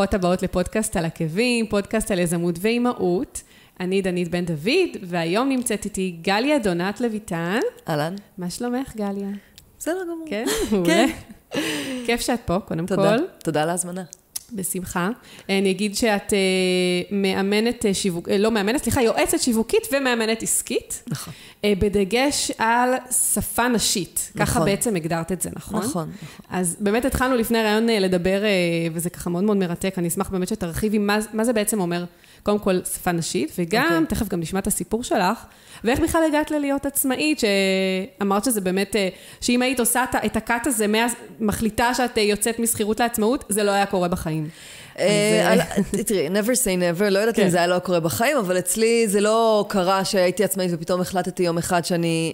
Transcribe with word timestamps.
ברוכות 0.00 0.14
הבאות 0.14 0.42
לפודקאסט 0.42 0.96
על 0.96 1.04
עקבים, 1.04 1.66
פודקאסט 1.66 2.10
על 2.10 2.18
יזמות 2.18 2.54
ואימהות. 2.60 3.42
אני 3.80 4.02
דנית 4.02 4.30
בן 4.30 4.44
דוד, 4.44 4.96
והיום 5.02 5.48
נמצאת 5.48 5.84
איתי 5.84 6.16
גליה 6.22 6.58
דונת 6.58 7.00
לויטן. 7.00 7.60
אהלן. 7.88 8.14
מה 8.38 8.50
שלומך, 8.50 8.96
גליה? 8.96 9.28
בסדר 9.78 10.02
גמור. 10.04 10.26
כן? 10.28 10.44
מעולה. 10.72 11.04
כיף 12.06 12.20
שאת 12.20 12.40
פה, 12.44 12.58
קודם 12.60 12.86
תודה. 12.86 13.16
כל. 13.18 13.24
תודה 13.44 13.62
על 13.62 13.70
ההזמנה. 13.70 14.02
בשמחה. 14.52 15.10
אני 15.48 15.70
אגיד 15.70 15.96
שאת 15.96 16.32
אה, 16.32 16.38
מאמנת 17.10 17.86
אה, 17.86 17.94
שיווק, 17.94 18.28
אה, 18.28 18.38
לא 18.38 18.50
מאמנת, 18.50 18.82
סליחה, 18.82 19.02
יועצת 19.02 19.40
שיווקית 19.40 19.82
ומאמנת 19.92 20.42
עסקית. 20.42 21.02
נכון. 21.08 21.34
בדגש 21.66 22.50
על 22.58 22.90
שפה 23.34 23.68
נשית. 23.68 24.32
ככה 24.36 24.42
נכון. 24.42 24.64
בעצם 24.64 24.96
הגדרת 24.96 25.32
את 25.32 25.42
זה, 25.42 25.50
נכון? 25.56 25.80
נכון, 25.80 26.10
נכון. 26.24 26.28
אז 26.50 26.76
באמת 26.80 27.04
התחלנו 27.04 27.36
לפני 27.36 27.58
הרעיון 27.58 27.86
לדבר, 27.86 28.42
וזה 28.92 29.10
ככה 29.10 29.30
מאוד 29.30 29.44
מאוד 29.44 29.56
מרתק, 29.56 29.94
אני 29.98 30.08
אשמח 30.08 30.30
באמת 30.30 30.48
שתרחיבי 30.48 30.98
מה, 30.98 31.18
מה 31.32 31.44
זה 31.44 31.52
בעצם 31.52 31.80
אומר, 31.80 32.04
קודם 32.42 32.58
כל 32.58 32.78
שפה 32.94 33.12
נשית, 33.12 33.52
וגם, 33.58 33.84
אוקיי. 33.84 34.06
תכף 34.06 34.28
גם 34.28 34.40
נשמע 34.40 34.58
את 34.58 34.66
הסיפור 34.66 35.04
שלך, 35.04 35.38
ואיך 35.84 36.00
בכלל 36.00 36.22
הגעת 36.28 36.50
ללהיות 36.50 36.86
עצמאית, 36.86 37.40
שאמרת 37.40 38.44
שזה 38.44 38.60
באמת, 38.60 38.96
אה, 38.96 39.08
שאם 39.40 39.62
היית 39.62 39.80
עושה 39.80 40.04
את 40.26 40.36
הקאט 40.36 40.66
הזה, 40.66 40.86
מה- 40.86 41.06
מחליטה 41.40 41.94
שאת 41.94 42.18
אה, 42.18 42.22
יוצאת 42.22 42.58
משכירות 42.58 43.00
לעצמאות, 43.00 43.44
זה 43.48 43.62
לא 43.62 43.70
היה 43.70 43.86
קורה 43.86 44.08
בחיים. 44.08 44.48
אה, 44.98 45.54
תראי, 46.06 46.28
never 46.28 46.54
say 46.64 46.98
never, 46.98 47.10
לא 47.10 47.18
יודעת 47.18 47.36
כן. 47.36 47.42
אם 47.42 47.48
זה 47.48 47.58
היה 47.58 47.66
לא 47.66 47.78
קורה 47.78 48.00
בחיים, 48.00 48.36
אבל 48.36 48.58
אצלי 48.58 49.08
זה 49.08 49.20
לא 49.20 49.64
קרה 49.68 50.04
שהייתי 50.04 50.44
עצמאית 50.44 50.70
ופתאום 50.74 51.00
החלטתי 51.00 51.42
יום 51.42 51.58
אחד 51.58 51.84
שאני... 51.84 52.32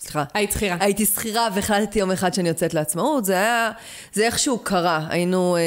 סליחה. 0.00 0.24
היית 0.34 0.52
שכירה. 0.52 0.76
הייתי 0.80 1.06
שכירה 1.06 1.48
והחלטתי 1.54 1.98
יום 1.98 2.10
אחד 2.10 2.34
שאני 2.34 2.48
יוצאת 2.48 2.74
לעצמאות, 2.74 3.24
זה 3.24 3.32
היה, 3.32 3.70
זה 4.12 4.26
איכשהו 4.26 4.58
קרה. 4.58 5.06
היינו 5.10 5.56
אה, 5.56 5.60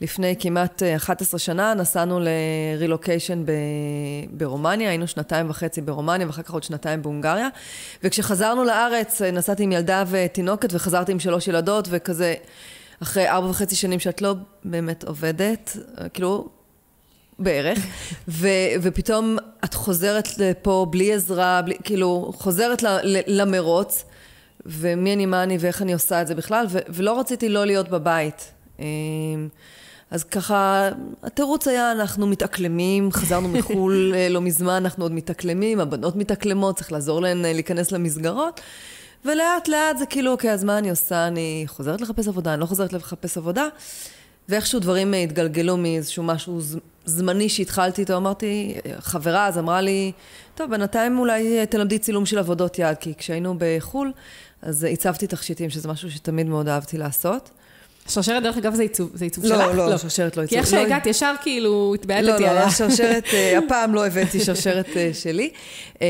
לפני 0.00 0.34
כמעט 0.38 0.82
אה, 0.82 0.96
11 0.96 1.38
שנה, 1.40 1.74
נסענו 1.74 2.20
לרילוקיישן 2.20 3.44
ב- 3.44 3.50
ברומניה, 4.30 4.88
היינו 4.88 5.06
שנתיים 5.06 5.50
וחצי 5.50 5.80
ברומניה 5.80 6.26
ואחר 6.26 6.42
כך 6.42 6.50
עוד 6.50 6.62
שנתיים 6.62 7.02
בהונגריה. 7.02 7.48
וכשחזרנו 8.04 8.64
לארץ, 8.64 9.22
אה, 9.22 9.30
נסעתי 9.30 9.62
עם 9.62 9.72
ילדה 9.72 10.04
ותינוקת 10.10 10.68
וחזרתי 10.72 11.12
עם 11.12 11.20
שלוש 11.20 11.48
ילדות, 11.48 11.88
וכזה, 11.90 12.34
אחרי 13.02 13.28
ארבע 13.28 13.48
וחצי 13.50 13.76
שנים 13.76 14.00
שאת 14.00 14.22
לא 14.22 14.34
באמת 14.64 15.04
עובדת, 15.04 15.76
אה, 16.00 16.08
כאילו, 16.08 16.48
בערך, 17.38 17.78
ו, 18.28 18.48
ופתאום 18.82 19.36
את 19.64 19.74
חוזרת 19.74 20.38
לפה 20.38 20.86
בלי 20.90 21.14
עזרה, 21.14 21.62
בלי, 21.62 21.76
כאילו, 21.84 22.32
חוזרת 22.34 22.82
ל, 22.82 22.86
ל, 23.02 23.20
למרוץ, 23.26 24.04
ומי 24.66 25.14
אני, 25.14 25.26
מה 25.26 25.42
אני 25.42 25.56
ואיך 25.60 25.82
אני 25.82 25.92
עושה 25.92 26.22
את 26.22 26.26
זה 26.26 26.34
בכלל, 26.34 26.66
ו, 26.70 26.78
ולא 26.88 27.20
רציתי 27.20 27.48
לא 27.48 27.64
להיות 27.64 27.88
בבית. 27.88 28.52
אמ, 28.78 28.84
אז 30.10 30.24
ככה, 30.24 30.88
התירוץ 31.22 31.68
היה, 31.68 31.92
אנחנו 31.92 32.26
מתאקלמים, 32.26 33.12
חזרנו 33.12 33.48
מחו"ל 33.48 34.12
אה, 34.16 34.28
לא 34.28 34.40
מזמן, 34.40 34.72
אנחנו 34.72 35.04
עוד 35.04 35.12
מתאקלמים, 35.12 35.80
הבנות 35.80 36.16
מתאקלמות, 36.16 36.76
צריך 36.76 36.92
לעזור 36.92 37.20
להן 37.20 37.44
אה, 37.44 37.52
להיכנס 37.52 37.92
למסגרות. 37.92 38.60
ולאט 39.24 39.68
לאט 39.68 39.98
זה 39.98 40.06
כאילו, 40.06 40.32
אוקיי, 40.32 40.52
אז 40.52 40.64
מה 40.64 40.78
אני 40.78 40.90
עושה? 40.90 41.26
אני 41.26 41.64
חוזרת 41.66 42.00
לחפש 42.00 42.28
עבודה, 42.28 42.52
אני 42.54 42.60
לא 42.60 42.66
חוזרת 42.66 42.92
לחפש 42.92 43.38
עבודה. 43.38 43.68
ואיכשהו 44.48 44.80
דברים 44.80 45.14
אה, 45.14 45.22
התגלגלו 45.22 45.76
מאיזשהו 45.76 46.22
משהו 46.22 46.60
זמני 47.04 47.48
שהתחלתי 47.48 48.00
איתו, 48.00 48.16
אמרתי, 48.16 48.74
חברה 48.98 49.46
אז 49.46 49.58
אמרה 49.58 49.80
לי, 49.80 50.12
טוב, 50.54 50.70
בינתיים 50.70 51.18
אולי 51.18 51.58
אה, 51.58 51.66
תלמדי 51.66 51.98
צילום 51.98 52.26
של 52.26 52.38
עבודות 52.38 52.78
יד, 52.78 52.96
כי 53.00 53.14
כשהיינו 53.14 53.54
בחו"ל, 53.58 54.12
אז 54.62 54.84
אה, 54.84 54.90
הצבתי 54.90 55.26
תכשיטים, 55.26 55.70
שזה 55.70 55.88
משהו 55.88 56.10
שתמיד 56.10 56.46
מאוד 56.46 56.68
אהבתי 56.68 56.98
לעשות. 56.98 57.50
שרשרת, 58.08 58.42
דרך 58.42 58.56
אגב, 58.56 58.74
זה 58.74 58.82
עיצוב, 58.82 59.10
זה 59.14 59.24
עיצוב 59.24 59.44
לא, 59.44 59.56
שלך? 59.56 59.76
לא, 59.76 59.98
שרשרת 59.98 60.36
לא 60.36 60.46
כי 60.46 60.56
עיצוב. 60.56 60.72
איך 60.72 60.82
לא- 60.82 60.88
שהגעת, 60.88 61.06
ישר 61.06 61.34
כאילו 61.42 61.70
לא, 61.70 61.94
התבעטתי 61.94 62.26
לא, 62.26 62.34
עליה. 62.34 62.64
השרשרת, 62.64 63.24
אה, 63.32 63.58
הפעם 63.66 63.94
לא 63.94 64.06
הבאתי 64.06 64.40
שרשרת 64.40 64.88
אה, 64.96 65.10
שלי. 65.12 65.50
אה, 66.02 66.06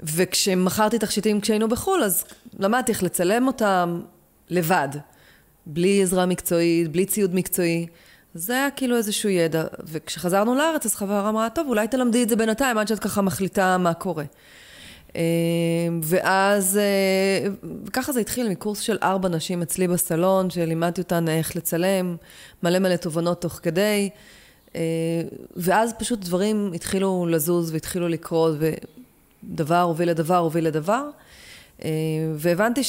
וכשמכרתי 0.00 0.98
תכשיטים 0.98 1.40
כשהיינו 1.40 1.68
בחו"ל, 1.68 2.02
אז 2.02 2.24
למדתי 2.58 2.92
איך 2.92 3.02
לצלם 3.02 3.46
אותם 3.46 4.00
לבד. 4.50 4.88
בלי 5.68 6.02
עזרה 6.02 6.26
מקצועית, 6.26 6.92
בלי 6.92 7.06
ציוד 7.06 7.34
מקצועי. 7.34 7.86
זה 8.34 8.52
היה 8.52 8.70
כאילו 8.70 8.96
איזשהו 8.96 9.28
ידע. 9.28 9.64
וכשחזרנו 9.84 10.54
לארץ, 10.54 10.86
אז 10.86 10.94
חברה 10.94 11.28
אמרה, 11.28 11.50
טוב, 11.50 11.68
אולי 11.68 11.88
תלמדי 11.88 12.22
את 12.22 12.28
זה 12.28 12.36
בינתיים, 12.36 12.78
עד 12.78 12.88
שאת 12.88 12.98
ככה 12.98 13.22
מחליטה 13.22 13.78
מה 13.78 13.94
קורה. 13.94 14.24
אה, 15.16 15.22
ואז, 16.02 16.78
אה, 16.78 17.48
ככה 17.92 18.12
זה 18.12 18.20
התחיל 18.20 18.48
מקורס 18.48 18.80
של 18.80 18.98
ארבע 19.02 19.28
נשים 19.28 19.62
אצלי 19.62 19.88
בסלון, 19.88 20.50
שלימדתי 20.50 21.00
אותן 21.00 21.28
איך 21.28 21.56
לצלם, 21.56 22.16
מלא 22.62 22.78
מלא 22.78 22.96
תובנות 22.96 23.40
תוך 23.40 23.60
כדי. 23.62 24.10
אה, 24.76 24.80
ואז 25.56 25.92
פשוט 25.98 26.18
דברים 26.18 26.70
התחילו 26.74 27.26
לזוז 27.30 27.72
והתחילו 27.72 28.08
לקרות, 28.08 28.56
ודבר 28.58 29.80
הוביל 29.80 30.10
לדבר 30.10 30.36
הוביל 30.36 30.66
לדבר. 30.66 31.08
אה, 31.84 31.90
והבנתי 32.34 32.82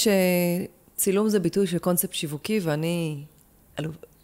שצילום 1.00 1.30
זה 1.30 1.40
ביטוי 1.40 1.68
של 1.68 1.78
קונספט 1.78 2.14
שיווקי, 2.14 2.60
ואני 2.64 3.24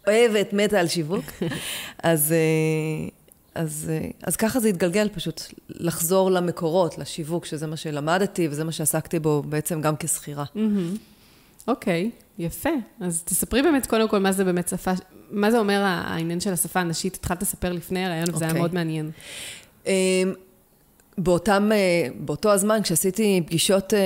אוהבת, 0.06 0.52
מתה 0.52 0.80
על 0.80 0.88
שיווק. 0.88 1.24
אז, 2.02 2.32
אה, 2.32 3.08
אז, 3.54 3.90
אה, 3.94 4.08
אז 4.22 4.36
ככה 4.36 4.60
זה 4.60 4.68
התגלגל 4.68 5.08
פשוט, 5.08 5.42
לחזור 5.68 6.30
למקורות, 6.30 6.98
לשיווק, 6.98 7.44
שזה 7.44 7.66
מה 7.66 7.76
שלמדתי 7.76 8.48
וזה 8.48 8.64
מה 8.64 8.72
שעסקתי 8.72 9.18
בו 9.18 9.42
בעצם 9.42 9.80
גם 9.80 9.94
כשכירה. 9.98 10.44
מהמם. 10.54 10.96
אוקיי, 11.68 12.10
יפה. 12.38 12.70
אז 13.00 13.22
תספרי 13.24 13.62
באמת 13.62 13.86
קודם 13.86 14.08
כל 14.08 14.18
מה 14.18 14.32
זה 14.32 14.44
באמת 14.44 14.68
שפה, 14.68 14.92
מה 15.30 15.50
זה 15.50 15.58
אומר 15.58 15.82
העניין 15.84 16.40
של 16.40 16.52
השפה 16.52 16.80
הנשית? 16.80 17.14
התחלת 17.14 17.42
לספר 17.42 17.72
לפני 17.72 18.06
הרעיון, 18.06 18.34
וזה 18.34 18.44
היה 18.44 18.50
אוקיי. 18.50 18.60
מאוד 18.60 18.74
מעניין. 18.74 19.10
באותם, 21.18 21.70
אה, 21.72 22.08
באותו 22.18 22.52
הזמן, 22.52 22.82
כשעשיתי 22.82 23.42
פגישות, 23.46 23.94
אה, 23.94 23.98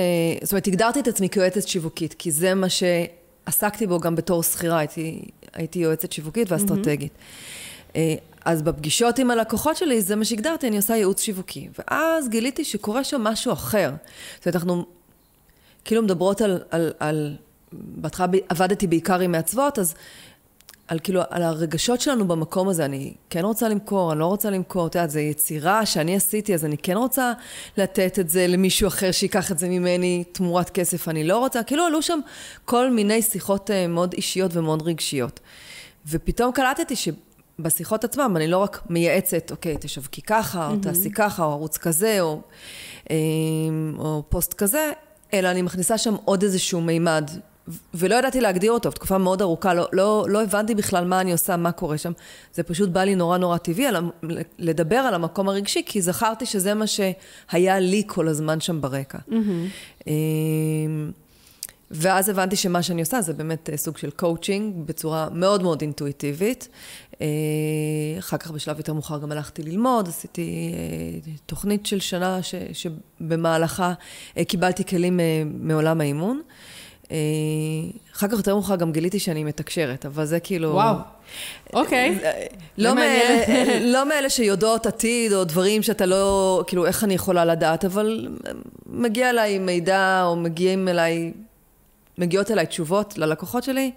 זאת 0.43 0.51
אומרת, 0.51 0.67
הגדרתי 0.67 0.99
את 0.99 1.07
עצמי 1.07 1.29
כיועצת 1.29 1.67
שיווקית, 1.67 2.13
כי 2.13 2.31
זה 2.31 2.53
מה 2.53 2.67
שעסקתי 2.69 3.87
בו 3.87 3.99
גם 3.99 4.15
בתור 4.15 4.43
שכירה, 4.43 4.79
הייתי, 4.79 5.21
הייתי 5.53 5.79
יועצת 5.79 6.11
שיווקית 6.11 6.51
ואסטרטגית. 6.51 7.11
אה, 7.95 8.15
אז 8.45 8.61
בפגישות 8.61 9.19
עם 9.19 9.31
הלקוחות 9.31 9.77
שלי, 9.77 10.01
זה 10.01 10.15
מה 10.15 10.25
שהגדרתי, 10.25 10.67
אני 10.67 10.77
עושה 10.77 10.95
ייעוץ 10.95 11.21
שיווקי. 11.21 11.69
ואז 11.79 12.29
גיליתי 12.29 12.63
שקורה 12.63 13.03
שם 13.03 13.21
משהו 13.21 13.53
אחר. 13.53 13.91
זאת 14.35 14.45
אומרת, 14.45 14.55
אנחנו 14.55 14.85
כאילו 15.85 16.01
מדברות 16.01 16.41
על, 16.41 16.61
על, 16.69 16.93
על 16.99 17.35
בהתחלה 17.71 18.27
עבדתי 18.49 18.87
בעיקר 18.87 19.19
עם 19.19 19.31
מעצבות, 19.31 19.79
אז 19.79 19.95
על 20.91 20.99
כאילו, 21.03 21.21
על 21.29 21.43
הרגשות 21.43 22.01
שלנו 22.01 22.27
במקום 22.27 22.69
הזה, 22.69 22.85
אני 22.85 23.13
כן 23.29 23.45
רוצה 23.45 23.69
למכור, 23.69 24.11
אני 24.11 24.19
לא 24.19 24.25
רוצה 24.25 24.49
למכור, 24.49 24.87
את 24.87 24.95
יודעת, 24.95 25.09
זו 25.09 25.19
יצירה 25.19 25.85
שאני 25.85 26.15
עשיתי, 26.15 26.53
אז 26.53 26.65
אני 26.65 26.77
כן 26.77 26.97
רוצה 26.97 27.33
לתת 27.77 28.19
את 28.19 28.29
זה 28.29 28.47
למישהו 28.47 28.87
אחר 28.87 29.11
שייקח 29.11 29.51
את 29.51 29.59
זה 29.59 29.69
ממני 29.69 30.23
תמורת 30.31 30.69
כסף, 30.69 31.07
אני 31.07 31.23
לא 31.23 31.37
רוצה, 31.37 31.63
כאילו 31.63 31.83
עלו 31.85 32.01
שם 32.01 32.19
כל 32.65 32.91
מיני 32.91 33.21
שיחות 33.21 33.71
אה, 33.71 33.87
מאוד 33.87 34.13
אישיות 34.13 34.51
ומאוד 34.55 34.81
רגשיות. 34.81 35.39
ופתאום 36.07 36.51
קלטתי 36.51 36.95
שבשיחות 36.95 38.03
עצמם 38.03 38.33
אני 38.35 38.47
לא 38.47 38.57
רק 38.57 38.81
מייעצת, 38.89 39.51
אוקיי, 39.51 39.77
תשווקי 39.79 40.21
ככה, 40.21 40.69
או 40.69 40.75
תעשי 40.75 41.11
ככה, 41.11 41.43
או 41.43 41.51
ערוץ 41.51 41.77
כזה, 41.77 42.21
או, 42.21 42.41
אה, 43.11 43.15
או 43.97 44.23
פוסט 44.29 44.53
כזה, 44.53 44.91
אלא 45.33 45.51
אני 45.51 45.61
מכניסה 45.61 45.97
שם 45.97 46.15
עוד 46.25 46.43
איזשהו 46.43 46.81
מימד. 46.81 47.31
ולא 47.93 48.15
ידעתי 48.15 48.41
להגדיר 48.41 48.71
אותו, 48.71 48.91
תקופה 48.91 49.17
מאוד 49.17 49.41
ארוכה, 49.41 49.73
לא, 49.73 49.87
לא, 49.93 50.25
לא 50.29 50.43
הבנתי 50.43 50.75
בכלל 50.75 51.05
מה 51.05 51.21
אני 51.21 51.31
עושה, 51.31 51.57
מה 51.57 51.71
קורה 51.71 51.97
שם. 51.97 52.11
זה 52.53 52.63
פשוט 52.63 52.89
בא 52.89 53.03
לי 53.03 53.15
נורא 53.15 53.37
נורא 53.37 53.57
טבעי 53.57 53.85
על, 53.87 53.95
לדבר 54.59 54.95
על 54.95 55.13
המקום 55.13 55.49
הרגשי, 55.49 55.83
כי 55.85 56.01
זכרתי 56.01 56.45
שזה 56.45 56.73
מה 56.73 56.85
שהיה 56.87 57.79
לי 57.79 58.03
כל 58.07 58.27
הזמן 58.27 58.59
שם 58.59 58.81
ברקע. 58.81 59.17
Mm-hmm. 59.29 60.09
ואז 61.91 62.29
הבנתי 62.29 62.55
שמה 62.55 62.83
שאני 62.83 63.01
עושה 63.01 63.21
זה 63.21 63.33
באמת 63.33 63.69
אה, 63.69 63.77
סוג 63.77 63.97
של 63.97 64.09
קואוצ'ינג 64.09 64.75
בצורה 64.85 65.27
מאוד 65.33 65.63
מאוד 65.63 65.81
אינטואיטיבית. 65.81 66.67
אה, 67.21 67.27
אחר 68.19 68.37
כך 68.37 68.51
בשלב 68.51 68.77
יותר 68.77 68.93
מאוחר 68.93 69.17
גם 69.17 69.31
הלכתי 69.31 69.63
ללמוד, 69.63 70.07
עשיתי 70.07 70.71
אה, 70.73 71.31
תוכנית 71.45 71.85
של 71.85 71.99
שנה 71.99 72.43
ש, 72.43 72.55
שבמהלכה 72.73 73.93
אה, 74.37 74.45
קיבלתי 74.45 74.85
כלים 74.85 75.19
אה, 75.19 75.43
מעולם 75.45 76.01
האימון. 76.01 76.41
אה, 77.11 77.17
אחר 78.13 78.27
כך 78.27 78.33
יותר 78.33 78.53
מאוחר 78.53 78.75
גם 78.75 78.91
גיליתי 78.91 79.19
שאני 79.19 79.43
מתקשרת, 79.43 80.05
אבל 80.05 80.25
זה 80.25 80.39
כאילו... 80.39 80.69
וואו. 80.69 80.95
אוקיי. 81.73 82.19
לא 82.77 82.89
זה 82.89 82.95
מעניין. 82.95 83.39
מאלה, 83.47 83.79
לא 83.93 84.09
מאלה 84.09 84.29
שיודעות 84.29 84.85
עתיד, 84.85 85.33
או 85.33 85.43
דברים 85.43 85.83
שאתה 85.83 86.05
לא, 86.05 86.63
כאילו, 86.67 86.85
איך 86.85 87.03
אני 87.03 87.13
יכולה 87.13 87.45
לדעת, 87.45 87.85
אבל 87.85 88.27
מגיע 88.85 89.29
אליי 89.29 89.59
מידע, 89.59 90.23
או 90.23 90.35
מגיעים 90.35 90.87
אליי, 90.87 91.31
מגיעות 92.17 92.51
אליי 92.51 92.65
תשובות 92.65 93.17
ללקוחות 93.17 93.63
שלי, 93.63 93.91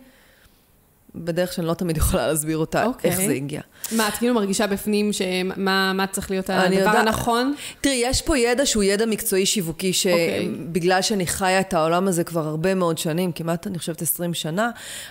בדרך 1.14 1.52
שאני 1.52 1.66
לא 1.66 1.74
תמיד 1.74 1.96
יכולה 1.96 2.26
להסביר 2.28 2.58
אותה, 2.58 2.84
אוקיי. 2.84 3.10
איך 3.10 3.20
זה 3.20 3.32
הגיע. 3.32 3.60
מה, 3.92 4.08
את 4.08 4.14
כאילו 4.14 4.34
מרגישה 4.34 4.66
בפנים 4.66 5.12
שמה 5.12 5.92
מה 5.92 6.06
צריך 6.06 6.30
להיות 6.30 6.50
הדבר 6.50 6.74
יודעת- 6.74 7.06
הנכון? 7.06 7.54
תראי, 7.80 8.00
יש 8.04 8.22
פה 8.22 8.38
ידע 8.38 8.66
שהוא 8.66 8.82
ידע 8.82 9.06
מקצועי 9.06 9.46
שיווקי, 9.46 9.92
אוקיי. 9.96 10.48
שבגלל 10.54 11.02
שאני 11.02 11.26
חיה 11.26 11.60
את 11.60 11.74
העולם 11.74 12.08
הזה 12.08 12.24
כבר 12.24 12.46
הרבה 12.46 12.74
מאוד 12.74 12.98
שנים, 12.98 13.32
כמעט 13.32 13.66
אני 13.66 13.78
חושבת 13.78 14.02
20 14.02 14.34
שנה, 14.34 14.70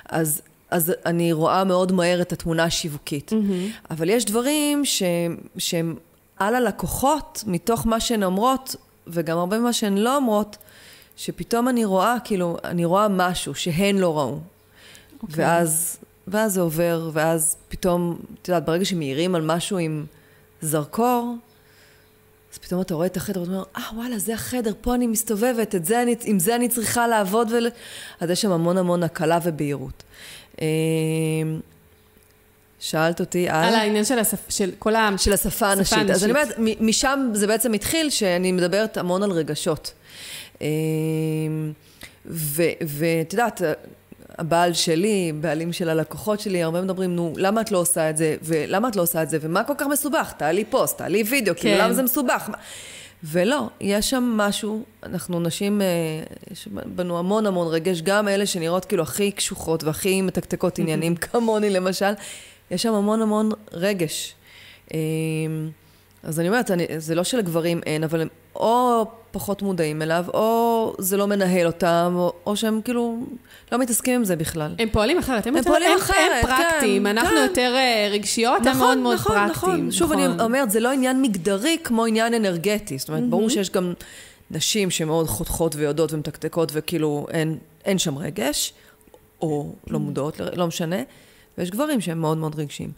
אז, 0.10 0.42
אז 0.72 0.94
אני 1.06 1.34
רואה 1.34 1.64
מאוד 1.64 1.92
מהר 1.92 2.22
את 2.22 2.32
התמונה 2.34 2.64
השיווקית. 2.64 3.32
Mm-hmm. 3.34 3.92
אבל 3.92 4.10
יש 4.10 4.26
דברים 4.26 4.86
ש, 4.86 5.04
שהם 5.58 5.96
על 6.38 6.56
הלקוחות, 6.56 7.44
מתוך 7.48 7.88
מה 7.88 8.00
שהן 8.00 8.24
אומרות, 8.24 8.76
וגם 9.08 9.38
הרבה 9.38 9.60
ממה 9.60 9.74
שהן 9.74 9.98
לא 9.98 10.16
אומרות, 10.16 10.58
שפתאום 11.16 11.70
אני 11.70 11.86
רואה, 11.86 12.16
כאילו, 12.24 12.58
אני 12.64 12.86
רואה 12.86 13.08
משהו 13.08 13.56
שהן 13.56 13.98
לא 13.98 14.18
ראו. 14.18 14.40
Okay. 15.24 15.28
אוקיי. 15.32 15.46
ואז, 15.46 15.98
ואז 16.28 16.54
זה 16.54 16.62
עובר, 16.62 17.10
ואז 17.14 17.58
פתאום, 17.68 18.20
את 18.42 18.48
יודעת, 18.48 18.66
ברגע 18.66 18.86
שמאירים 18.86 19.36
על 19.36 19.42
משהו 19.42 19.78
עם 19.78 20.06
זרקור, 20.62 21.36
אז 22.54 22.58
פתאום 22.58 22.82
אתה 22.82 22.94
רואה 22.94 23.08
את 23.08 23.18
החדר 23.18 23.42
ואתה 23.42 23.52
אומר, 23.52 23.64
אה, 23.78 23.84
וואלה, 23.96 24.20
זה 24.20 24.34
החדר, 24.34 24.74
פה 24.82 24.96
אני 24.96 25.08
מסתובבת, 25.08 25.76
את 25.76 25.86
זה 25.86 26.02
אני, 26.02 26.16
עם 26.24 26.40
זה 26.40 26.56
אני 26.56 26.70
צריכה 26.70 27.08
לעבוד. 27.08 27.52
ול... 27.52 27.68
אז 28.20 28.30
יש 28.30 28.42
שם 28.42 28.52
המון 28.52 28.78
המון 28.78 29.04
הקלה 29.04 29.40
ובהירות. 29.44 30.04
אמ, 30.62 30.66
שאלת 32.80 33.20
אותי 33.20 33.50
על... 33.50 33.64
על 33.64 33.76
העניין 33.76 34.06
של, 34.06 34.20
השפ... 34.20 34.40
של 34.50 34.72
כל 34.80 34.96
ה... 34.96 35.10
של 35.18 35.34
השפה 35.34 35.72
הנשית. 35.72 35.98
הנשית. 35.98 36.16
אז 36.16 36.24
אני 36.24 36.32
אומרת, 36.32 36.56
משם 36.80 37.30
זה 37.34 37.48
בעצם 37.48 37.74
התחיל, 37.74 38.10
שאני 38.10 38.52
מדברת 38.52 38.98
המון 38.98 39.24
על 39.24 39.32
רגשות. 39.32 39.94
אמ, 40.62 40.68
ואת 42.26 43.34
יודעת, 43.34 43.62
הבעל 44.38 44.74
שלי, 44.74 45.32
בעלים 45.42 45.74
של 45.74 45.90
הלקוחות 45.90 46.40
שלי, 46.40 46.64
הרבה 46.64 46.82
מדברים, 46.82 47.16
נו, 47.16 47.34
למה 47.38 47.62
את 47.62 47.72
לא 47.72 47.78
עושה 47.78 48.10
את 48.10 48.18
זה? 48.18 48.36
ולמה 48.42 48.88
את 48.88 48.96
לא 48.96 49.02
עושה 49.02 49.24
את 49.24 49.30
זה? 49.30 49.38
ומה 49.42 49.64
כל 49.64 49.74
כך 49.78 49.88
מסובך? 49.88 50.34
תעלי 50.38 50.66
פוסט, 50.66 50.98
תעלי 50.98 51.24
וידאו, 51.24 51.56
כן. 51.56 51.62
כאילו, 51.62 51.78
למה 51.84 51.94
זה 51.94 52.04
מסובך? 52.04 52.50
ולא, 53.24 53.68
יש 53.82 54.10
שם 54.10 54.24
משהו, 54.24 54.84
אנחנו 55.04 55.40
נשים, 55.40 55.82
אה, 55.82 55.88
יש 56.52 56.68
בנו 56.86 57.20
המון 57.20 57.46
המון 57.46 57.68
רגש, 57.68 58.02
גם 58.02 58.28
אלה 58.28 58.46
שנראות 58.46 58.86
כאילו 58.86 59.04
הכי 59.04 59.32
קשוחות 59.32 59.84
והכי 59.84 60.22
מתקתקות 60.22 60.80
עניינים, 60.80 61.16
כמוני 61.32 61.70
למשל, 61.70 62.14
יש 62.72 62.84
שם 62.84 62.94
המון 62.94 63.22
המון 63.22 63.50
רגש. 63.72 64.36
אמ, 64.94 65.00
אז 66.24 66.40
אני 66.40 66.48
אומרת, 66.48 66.72
אני, 66.72 66.86
זה 66.98 67.16
לא 67.16 67.24
שלגברים 67.24 67.82
אין, 67.86 68.04
אבל 68.04 68.28
או 68.56 69.06
פחות 69.32 69.62
מודעים 69.62 70.02
אליו, 70.02 70.26
או 70.34 70.96
זה 71.00 71.18
לא 71.18 71.28
מנהל 71.28 71.68
אותם, 71.68 72.14
או, 72.16 72.34
או 72.46 72.56
שהם 72.56 72.82
כאילו 72.84 73.18
לא 73.72 73.78
מתעסקים 73.78 74.16
עם 74.16 74.24
זה 74.24 74.36
בכלל. 74.36 74.76
הם 74.80 74.90
פועלים 74.90 75.18
אחרת, 75.18 75.48
הם, 75.48 75.54
הם 75.54 75.58
יותר, 75.58 75.70
פועלים 75.70 75.92
הם, 75.92 75.98
אחרת, 75.98 76.44
הם 76.44 76.48
פרקטיים, 76.48 77.02
כן, 77.02 77.08
אנחנו 77.08 77.30
כן. 77.38 77.44
יותר 77.44 77.74
אה, 77.76 78.10
רגשיות, 78.12 78.62
נכון, 78.62 78.72
הם 78.72 78.78
מאוד 78.78 78.98
מאוד 78.98 79.16
נכון, 79.16 79.36
פרקטיים. 79.36 79.74
נכון. 79.74 79.92
שוב, 79.92 80.12
אני 80.12 80.28
נכון. 80.28 80.40
אומרת, 80.40 80.72
זה 80.72 80.80
לא 80.80 80.92
עניין 80.92 81.22
מגדרי 81.22 81.78
כמו 81.84 82.06
עניין 82.06 82.34
אנרגטי. 82.34 82.98
זאת 82.98 83.10
אומרת, 83.10 83.24
mm-hmm. 83.24 83.30
ברור 83.30 83.50
שיש 83.50 83.70
גם 83.70 83.94
נשים 84.52 84.92
שמאוד 84.92 85.28
חותכות 85.28 85.76
ויודעות 85.76 86.14
ומתקתקות, 86.14 86.72
וכאילו 86.74 87.26
אין, 87.32 87.58
אין 87.86 87.98
שם 87.98 88.18
רגש, 88.18 88.74
או 89.42 89.74
לא 89.88 90.00
מודעות, 90.00 90.42
לא 90.56 90.68
משנה. 90.68 90.98
ויש 91.58 91.72
גברים 91.72 92.02
שהם 92.02 92.22
מאוד 92.22 92.38
מאוד 92.38 92.60
רגשיים. 92.60 92.92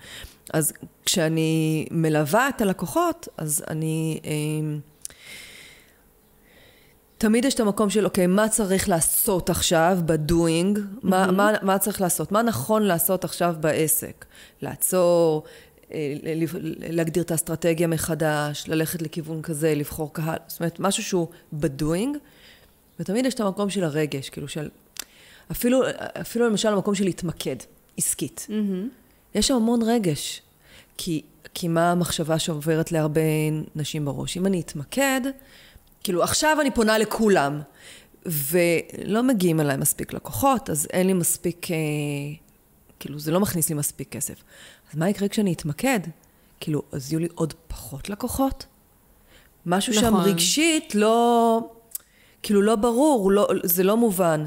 אז 0.54 0.74
כשאני 1.06 1.86
מלווה 1.92 2.50
את 2.50 2.62
הלקוחות, 2.62 3.28
אז 3.38 3.64
אני... 3.70 4.20
אה, 4.26 4.95
תמיד 7.18 7.46
יש 7.46 7.54
את 7.54 7.60
המקום 7.60 7.90
של, 7.90 8.06
אוקיי, 8.06 8.28
מה 8.28 8.50
צריך 8.50 8.90
לעשות 8.90 9.50
עכשיו 9.50 9.98
בדואינג? 10.06 10.78
Mm-hmm. 10.78 11.00
מה, 11.04 11.32
מה, 11.32 11.52
מה 11.62 11.78
צריך 11.78 12.02
לעשות? 12.02 12.32
מה 12.32 12.42
נכון 12.42 12.84
לעשות 12.84 13.24
עכשיו 13.24 13.56
בעסק? 13.60 14.26
לעצור, 14.62 15.44
אה, 15.94 16.14
להגדיר 16.90 17.24
את 17.24 17.32
האסטרטגיה 17.32 17.88
מחדש, 17.88 18.64
ללכת 18.68 19.02
לכיוון 19.02 19.42
כזה, 19.42 19.76
לבחור 19.76 20.14
קהל, 20.14 20.38
זאת 20.48 20.60
אומרת, 20.60 20.80
משהו 20.80 21.04
שהוא 21.04 21.28
בדואינג, 21.54 22.18
ותמיד 23.00 23.26
יש 23.26 23.34
את 23.34 23.40
המקום 23.40 23.70
של 23.70 23.84
הרגש, 23.84 24.30
כאילו 24.30 24.48
של... 24.48 24.70
אפילו, 25.52 25.82
אפילו 26.22 26.50
למשל 26.50 26.68
המקום 26.68 26.96
של 26.96 27.04
להתמקד, 27.04 27.56
עסקית. 27.98 28.48
Mm-hmm. 28.50 29.36
יש 29.36 29.48
שם 29.48 29.56
המון 29.56 29.82
רגש, 29.82 30.42
כי, 30.98 31.22
כי 31.54 31.68
מה 31.68 31.92
המחשבה 31.92 32.40
שעוברת 32.40 32.92
להרבה 32.92 33.22
נשים 33.76 34.06
בראש? 34.06 34.38
אם 34.38 34.46
אני 34.46 34.62
אתמקד, 34.62 35.22
כאילו, 36.06 36.24
עכשיו 36.24 36.58
אני 36.62 36.72
פונה 36.72 36.98
לכולם, 36.98 37.62
ולא 38.26 39.24
מגיעים 39.24 39.60
אליי 39.60 39.78
מספיק 39.78 40.14
לקוחות, 40.14 40.70
אז 40.70 40.88
אין 40.94 41.08
לי 41.08 41.14
מספיק, 41.14 41.72
אה, 41.72 41.76
כאילו, 43.00 43.20
זה 43.20 43.32
לא 43.32 43.40
מכניס 43.40 43.70
לי 43.70 43.76
מספיק 43.76 44.10
כסף. 44.12 44.44
אז 44.92 44.98
מה 44.98 45.10
יקרה 45.10 45.28
כשאני 45.28 45.54
אתמקד? 45.54 46.00
כאילו, 46.60 46.82
אז 46.92 47.12
יהיו 47.12 47.20
לי 47.20 47.28
עוד 47.36 47.54
פחות 47.68 48.10
לקוחות? 48.10 48.66
משהו 49.66 49.94
נכון. 49.94 50.04
שם 50.04 50.16
רגשית 50.16 50.96
לא, 50.96 51.60
כאילו, 52.44 52.62
לא 52.62 52.76
ברור, 52.76 53.32
לא, 53.32 53.48
זה 53.64 53.84
לא 53.84 53.98
מובן. 53.98 54.46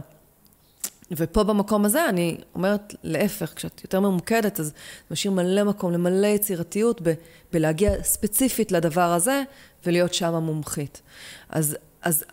ופה 1.10 1.42
במקום 1.42 1.84
הזה 1.84 2.08
אני 2.08 2.38
אומרת 2.54 2.94
להפך, 3.02 3.52
כשאת 3.56 3.80
יותר 3.84 4.00
ממוקדת, 4.00 4.60
אז 4.60 4.72
משאיר 5.10 5.32
מלא 5.32 5.64
מקום 5.64 5.92
למלא 5.92 6.26
יצירתיות 6.26 7.00
ב, 7.02 7.12
בלהגיע 7.52 8.02
ספציפית 8.02 8.72
לדבר 8.72 9.12
הזה 9.12 9.42
ולהיות 9.86 10.14
שם 10.14 10.34
המומחית. 10.34 11.02
אז, 11.48 11.76
אז 12.02 12.24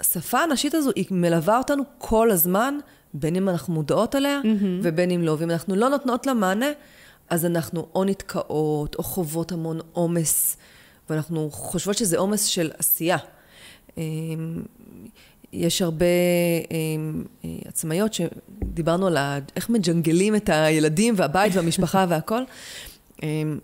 השפה 0.00 0.38
הנשית 0.40 0.74
הזו 0.74 0.90
היא 0.96 1.04
מלווה 1.10 1.58
אותנו 1.58 1.82
כל 1.98 2.30
הזמן, 2.30 2.78
בין 3.14 3.36
אם 3.36 3.48
אנחנו 3.48 3.74
מודעות 3.74 4.14
עליה 4.14 4.40
mm-hmm. 4.42 4.80
ובין 4.82 5.10
אם 5.10 5.22
לא. 5.22 5.36
ואם 5.38 5.50
אנחנו 5.50 5.76
לא 5.76 5.88
נותנות 5.88 6.26
לה 6.26 6.34
מענה, 6.34 6.70
אז 7.30 7.46
אנחנו 7.46 7.86
או 7.94 8.04
נתקעות 8.04 8.94
או 8.94 9.02
חוות 9.02 9.52
המון 9.52 9.80
עומס, 9.92 10.56
ואנחנו 11.10 11.50
חושבות 11.50 11.96
שזה 11.96 12.18
עומס 12.18 12.44
של 12.44 12.70
עשייה. 12.78 13.16
יש 15.56 15.82
הרבה 15.82 16.06
אמ, 16.70 17.24
אה, 17.44 17.50
עצמאיות 17.64 18.14
שדיברנו 18.14 19.06
על 19.06 19.16
איך 19.56 19.70
מג'נגלים 19.70 20.36
את 20.36 20.48
הילדים 20.48 21.14
והבית 21.16 21.52
והמשפחה 21.54 22.06
והכל. 22.08 22.42
אמ, 23.22 23.58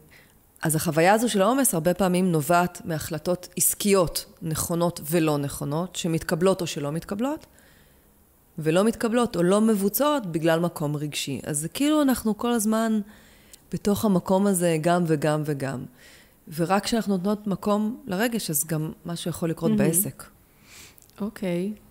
אז 0.63 0.77
החוויה 0.77 1.13
הזו 1.13 1.29
של 1.29 1.43
העומס 1.43 1.75
הרבה 1.75 1.95
פעמים 1.95 2.33
נובעת 2.33 2.83
מהחלטות 2.85 3.49
עסקיות 3.57 4.25
נכונות 4.43 5.01
ולא 5.11 5.39
נכונות, 5.39 5.97
שמתקבלות 5.97 6.61
או 6.61 6.67
שלא 6.67 6.93
מתקבלות, 6.93 7.47
ולא 8.59 8.85
מתקבלות 8.85 9.37
או 9.37 9.43
לא 9.43 9.61
מבוצעות 9.61 10.27
בגלל 10.27 10.61
מקום 10.61 10.97
רגשי. 10.97 11.41
אז 11.45 11.59
זה 11.59 11.69
כאילו 11.69 12.03
אנחנו 12.03 12.39
כל 12.39 12.51
הזמן 12.51 13.01
בתוך 13.73 14.05
המקום 14.05 14.47
הזה 14.47 14.77
גם 14.81 15.05
וגם 15.07 15.43
וגם. 15.45 15.85
ורק 16.55 16.85
כשאנחנו 16.85 17.17
נותנות 17.17 17.47
מקום 17.47 18.03
לרגש, 18.07 18.51
אז 18.51 18.65
גם 18.67 18.93
משהו 19.07 19.31
יכול 19.31 19.51
לקרות 19.51 19.73
mm-hmm. 19.73 19.77
בעסק. 19.77 20.25
אוקיי. 21.21 21.73
Okay. 21.75 21.82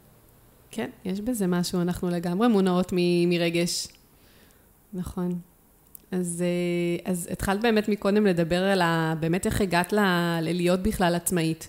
כן, 0.72 0.90
יש 1.06 1.22
בזה 1.22 1.48
משהו, 1.48 1.82
אנחנו 1.82 2.10
לגמרי 2.10 2.48
מונעות 2.48 2.94
מ- 2.94 3.30
מרגש. 3.30 3.88
נכון. 4.94 5.40
אז, 6.12 6.44
אה, 6.46 7.12
אז 7.12 7.28
התחלת 7.32 7.62
באמת 7.62 7.90
מקודם 7.90 8.26
לדבר 8.26 8.64
על 8.64 8.82
ה... 8.82 9.14
באמת 9.20 9.46
איך 9.46 9.62
הגעת 9.62 9.94
ל... 9.94 10.00
ללהיות 10.42 10.80
בכלל 10.80 11.16
עצמאית. 11.16 11.68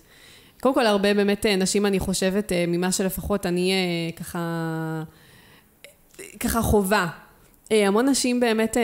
קודם 0.60 0.74
כל, 0.74 0.86
הרבה 0.86 1.14
באמת 1.14 1.46
אה, 1.46 1.56
נשים, 1.56 1.86
אני 1.86 2.00
חושבת, 2.00 2.52
אה, 2.52 2.64
ממה 2.68 2.92
שלפחות 2.92 3.46
אני 3.46 3.72
ככה... 4.16 5.02
ככה 6.40 6.62
חובה. 6.62 7.06
המון 7.70 8.08
נשים 8.08 8.40
באמת 8.40 8.76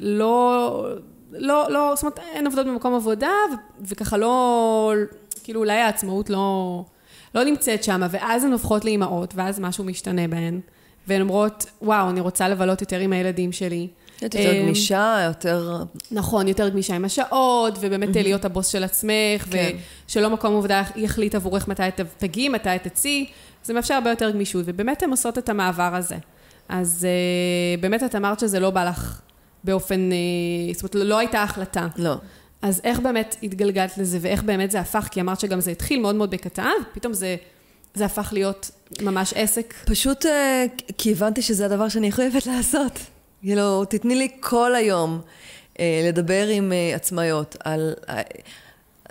לא... 0.00 0.86
לא, 1.32 1.70
לא, 1.70 1.92
זאת 1.94 2.02
אומרת, 2.04 2.18
הן 2.34 2.46
עובדות 2.46 2.66
במקום 2.66 2.94
עבודה, 2.94 3.30
וככה 3.80 4.16
לא... 4.16 4.92
כאילו, 5.44 5.60
אולי 5.60 5.78
העצמאות 5.78 6.30
לא... 6.30 6.84
לא 7.36 7.44
נמצאת 7.44 7.84
שם, 7.84 8.00
ואז 8.10 8.44
הן 8.44 8.52
הופכות 8.52 8.84
לאימהות, 8.84 9.34
ואז 9.36 9.60
משהו 9.60 9.84
משתנה 9.84 10.28
בהן. 10.28 10.60
והן 11.06 11.20
אומרות, 11.20 11.66
וואו, 11.82 12.10
אני 12.10 12.20
רוצה 12.20 12.48
לבלות 12.48 12.80
יותר 12.80 12.98
עם 12.98 13.12
הילדים 13.12 13.52
שלי. 13.52 13.88
יותר 14.22 14.52
אמ, 14.52 14.62
גמישה, 14.62 15.22
יותר... 15.26 15.82
נכון, 16.10 16.48
יותר 16.48 16.68
גמישה 16.68 16.94
עם 16.94 17.04
השעות, 17.04 17.78
ובאמת 17.80 18.16
להיות 18.16 18.44
הבוס 18.44 18.68
של 18.68 18.84
עצמך, 18.84 19.46
כן. 19.50 19.76
ושלא 20.08 20.30
מקום 20.30 20.56
עבודה 20.56 20.82
יחליט 20.96 21.34
עבורך 21.34 21.68
מתי 21.68 21.82
תגיעי, 22.18 22.48
מתי 22.48 22.68
תצאי, 22.82 23.26
זה 23.64 23.74
מאפשר 23.74 23.94
הרבה 23.94 24.10
יותר 24.10 24.30
גמישות, 24.30 24.62
ובאמת 24.66 25.02
הן 25.02 25.10
עושות 25.10 25.38
את 25.38 25.48
המעבר 25.48 25.94
הזה. 25.94 26.16
אז 26.68 27.06
uh, 27.06 27.80
באמת 27.80 28.02
את 28.02 28.14
אמרת 28.14 28.40
שזה 28.40 28.60
לא 28.60 28.70
בא 28.70 28.84
לך 28.84 29.20
באופן, 29.64 30.10
uh, 30.10 30.74
זאת 30.74 30.94
אומרת, 30.94 31.08
לא 31.08 31.18
הייתה 31.18 31.42
החלטה. 31.42 31.86
לא. 31.96 32.14
אז 32.62 32.80
איך 32.84 33.00
באמת 33.00 33.36
התגלגלת 33.42 33.98
לזה, 33.98 34.18
ואיך 34.20 34.42
באמת 34.42 34.70
זה 34.70 34.80
הפך? 34.80 35.08
כי 35.10 35.20
אמרת 35.20 35.40
שגם 35.40 35.60
זה 35.60 35.70
התחיל 35.70 36.00
מאוד 36.00 36.14
מאוד 36.14 36.30
בקטן, 36.30 36.72
פתאום 36.92 37.12
זה, 37.12 37.36
זה 37.94 38.04
הפך 38.04 38.28
להיות 38.32 38.70
ממש 39.02 39.32
עסק. 39.36 39.74
פשוט 39.84 40.24
uh, 40.24 40.28
כי 40.98 41.12
הבנתי 41.12 41.42
שזה 41.42 41.66
הדבר 41.66 41.88
שאני 41.88 42.12
חייבת 42.12 42.46
לעשות. 42.46 42.92
כאילו, 43.40 43.84
תתני 43.84 44.14
לי 44.14 44.28
כל 44.40 44.74
היום 44.74 45.20
uh, 45.74 45.78
לדבר 46.08 46.46
עם 46.46 46.72
uh, 46.72 46.96
עצמאיות 46.96 47.56
על... 47.64 47.94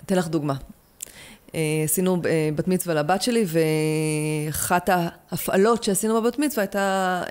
אתן 0.04 0.16
לך 0.16 0.28
דוגמה. 0.28 0.54
עשינו 1.84 2.22
בת 2.54 2.68
מצווה 2.68 2.94
לבת 2.94 3.22
שלי, 3.22 3.44
ואחת 4.46 4.88
ההפעלות 4.92 5.84
שעשינו 5.84 6.22
בבת 6.22 6.38
מצווה 6.38 6.62
הייתה 6.62 7.22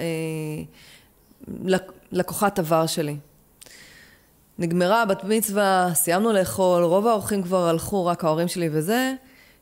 לקוחת 2.11 2.59
עבר 2.59 2.85
שלי. 2.85 3.15
נגמרה 4.59 5.01
הבת 5.01 5.23
מצווה, 5.23 5.89
סיימנו 5.93 6.33
לאכול, 6.33 6.83
רוב 6.83 7.07
האורחים 7.07 7.43
כבר 7.43 7.67
הלכו, 7.67 8.05
רק 8.05 8.23
ההורים 8.23 8.47
שלי 8.47 8.69
וזה. 8.71 9.13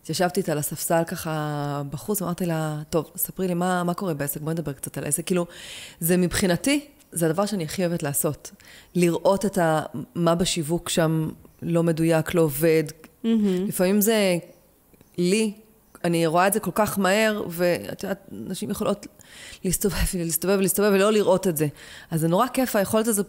התיישבתי 0.02 0.40
איתה 0.40 0.52
על 0.52 0.58
הספסל 0.58 1.04
ככה 1.08 1.82
בחוץ, 1.90 2.22
אמרתי 2.22 2.46
לה, 2.46 2.82
טוב, 2.90 3.12
ספרי 3.16 3.48
לי 3.48 3.54
מה, 3.54 3.84
מה 3.84 3.94
קורה 3.94 4.14
בעסק, 4.14 4.42
בואי 4.42 4.54
נדבר 4.54 4.74
קצת 4.74 4.98
על 4.98 5.04
העסק. 5.04 5.26
כאילו, 5.26 5.46
זה 6.00 6.18
מבחינתי 6.18 6.86
זה 7.14 7.26
הדבר 7.26 7.46
שאני 7.46 7.64
הכי 7.64 7.86
אוהבת 7.86 8.04
לעשות. 8.04 8.52
לראות 8.96 9.46
את 9.46 9.58
ה... 9.58 9.82
מה 10.16 10.36
בשיווק 10.36 10.90
שם 10.90 11.30
לא 11.62 11.84
מדויק, 11.84 12.34
לא 12.34 12.42
עובד. 12.42 12.84
Mm-hmm. 12.90 13.28
לפעמים 13.68 14.02
זה 14.02 14.38
לי, 15.18 15.54
אני 16.04 16.28
רואה 16.28 16.48
את 16.48 16.54
זה 16.54 16.60
כל 16.60 16.72
כך 16.76 17.00
מהר, 17.00 17.44
ואת 17.50 18.04
יודעת, 18.04 18.28
נשים 18.32 18.70
יכולות 18.70 19.08
להסתובב 19.64 19.96
ולהסתובב 20.16 20.56
ולהסתובב 20.60 20.92
ולא 20.94 21.12
לראות 21.12 21.48
את 21.48 21.58
זה. 21.58 21.68
אז 22.12 22.22
זה 22.22 22.28
נורא 22.28 22.48
כיף 22.48 22.76
היכולת 22.76 23.08
הזו 23.08 23.24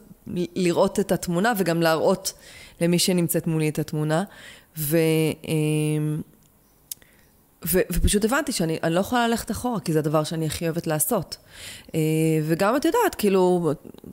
לראות 0.56 1.00
את 1.00 1.12
התמונה 1.12 1.52
וגם 1.58 1.82
להראות 1.82 2.32
למי 2.80 2.98
שנמצאת 2.98 3.46
מולי 3.46 3.68
את 3.68 3.78
התמונה. 3.78 4.24
ו... 4.78 4.98
אמ, 5.48 6.22
ו- 7.66 7.80
ופשוט 7.92 8.24
הבנתי 8.24 8.52
שאני 8.52 8.78
לא 8.90 9.00
יכולה 9.00 9.28
ללכת 9.28 9.50
אחורה, 9.50 9.80
כי 9.80 9.92
זה 9.92 9.98
הדבר 9.98 10.24
שאני 10.24 10.46
הכי 10.46 10.64
אוהבת 10.64 10.86
לעשות. 10.86 11.36
אה, 11.94 12.00
וגם 12.42 12.76
את 12.76 12.84
יודעת, 12.84 13.14
כאילו, 13.18 13.72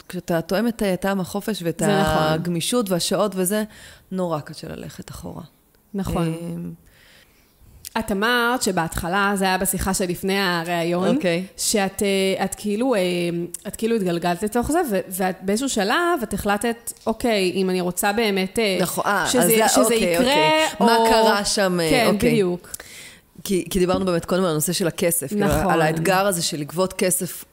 כשאתה 0.10 0.42
תואם 0.42 0.68
את 0.68 0.84
טעם 1.02 1.20
החופש 1.20 1.62
ואת 1.64 1.82
נכון. 1.82 2.24
הגמישות 2.24 2.86
נכון. 2.86 2.94
והשעות 2.94 3.32
וזה, 3.36 3.64
נורא 4.12 4.40
קשה 4.40 4.68
ללכת 4.68 5.12
אחורה. 5.12 5.44
נכון. 5.94 6.74
אה, 7.98 8.02
את 8.02 8.12
אמרת 8.12 8.62
שבהתחלה, 8.62 9.34
זה 9.36 9.46
היה 9.46 9.58
בשיחה 9.58 9.94
שלפני 9.94 10.40
הריאיון, 10.40 11.08
okay. 11.08 11.16
אוקיי. 11.16 11.46
שאת 11.58 12.04
אה, 12.04 12.46
את 12.46 12.56
כאילו, 12.56 12.96
את 13.68 13.76
כאילו 13.76 13.96
התגלגלת 13.96 14.44
לתוך 14.44 14.72
זה, 14.72 14.82
ואת 15.10 15.36
באיזשהו 15.42 15.70
שלב, 15.70 16.20
את 16.24 16.34
החלטת, 16.34 16.94
אוקיי, 17.06 17.52
אם 17.56 17.70
אני 17.70 17.82
רוצה 17.82 18.14
באמת 18.14 18.60
נכון, 18.82 19.04
שזה, 19.28 19.68
שזה 19.68 19.82
אוקיי, 19.82 19.98
יקרה, 19.98 20.20
אוקיי. 20.20 20.68
או... 20.80 20.86
מה 20.86 20.98
קרה 21.10 21.46
שם, 21.46 21.78
כן, 21.90 22.10
אוקיי. 22.14 22.32
בדיוק. 22.32 22.70
כי, 23.44 23.66
כי 23.70 23.80
דיברנו 23.80 24.06
באמת 24.06 24.26
קודם 24.26 24.44
על 24.44 24.50
הנושא 24.50 24.74
של 24.74 24.88
הכסף. 24.88 25.34
נכון. 25.34 25.56
כאילו, 25.58 25.70
על 25.70 25.82
האתגר 25.82 26.28
הזה 26.28 26.42
של 26.42 26.58
לגבות 26.58 26.94
כסף 26.94 27.46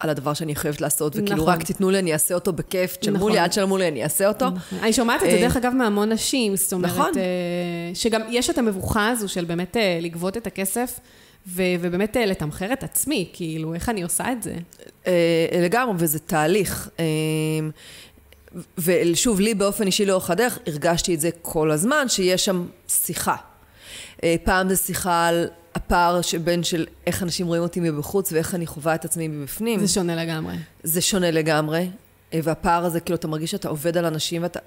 על 0.00 0.10
הדבר 0.10 0.34
שאני 0.34 0.54
חייבת 0.54 0.80
לעשות, 0.80 1.12
וכאילו 1.16 1.36
נכון. 1.36 1.48
רק 1.48 1.62
תיתנו 1.62 1.90
לי, 1.90 1.98
אני 1.98 2.12
אעשה 2.12 2.34
אותו 2.34 2.52
בכיף, 2.52 2.96
תשלמו 2.96 3.16
נכון. 3.16 3.32
לי, 3.32 3.38
עד 3.38 3.50
תשלמו 3.50 3.78
לי, 3.78 3.88
אני 3.88 4.04
אעשה 4.04 4.28
אותו. 4.28 4.50
נכון. 4.50 4.78
אני 4.78 4.92
שומעת 4.92 5.22
את 5.22 5.30
זה, 5.30 5.36
אה, 5.36 5.40
דרך 5.40 5.56
אגב, 5.56 5.72
מהמון 5.72 6.12
נשים, 6.12 6.56
זאת 6.56 6.72
אומרת, 6.72 6.90
נכון. 6.92 7.12
אה, 7.16 7.94
שגם 7.94 8.20
יש 8.30 8.50
את 8.50 8.58
המבוכה 8.58 9.08
הזו 9.08 9.28
של 9.28 9.44
באמת 9.44 9.76
אה, 9.76 9.98
לגבות 10.00 10.36
את 10.36 10.46
הכסף. 10.46 11.00
ו- 11.48 11.62
ובאמת 11.80 12.16
לתמחר 12.20 12.72
את 12.72 12.84
עצמי, 12.84 13.28
כאילו, 13.32 13.74
איך 13.74 13.88
אני 13.88 14.02
עושה 14.02 14.32
את 14.32 14.42
זה? 14.42 14.54
לגמרי, 15.62 15.94
וזה 15.98 16.18
תהליך. 16.18 16.88
ושוב, 18.78 19.40
לי 19.40 19.54
באופן 19.54 19.86
אישי 19.86 20.06
לאורך 20.06 20.30
הדרך, 20.30 20.58
הרגשתי 20.66 21.14
את 21.14 21.20
זה 21.20 21.30
כל 21.42 21.70
הזמן, 21.70 22.08
שיש 22.08 22.44
שם 22.44 22.66
שיחה. 22.88 23.36
פעם 24.44 24.68
זה 24.68 24.76
שיחה 24.76 25.26
על 25.26 25.48
הפער 25.76 26.22
שבין 26.22 26.62
של 26.62 26.86
איך 27.06 27.22
אנשים 27.22 27.46
רואים 27.46 27.62
אותי 27.62 27.80
מבחוץ 27.80 28.32
ואיך 28.32 28.54
אני 28.54 28.66
חווה 28.66 28.94
את 28.94 29.04
עצמי 29.04 29.28
מבפנים. 29.28 29.80
זה 29.80 29.88
שונה 29.88 30.16
לגמרי. 30.16 30.54
זה 30.82 31.00
שונה 31.00 31.30
לגמרי, 31.30 31.90
אה, 32.34 32.40
והפער 32.42 32.84
הזה, 32.84 33.00
כאילו, 33.00 33.16
אתה 33.16 33.28
מרגיש 33.28 33.50
שאתה 33.50 33.68
עובד 33.68 33.96
על 33.96 34.04
אנשים 34.04 34.42
ואתה... 34.42 34.60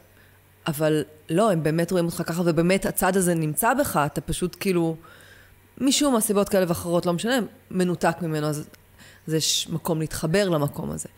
אבל 0.68 1.04
לא, 1.30 1.52
הם 1.52 1.64
באמת 1.64 1.92
רואים 1.92 2.06
אותך 2.06 2.24
ככה, 2.26 2.42
ובאמת 2.46 2.86
הצד 2.86 3.18
הזה 3.18 3.34
נמצא 3.34 3.74
בך, 3.74 4.00
אתה 4.06 4.22
פשוט 4.22 4.56
כאילו, 4.60 4.96
משום 5.78 6.14
מהסיבות 6.14 6.50
כאלה 6.50 6.66
ואחרות, 6.68 7.06
לא 7.06 7.14
משנה, 7.14 7.40
מנותק 7.72 8.16
ממנו, 8.22 8.48
אז, 8.48 8.68
אז 9.28 9.34
יש 9.34 9.68
מקום 9.70 10.00
להתחבר 10.00 10.50
למקום 10.50 10.92
הזה. 10.92 11.10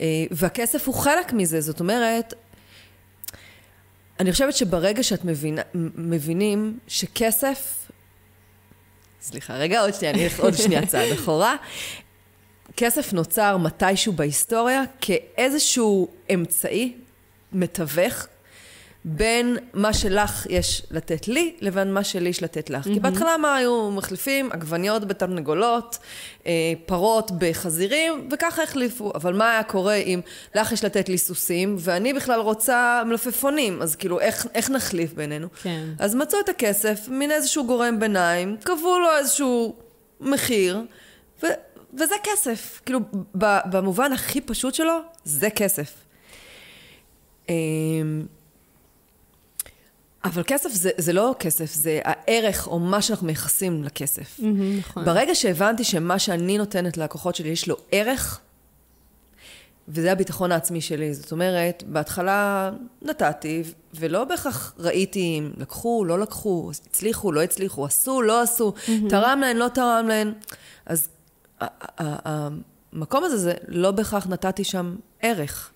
אה, 0.00 0.06
והכסף 0.30 0.86
הוא 0.86 0.94
חלק 0.94 1.32
מזה, 1.32 1.60
זאת 1.60 1.80
אומרת, 1.80 2.34
אני 4.20 4.32
חושבת 4.32 4.54
שברגע 4.54 5.02
שאת 5.02 5.24
מבינה, 5.24 5.62
מבינים 5.94 6.78
שכסף... 6.86 7.87
סליחה, 9.28 9.54
רגע, 9.54 9.80
עוד 9.80 9.94
שנייה, 9.94 10.14
אני 10.14 10.24
אלך 10.24 10.40
עוד 10.40 10.54
שנייה 10.54 10.86
צעד 10.86 11.12
אחורה. 11.12 11.56
כסף 12.76 13.12
נוצר 13.12 13.56
מתישהו 13.56 14.12
בהיסטוריה 14.12 14.82
כאיזשהו 15.00 16.08
אמצעי 16.34 16.96
מתווך 17.52 18.26
בין 19.10 19.56
מה 19.74 19.92
שלך 19.92 20.46
יש 20.50 20.82
לתת 20.90 21.28
לי, 21.28 21.54
לבין 21.60 21.94
מה 21.94 22.04
שלי 22.04 22.28
יש 22.28 22.42
לתת 22.42 22.70
לך. 22.70 22.86
Mm-hmm. 22.86 22.92
כי 22.94 23.00
בהתחלה 23.00 23.36
מה 23.36 23.56
היו 23.56 23.90
מחליפים? 23.90 24.52
עגבניות 24.52 25.04
בתרנגולות, 25.04 25.98
אה, 26.46 26.52
פרות 26.86 27.30
בחזירים, 27.38 28.28
וככה 28.32 28.62
החליפו. 28.62 29.12
אבל 29.14 29.34
מה 29.34 29.50
היה 29.50 29.62
קורה 29.62 29.94
אם 29.94 30.20
לך 30.54 30.72
יש 30.72 30.84
לתת 30.84 31.08
לי 31.08 31.18
סוסים, 31.18 31.76
ואני 31.78 32.12
בכלל 32.12 32.40
רוצה 32.40 33.02
מלפפונים, 33.06 33.82
אז 33.82 33.96
כאילו, 33.96 34.20
איך, 34.20 34.46
איך 34.54 34.70
נחליף 34.70 35.12
בינינו? 35.12 35.48
כן. 35.62 35.86
אז 35.98 36.14
מצאו 36.14 36.40
את 36.40 36.48
הכסף, 36.48 37.08
מין 37.08 37.30
איזשהו 37.30 37.66
גורם 37.66 38.00
ביניים, 38.00 38.56
קבעו 38.64 38.98
לו 38.98 39.08
איזשהו 39.18 39.76
מחיר, 40.20 40.82
ו, 41.42 41.46
וזה 41.94 42.14
כסף. 42.24 42.80
כאילו, 42.86 43.00
במובן 43.70 44.12
הכי 44.12 44.40
פשוט 44.40 44.74
שלו, 44.74 44.98
זה 45.24 45.50
כסף. 45.50 45.94
אה, 47.50 47.54
אבל 50.28 50.42
כסף 50.46 50.68
זה, 50.72 50.90
זה 50.96 51.12
לא 51.12 51.34
כסף, 51.38 51.74
זה 51.74 52.00
הערך 52.04 52.66
או 52.66 52.78
מה 52.78 53.02
שאנחנו 53.02 53.26
מייחסים 53.26 53.84
לכסף. 53.84 54.40
Mm-hmm, 54.40 54.42
נכון. 54.78 55.04
ברגע 55.04 55.34
שהבנתי 55.34 55.84
שמה 55.84 56.18
שאני 56.18 56.58
נותנת 56.58 56.96
ללקוחות 56.96 57.34
שלי 57.34 57.48
יש 57.48 57.68
לו 57.68 57.76
ערך, 57.92 58.40
וזה 59.88 60.12
הביטחון 60.12 60.52
העצמי 60.52 60.80
שלי. 60.80 61.14
זאת 61.14 61.32
אומרת, 61.32 61.82
בהתחלה 61.86 62.70
נתתי, 63.02 63.62
ולא 63.94 64.24
בהכרח 64.24 64.74
ראיתי 64.78 65.20
אם 65.38 65.50
לקחו, 65.56 66.04
לא 66.04 66.18
לקחו, 66.18 66.70
הצליחו, 66.86 67.32
לא 67.32 67.42
הצליחו, 67.42 67.84
עשו, 67.86 68.22
לא 68.22 68.42
עשו, 68.42 68.72
mm-hmm. 68.76 69.10
תרם 69.10 69.40
להן, 69.40 69.56
לא 69.56 69.68
תרם 69.68 70.06
להן. 70.08 70.32
אז 70.86 71.08
המקום 71.58 73.24
הזה, 73.24 73.38
זה 73.38 73.54
לא 73.68 73.90
בהכרח 73.90 74.26
נתתי 74.26 74.64
שם 74.64 74.96
ערך. 75.20 75.70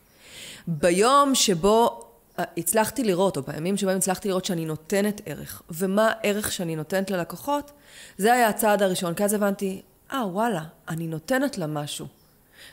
ביום 0.66 1.34
שבו 1.34 2.04
הצלחתי 2.38 3.04
לראות, 3.04 3.36
או 3.36 3.42
בימים 3.42 3.76
שבהם 3.76 3.96
הצלחתי 3.96 4.28
לראות 4.28 4.44
שאני 4.44 4.64
נותנת 4.64 5.20
ערך, 5.26 5.62
ומה 5.70 6.08
הערך 6.08 6.52
שאני 6.52 6.76
נותנת 6.76 7.10
ללקוחות, 7.10 7.72
זה 8.18 8.32
היה 8.32 8.48
הצעד 8.48 8.82
הראשון, 8.82 9.14
כי 9.14 9.24
אז 9.24 9.32
הבנתי, 9.32 9.82
אה, 10.12 10.22
ah, 10.22 10.26
וואלה, 10.26 10.62
אני 10.88 11.06
נותנת 11.06 11.58
לה 11.58 11.66
משהו. 11.66 12.06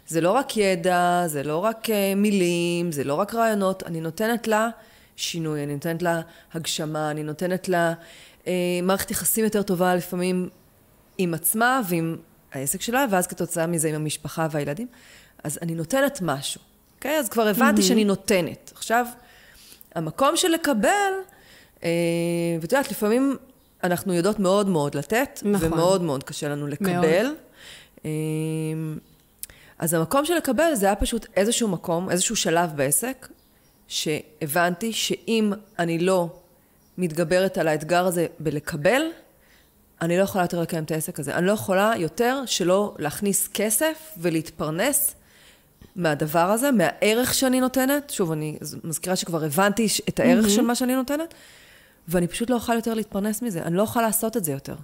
זה 0.07 0.21
לא 0.21 0.31
רק 0.31 0.57
ידע, 0.57 1.23
זה 1.27 1.43
לא 1.43 1.57
רק 1.57 1.85
uh, 1.85 1.91
מילים, 2.15 2.91
זה 2.91 3.03
לא 3.03 3.13
רק 3.13 3.33
רעיונות, 3.33 3.83
אני 3.83 4.01
נותנת 4.01 4.47
לה 4.47 4.69
שינוי, 5.15 5.63
אני 5.63 5.73
נותנת 5.73 6.01
לה 6.01 6.21
הגשמה, 6.53 7.11
אני 7.11 7.23
נותנת 7.23 7.69
לה 7.69 7.93
uh, 8.43 8.47
מערכת 8.83 9.11
יחסים 9.11 9.43
יותר 9.43 9.61
טובה 9.61 9.95
לפעמים 9.95 10.49
עם 11.17 11.33
עצמה 11.33 11.81
ועם 11.89 12.17
העסק 12.53 12.81
שלה, 12.81 13.05
ואז 13.09 13.27
כתוצאה 13.27 13.67
מזה 13.67 13.89
עם 13.89 13.95
המשפחה 13.95 14.47
והילדים. 14.51 14.87
אז 15.43 15.59
אני 15.61 15.75
נותנת 15.75 16.19
משהו, 16.21 16.61
אוקיי? 16.95 17.15
Okay? 17.15 17.19
אז 17.19 17.29
כבר 17.29 17.47
הבנתי 17.47 17.81
mm-hmm. 17.81 17.85
שאני 17.85 18.05
נותנת. 18.05 18.71
עכשיו, 18.75 19.05
המקום 19.95 20.37
של 20.37 20.47
לקבל, 20.47 21.11
אה, 21.83 21.89
ואת 22.61 22.71
יודעת, 22.71 22.91
לפעמים 22.91 23.37
אנחנו 23.83 24.13
יודעות 24.13 24.39
מאוד 24.39 24.67
מאוד 24.67 24.95
לתת, 24.95 25.39
נכון. 25.43 25.73
ומאוד 25.73 26.01
מאוד 26.01 26.23
קשה 26.23 26.49
לנו 26.49 26.67
לקבל. 26.67 27.25
מאוד. 27.25 27.35
אה, 28.05 28.11
אז 29.79 29.93
המקום 29.93 30.25
של 30.25 30.35
לקבל 30.35 30.75
זה 30.75 30.85
היה 30.85 30.95
פשוט 30.95 31.25
איזשהו 31.35 31.67
מקום, 31.67 32.09
איזשהו 32.09 32.35
שלב 32.35 32.71
בעסק, 32.75 33.27
שהבנתי 33.87 34.93
שאם 34.93 35.53
אני 35.79 35.99
לא 35.99 36.29
מתגברת 36.97 37.57
על 37.57 37.67
האתגר 37.67 38.05
הזה 38.05 38.27
בלקבל, 38.39 39.01
אני 40.01 40.17
לא 40.17 40.23
יכולה 40.23 40.43
יותר 40.43 40.61
לקיים 40.61 40.83
את 40.83 40.91
העסק 40.91 41.19
הזה. 41.19 41.35
אני 41.35 41.45
לא 41.45 41.51
יכולה 41.51 41.93
יותר 41.97 42.43
שלא 42.45 42.95
להכניס 42.99 43.47
כסף 43.47 44.13
ולהתפרנס 44.17 45.15
מהדבר 45.95 46.39
הזה, 46.39 46.71
מהערך 46.71 47.33
שאני 47.33 47.59
נותנת. 47.59 48.09
שוב, 48.09 48.31
אני 48.31 48.57
מזכירה 48.83 49.15
שכבר 49.15 49.43
הבנתי 49.43 49.87
את 50.09 50.19
הערך 50.19 50.45
mm-hmm. 50.45 50.49
של 50.49 50.61
מה 50.61 50.75
שאני 50.75 50.95
נותנת, 50.95 51.33
ואני 52.07 52.27
פשוט 52.27 52.49
לא 52.49 52.55
אוכל 52.55 52.75
יותר 52.75 52.93
להתפרנס 52.93 53.41
מזה. 53.41 53.61
אני 53.61 53.75
לא 53.75 53.81
אוכל 53.81 54.01
לעשות 54.01 54.37
את 54.37 54.43
זה 54.43 54.51
יותר. 54.51 54.75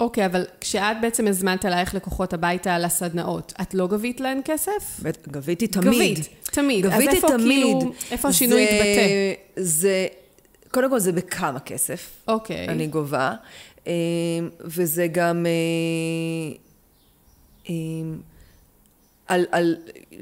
אוקיי, 0.00 0.24
okay, 0.24 0.26
אבל 0.26 0.44
כשאת 0.60 0.96
בעצם 1.00 1.28
הזמנת 1.28 1.64
אלייך 1.64 1.94
לקוחות 1.94 2.32
הביתה 2.32 2.78
לסדנאות, 2.78 3.52
את 3.62 3.74
לא 3.74 3.86
גבית 3.86 4.20
להן 4.20 4.40
כסף? 4.44 5.00
גביתי 5.28 5.66
תמיד. 5.66 6.18
גבית, 6.18 6.28
תמיד. 6.42 6.86
גביתי 6.86 7.08
אז 7.08 7.14
איפה 7.14 7.28
תמיד. 7.28 7.76
כאילו, 7.76 7.92
איפה 8.10 8.28
השינוי 8.28 8.66
זה, 8.66 8.70
התבטא? 8.70 9.62
זה, 9.62 10.06
קודם 10.70 10.90
כל 10.90 10.98
זה 10.98 11.12
בכמה 11.12 11.60
כסף. 11.60 12.10
אוקיי. 12.28 12.66
Okay. 12.66 12.70
אני 12.70 12.86
גובה. 12.86 13.34
אה, 13.86 13.92
וזה 14.60 15.06
גם... 15.06 15.46
אה, 19.30 19.36
אה, 19.36 19.40
על, 19.40 19.46
על 19.50 19.76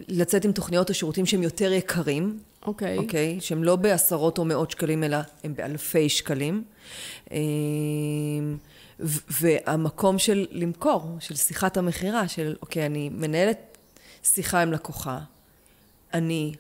לצאת 0.09 0.45
עם 0.45 0.53
תוכניות 0.53 0.89
או 0.89 0.95
שירותים 0.95 1.27
שהם 1.27 1.43
יותר 1.43 1.73
יקרים. 1.73 2.39
אוקיי. 2.67 2.99
Okay. 2.99 3.01
אוקיי? 3.01 3.37
Okay? 3.39 3.43
שהם 3.43 3.65
לא 3.65 3.77
בעשרות 3.77 4.39
או 4.39 4.45
מאות 4.45 4.71
שקלים, 4.71 5.05
אלא 5.05 5.17
הם 5.45 5.55
באלפי 5.55 6.09
שקלים. 6.09 6.65
אמ, 7.31 8.57
והמקום 9.41 10.19
של 10.19 10.47
למכור, 10.51 11.17
של 11.21 11.35
שיחת 11.35 11.77
המכירה, 11.77 12.29
של 12.29 12.55
אוקיי, 12.63 12.87
אני 12.87 13.09
מנהלת 13.09 13.79
שיחה 14.23 14.63
עם 14.63 14.73
לקוחה, 14.73 15.19
אני 16.15 16.55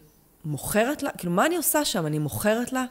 מוכרת 0.44 1.02
לה, 1.02 1.10
כאילו 1.10 1.32
מה 1.32 1.46
אני 1.46 1.56
עושה 1.56 1.84
שם? 1.84 2.06
אני 2.06 2.18
מוכרת 2.18 2.72
לה? 2.72 2.84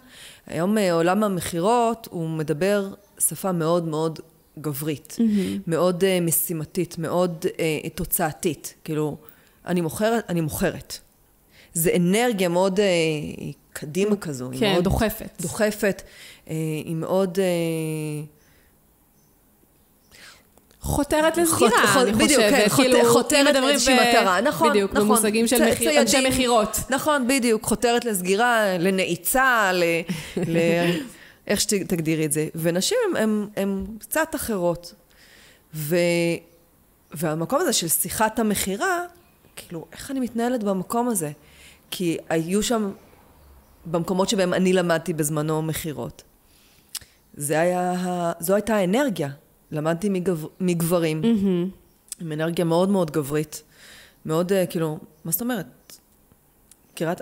היום 0.48 0.77
אה, 0.77 0.93
עולם 0.93 1.24
המכירות 1.24 2.08
הוא 2.12 2.29
מדבר 2.29 2.93
שפה 3.20 3.51
מאוד 3.51 3.88
מאוד 3.88 4.20
גברית, 4.60 5.17
mm-hmm. 5.17 5.60
מאוד 5.67 6.03
uh, 6.03 6.24
משימתית, 6.25 6.98
מאוד 6.98 7.46
uh, 7.46 7.89
תוצאתית. 7.96 8.74
כאילו, 8.84 9.17
אני 9.65 9.82
מוכרת, 9.82 10.24
אני 10.30 10.41
מוכרת. 10.41 10.98
זה 11.74 11.91
אנרגיה 11.96 12.48
מאוד 12.50 12.80
אה, 12.80 12.86
קדימה 13.74 14.15
כזו. 14.15 14.50
כן, 14.60 14.65
היא 14.65 14.72
מאוד 14.74 14.84
דוחפת. 14.84 15.41
דוחפת, 15.41 16.01
אה, 16.50 16.53
היא 16.86 16.96
מאוד... 16.96 17.39
אה, 17.39 18.24
חותרת 20.82 21.38
לסגירה, 21.38 21.88
חות- 21.94 22.01
אני 22.08 22.12
בדיוק, 22.13 22.30
חושבת. 22.32 22.51
כן, 22.51 22.70
כאילו, 22.75 23.13
חותרת 23.13 23.56
לאיזושהי 23.56 23.98
ב- 23.98 24.01
מטרה. 24.10 24.41
נכון, 24.41 24.70
בדיוק, 24.70 24.94
נכון. 24.94 25.06
במושגים 25.08 25.48
של 25.48 25.72
מחיר- 25.72 26.01
אנשי. 26.01 26.27
מכירות. 26.30 26.77
נכון, 26.89 27.27
בדיוק, 27.27 27.63
חותרת 27.63 28.06
לסגירה, 28.06 28.77
לנעיצה, 28.80 29.72
ל... 29.74 29.84
ל... 30.38 30.58
איך 31.48 31.62
שתגדירי 31.62 32.25
את 32.25 32.32
זה. 32.32 32.48
ונשים 32.56 32.98
הן 33.56 33.86
קצת 34.00 34.36
אחרות. 34.36 34.94
ו... 35.74 35.96
והמקום 37.13 37.60
הזה 37.62 37.74
של 37.74 37.88
שיחת 37.88 38.39
המכירה, 38.39 39.00
כאילו, 39.68 39.86
איך 39.91 40.12
אני 40.12 40.20
מתנהלת 40.20 40.63
במקום 40.63 41.08
הזה? 41.10 41.32
כי 41.91 42.18
היו 42.30 42.63
שם, 42.63 42.91
במקומות 43.86 44.30
שבהם 44.30 44.53
אני 44.53 44.74
למדתי 44.74 45.13
בזמנו 45.13 45.62
מכירות. 45.62 46.24
זה 47.34 47.60
היה, 47.60 47.94
זו 48.39 48.53
הייתה 48.56 48.75
האנרגיה. 48.75 49.30
למדתי 49.72 50.10
מגב, 50.10 50.46
מגברים, 50.60 51.22
עם 52.22 52.32
אנרגיה 52.32 52.65
מאוד 52.65 52.89
מאוד 52.89 53.12
גברית. 53.12 53.63
מאוד, 54.25 54.53
אה, 54.53 54.65
כאילו, 54.65 54.98
מה 55.25 55.32
זאת 55.32 55.41
אומרת? 55.41 55.98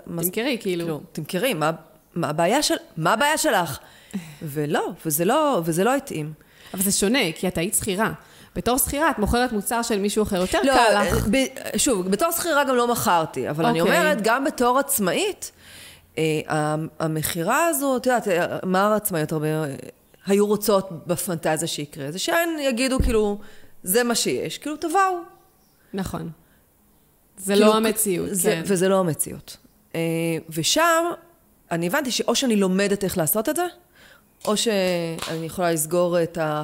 מה- 0.08 0.24
תמכרי, 0.24 0.58
כאילו. 0.62 0.84
כאילו, 0.86 1.02
תמכרי, 1.12 1.54
מה, 1.54 1.72
מה 2.16 2.30
הבעיה 2.30 2.64
של... 2.64 2.76
מה 2.98 3.14
הבעיה 3.14 3.38
שלך? 3.38 3.80
ולא, 4.42 4.92
וזה 5.06 5.26
לא, 5.26 5.62
וזה 5.66 5.84
לא 5.84 5.96
התאים. 5.96 6.34
אבל 6.74 6.82
זה 6.82 6.92
שונה, 6.92 7.20
כי 7.36 7.48
את 7.48 7.58
היית 7.58 7.76
שכירה. 7.76 8.14
בתור 8.56 8.78
שכירה 8.78 9.12
את 9.12 9.20
מוכרת 9.20 9.52
מוצר 9.52 9.82
של 9.82 10.00
מישהו 10.00 10.24
אחר, 10.24 10.42
יותר 10.42 10.60
לא, 10.64 10.74
קל 10.74 11.04
לך. 11.04 11.28
ב, 11.32 11.38
שוב, 11.78 12.08
בתור 12.08 12.32
שכירה 12.32 12.64
גם 12.64 12.76
לא 12.76 12.92
מכרתי, 12.92 13.50
אבל 13.50 13.66
אני 13.66 13.82
אוקיי. 13.82 13.98
אומרת, 13.98 14.18
גם 14.22 14.46
בתור 14.46 14.80
עצמאית, 14.80 15.52
אה, 16.18 16.76
המכירה 17.00 17.66
הזו, 17.66 17.98
את 17.98 18.06
יודעת, 18.06 18.28
אה, 18.28 18.58
מה 18.64 18.96
עצמאיות 18.96 19.32
הרבה 19.32 19.48
אה, 19.48 19.76
היו 20.26 20.48
רוצות 20.48 20.90
בפנטזיה 21.08 21.68
שיקרה? 21.68 22.12
זה 22.12 22.20
שהן 22.20 22.50
יגידו, 22.60 23.00
כאילו, 23.00 23.40
זה 23.84 24.04
מה 24.04 24.16
שיש, 24.16 24.58
כאילו, 24.58 24.78
תבואו. 24.78 25.18
נכון. 25.94 26.30
זה 27.38 27.54
כאילו, 27.54 27.68
לא 27.68 27.78
המציאות, 27.78 28.30
זה, 28.32 28.52
כן. 28.52 28.62
וזה 28.66 28.90
לא 28.90 29.00
המציאות. 29.00 29.58
אה, 29.96 30.02
ושם, 30.50 31.06
אני 31.72 31.88
הבנתי 31.88 32.12
שאו 32.12 32.36
שאני 32.36 32.56
לומדת 32.56 33.04
איך 33.04 33.18
לעשות 33.18 33.50
את 33.50 33.56
זה, 33.56 33.66
או 34.46 34.58
שאני 34.58 35.46
יכולה 35.46 35.72
לסגור 35.72 36.24
את, 36.24 36.38
ה, 36.38 36.64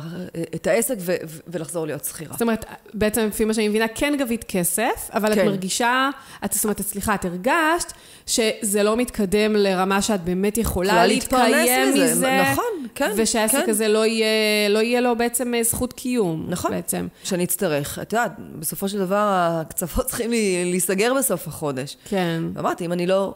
את 0.55 0.67
העסק 0.67 0.96
ו, 1.00 1.15
ולחזור 1.48 1.86
להיות 1.86 2.05
שכירה. 2.05 2.34
זאת 2.34 2.41
אומרת, 2.41 2.65
בעצם 2.94 3.27
לפי 3.27 3.46
מה 3.46 3.53
שאני 3.53 3.67
מבינה, 3.67 3.86
כן 3.96 4.15
גבית 4.20 4.44
כסף, 4.44 5.10
אבל 5.13 5.32
את 5.32 5.38
כן. 5.38 5.46
מרגישה, 5.46 6.10
את, 6.46 6.53
זאת 6.53 6.63
אומרת, 6.63 6.82
סליחה, 6.82 7.15
את 7.15 7.25
הרגשת 7.25 7.94
שזה 8.25 8.84
לא 8.84 8.98
מתקדם 8.98 9.55
לרמה 9.55 10.01
שאת 10.01 10.24
באמת 10.24 10.58
יכולה 10.58 11.08
להתקיים 11.08 11.94
מזה, 11.94 12.12
מזה. 12.12 12.41
נכון, 12.51 12.88
כן, 12.96 13.12
ושהעסק 13.15 13.65
כן. 13.65 13.72
הזה 13.72 13.88
לא 13.88 14.05
יהיה, 14.05 14.70
לא 14.70 14.79
יהיה 14.79 15.01
לו 15.01 15.17
בעצם 15.17 15.53
אה, 15.53 15.63
זכות 15.63 15.94
קיום. 15.94 16.46
נכון. 16.50 16.72
בעצם. 16.72 17.08
שאני 17.24 17.44
אצטרך. 17.44 18.00
את 18.00 18.13
יודעת, 18.13 18.32
בסופו 18.60 18.89
של 18.89 19.00
דבר 19.00 19.27
הקצוות 19.29 20.05
צריכים 20.09 20.31
להיסגר 20.66 21.14
בסוף 21.14 21.48
החודש. 21.48 21.98
כן. 22.09 22.44
ואמרתי, 22.53 22.85
אם 22.85 22.94
אני 22.94 23.07
לא 23.07 23.35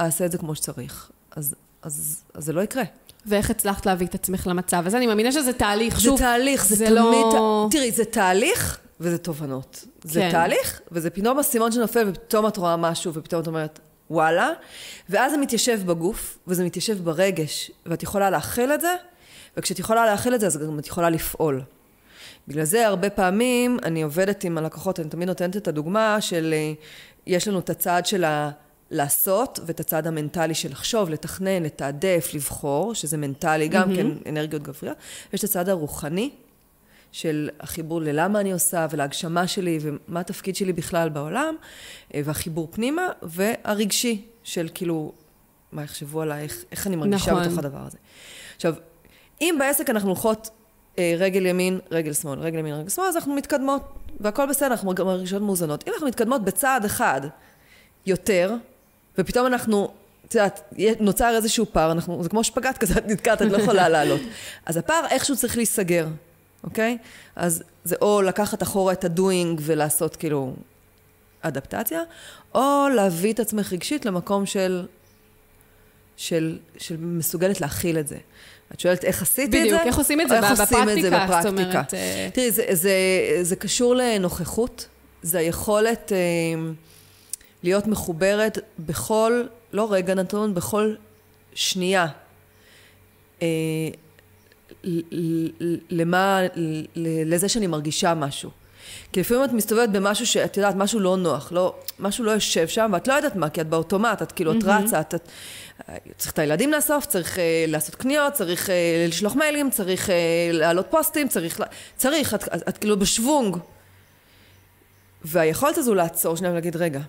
אעשה 0.00 0.26
את 0.26 0.32
זה 0.32 0.38
כמו 0.38 0.54
שצריך, 0.54 1.10
אז, 1.36 1.54
אז, 1.82 2.22
אז 2.34 2.44
זה 2.44 2.52
לא 2.52 2.60
יקרה. 2.60 2.82
ואיך 3.26 3.50
הצלחת 3.50 3.86
להביא 3.86 4.06
את 4.06 4.14
עצמך 4.14 4.46
למצב 4.46 4.86
הזה? 4.86 4.96
אני 4.96 5.06
מאמינה 5.06 5.32
שזה 5.32 5.52
תהליך. 5.52 5.94
זה 5.94 6.00
שוב, 6.00 6.18
תהליך, 6.18 6.66
זה, 6.66 6.76
זה 6.76 6.84
תמיד... 6.84 6.98
לא- 6.98 7.68
תראי, 7.70 7.92
זה 7.92 8.04
תהליך 8.04 8.78
וזה 9.00 9.18
תובנות. 9.18 9.84
זה 10.04 10.20
כן. 10.20 10.30
תהליך, 10.30 10.80
וזה 10.92 11.10
פתאום 11.10 11.38
אסימון 11.38 11.72
שנופל, 11.72 12.08
ופתאום 12.08 12.46
את 12.46 12.56
רואה 12.56 12.76
משהו, 12.76 13.14
ופתאום 13.14 13.42
את 13.42 13.46
אומרת, 13.46 13.78
וואלה, 14.10 14.50
ואז 15.08 15.32
זה 15.32 15.38
מתיישב 15.38 15.80
בגוף, 15.86 16.38
וזה 16.46 16.64
מתיישב 16.64 17.04
ברגש, 17.04 17.70
ואת 17.86 18.02
יכולה 18.02 18.30
להכיל 18.30 18.72
את 18.72 18.80
זה, 18.80 18.94
וכשאת 19.56 19.78
יכולה 19.78 20.06
להכיל 20.06 20.34
את 20.34 20.40
זה, 20.40 20.46
אז 20.46 20.56
גם 20.56 20.78
את 20.78 20.86
יכולה 20.86 21.10
לפעול. 21.10 21.62
בגלל 22.48 22.64
זה 22.64 22.86
הרבה 22.86 23.10
פעמים 23.10 23.78
אני 23.84 24.02
עובדת 24.02 24.44
עם 24.44 24.58
הלקוחות, 24.58 25.00
אני 25.00 25.08
תמיד 25.08 25.28
נותנת 25.28 25.56
את 25.56 25.68
הדוגמה 25.68 26.20
של, 26.20 26.54
אה, 26.56 26.72
יש 27.26 27.48
לנו 27.48 27.58
את 27.58 27.70
הצעד 27.70 28.06
של 28.06 28.24
ה... 28.24 28.50
לעשות, 28.90 29.60
ואת 29.66 29.80
הצעד 29.80 30.06
המנטלי 30.06 30.54
של 30.54 30.70
לחשוב, 30.70 31.10
לתכנן, 31.10 31.62
לתעדף, 31.62 32.30
לבחור, 32.34 32.94
שזה 32.94 33.16
מנטלי, 33.16 33.68
גם 33.68 33.94
כן 33.96 34.06
אנרגיות 34.28 34.62
גבריות, 34.62 34.96
ויש 35.32 35.44
את 35.44 35.48
הצעד 35.48 35.68
הרוחני, 35.68 36.30
של 37.12 37.50
החיבור 37.60 38.00
ללמה 38.00 38.40
אני 38.40 38.52
עושה, 38.52 38.86
ולהגשמה 38.90 39.46
שלי, 39.46 39.78
ומה 39.82 40.20
התפקיד 40.20 40.56
שלי 40.56 40.72
בכלל 40.72 41.08
בעולם, 41.08 41.54
אה, 42.14 42.20
והחיבור 42.24 42.68
פנימה, 42.70 43.08
והרגשי, 43.22 44.24
של 44.42 44.68
כאילו, 44.74 45.12
מה 45.72 45.82
יחשבו 45.82 46.20
עליי, 46.20 46.42
איך, 46.42 46.64
איך 46.70 46.86
אני 46.86 46.96
מרגישה 46.96 47.30
נכון. 47.30 47.44
בתוך 47.44 47.58
הדבר 47.58 47.78
הזה. 47.86 47.98
עכשיו, 48.56 48.74
אם 49.40 49.56
בעסק 49.58 49.90
אנחנו 49.90 50.08
הולכות 50.08 50.50
אה, 50.98 51.14
רגל 51.18 51.46
ימין, 51.46 51.78
רגל 51.90 52.12
שמאל, 52.12 52.38
רגל 52.38 52.58
ימין, 52.58 52.74
רגל 52.74 52.88
שמאל, 52.88 53.06
אז 53.06 53.16
אנחנו 53.16 53.34
מתקדמות, 53.34 53.82
והכל 54.20 54.46
בסדר, 54.46 54.66
אנחנו 54.66 54.94
גם 54.94 55.06
מרגישות 55.06 55.42
מאוזנות. 55.42 55.88
אם 55.88 55.92
אנחנו 55.92 56.06
מתקדמות 56.06 56.44
בצעד 56.44 56.84
אחד 56.84 57.20
יותר, 58.06 58.54
ופתאום 59.18 59.46
אנחנו, 59.46 59.88
את 60.28 60.34
יודעת, 60.34 60.74
נוצר 61.00 61.36
איזשהו 61.36 61.66
פער, 61.72 61.92
אנחנו, 61.92 62.22
זה 62.22 62.28
כמו 62.28 62.44
שפגאט 62.44 62.78
כזה, 62.78 62.94
את 62.94 63.06
נתקעת, 63.10 63.42
את 63.42 63.46
לא 63.46 63.56
יכולה 63.56 63.88
לעלות. 63.94 64.20
אז 64.66 64.76
הפער 64.76 65.06
איכשהו 65.10 65.36
צריך 65.36 65.56
להיסגר, 65.56 66.08
אוקיי? 66.64 66.98
אז 67.36 67.62
זה 67.84 67.96
או 68.02 68.22
לקחת 68.22 68.62
אחורה 68.62 68.92
את 68.92 69.04
הדוינג 69.04 69.60
ולעשות 69.64 70.16
כאילו 70.16 70.54
אדפטציה, 71.40 72.02
או 72.54 72.86
להביא 72.94 73.32
את 73.32 73.40
עצמך 73.40 73.72
רגשית 73.72 74.06
למקום 74.06 74.46
של, 74.46 74.86
של, 76.16 76.58
של 76.78 76.96
מסוגלת 76.98 77.60
להכיל 77.60 77.98
את 77.98 78.08
זה. 78.08 78.16
את 78.74 78.80
שואלת 78.80 79.04
איך 79.04 79.22
עשיתי 79.22 79.44
את 79.44 79.52
זה? 79.52 79.58
בדיוק, 79.58 79.80
איך 79.86 79.98
עושים 79.98 80.20
את 80.20 80.28
זה 80.28 80.36
איך 80.36 80.60
עושים 80.60 80.88
את 80.88 81.02
זה 81.02 81.10
בפרקטיקה, 81.10 81.42
זאת. 81.42 81.52
אומרת, 81.52 81.94
אה, 81.94 82.28
תראי, 82.32 82.50
זה, 82.50 82.64
זה, 82.72 82.92
זה 83.42 83.56
קשור 83.56 83.94
לנוכחות, 83.94 84.88
זה 85.22 85.38
היכולת 85.38 86.12
אה, 86.12 86.18
להיות 87.62 87.86
מחוברת 87.86 88.58
בכל, 88.78 89.42
לא 89.72 89.92
רגע 89.92 90.14
נתון, 90.14 90.54
בכל 90.54 90.94
שנייה. 91.54 92.06
אה, 93.42 93.48
למה, 95.90 96.40
לזה 96.96 97.48
שאני 97.48 97.66
מרגישה 97.66 98.14
משהו. 98.14 98.50
כי 99.12 99.20
לפעמים 99.20 99.44
את 99.44 99.52
מסתובבת 99.52 99.88
במשהו 99.88 100.26
שאת 100.26 100.56
יודעת, 100.56 100.74
משהו 100.74 101.00
לא 101.00 101.16
נוח, 101.16 101.52
לא, 101.52 101.74
משהו 101.98 102.24
לא 102.24 102.30
יושב 102.30 102.68
שם, 102.68 102.90
ואת 102.92 103.08
לא 103.08 103.12
יודעת 103.12 103.36
מה, 103.36 103.50
כי 103.50 103.60
את 103.60 103.66
באוטומט, 103.66 104.22
את 104.22 104.32
כאילו, 104.32 104.52
את 104.52 104.64
רצה, 104.64 105.00
את, 105.00 105.14
את 105.14 105.28
צריך 106.18 106.32
את 106.32 106.38
הילדים 106.38 106.72
לאסוף, 106.72 107.06
צריך 107.06 107.38
אה, 107.38 107.64
לעשות 107.68 107.94
קניות, 107.94 108.32
צריך 108.32 108.70
אה, 108.70 109.06
לשלוח 109.08 109.34
מיילים, 109.34 109.70
צריך 109.70 110.10
אה, 110.10 110.14
להעלות 110.52 110.86
פוסטים, 110.90 111.28
צריך, 111.28 111.60
צריך, 111.96 112.34
את, 112.34 112.54
את, 112.54 112.68
את 112.68 112.78
כאילו 112.78 112.98
בשוונג. 112.98 113.56
והיכולת 115.24 115.78
הזו 115.78 115.94
לעצור 115.94 116.36
שנייה 116.36 116.52
ולהגיד, 116.52 116.76
רגע, 116.76 117.00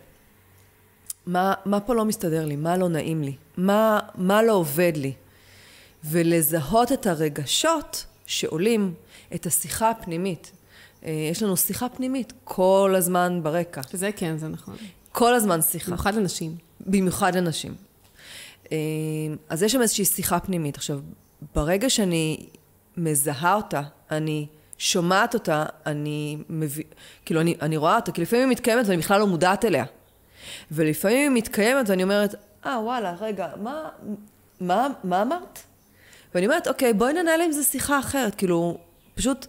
מה, 1.26 1.54
מה 1.66 1.80
פה 1.80 1.96
לא 1.96 2.06
מסתדר 2.06 2.46
לי? 2.46 2.56
מה 2.56 2.78
לא 2.78 2.90
נעים 2.90 3.24
לי? 3.24 3.36
מה, 3.58 4.00
מה 4.16 4.44
לא 4.44 4.54
עובד 4.54 4.94
לי? 4.96 5.14
ולזהות 6.04 6.92
את 6.92 7.08
הרגשות 7.08 8.06
שעולים, 8.26 8.94
את 9.36 9.46
השיחה 9.46 9.90
הפנימית. 9.90 10.52
אה, 11.06 11.12
יש 11.32 11.44
לנו 11.44 11.58
שיחה 11.58 11.90
פנימית 11.90 12.34
כל 12.44 12.94
הזמן 12.98 13.40
ברקע. 13.44 13.82
זה 13.94 14.12
כן, 14.12 14.38
זה 14.38 14.48
נכון. 14.48 14.76
כל 15.12 15.34
הזמן 15.34 15.62
שיחה. 15.62 15.92
במיוחד 15.92 16.16
לנשים. 16.16 16.56
במיוחד 16.80 17.36
לנשים. 17.36 17.76
אה, 18.72 18.78
אז 19.50 19.64
יש 19.64 19.72
שם 19.72 19.82
איזושהי 19.82 20.06
שיחה 20.06 20.40
פנימית. 20.40 20.78
עכשיו, 20.78 21.00
ברגע 21.56 21.90
שאני 21.90 22.46
מזהה 22.98 23.56
אותה, 23.56 23.82
אני 24.12 24.48
שומעת 24.78 25.34
אותה, 25.34 25.66
אני 25.86 26.38
מביא... 26.50 26.84
כאילו, 27.26 27.42
אני, 27.42 27.56
אני 27.62 27.78
רואה 27.78 27.96
אותה, 27.96 28.12
כי 28.12 28.22
לפעמים 28.22 28.46
היא 28.46 28.52
מתקיימת 28.52 28.86
ואני 28.88 28.98
בכלל 28.98 29.20
לא 29.20 29.28
מודעת 29.28 29.66
אליה. 29.66 29.86
ולפעמים 30.72 31.18
היא 31.36 31.42
מתקיימת 31.44 31.90
ואני 31.90 32.04
אומרת, 32.04 32.36
אה, 32.66 32.80
וואלה, 32.84 33.16
רגע, 33.20 33.48
מה, 33.62 33.90
מה, 34.62 34.88
מה 35.04 35.22
אמרת? 35.22 35.60
ואני 36.36 36.46
אומרת, 36.46 36.68
אוקיי, 36.68 36.94
בואי 36.94 37.14
ננהל 37.14 37.42
עם 37.42 37.52
זה 37.52 37.64
שיחה 37.64 38.00
אחרת. 38.00 38.36
כאילו, 38.36 38.78
פשוט, 39.16 39.46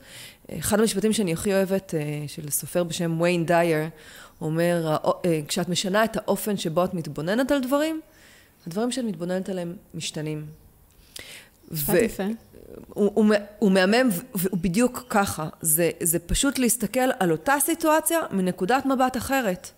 אחד 0.59 0.81
המשפטים 0.81 1.13
שאני 1.13 1.33
הכי 1.33 1.55
אוהבת, 1.55 1.95
אה, 1.95 2.01
של 2.27 2.51
סופר 2.51 2.85
בשם 2.85 3.21
ויין 3.21 3.47
דייר, 3.47 3.89
אומר, 4.41 4.87
"האו- 4.93 5.21
אה, 5.25 5.41
כשאת 5.49 5.69
משנה 5.69 6.05
את 6.05 6.17
האופן 6.17 6.57
שבו 6.57 6.85
את 6.85 6.95
מתבוננת 6.95 7.51
על 7.53 7.61
דברים, 7.61 8.01
הדברים 8.67 8.93
שאת 8.93 9.05
מתבוננת 9.05 9.49
עליהם 9.49 9.77
משתנים. 9.95 10.47
משפט 11.71 11.95
ו- 11.95 11.99
יפה. 12.05 12.23
הוא, 12.89 13.11
הוא, 13.15 13.27
הוא 13.59 13.73
מהמם 13.73 14.09
והוא 14.35 14.59
בדיוק 14.59 15.05
ככה. 15.09 15.49
זה, 15.61 15.91
זה 16.03 16.19
פשוט 16.19 16.59
להסתכל 16.59 17.11
על 17.21 17.33
אותה 17.33 17.55
סיטואציה 17.61 18.21
מנקודת 18.31 18.87
מבט 18.87 19.17
אחרת. 19.17 19.71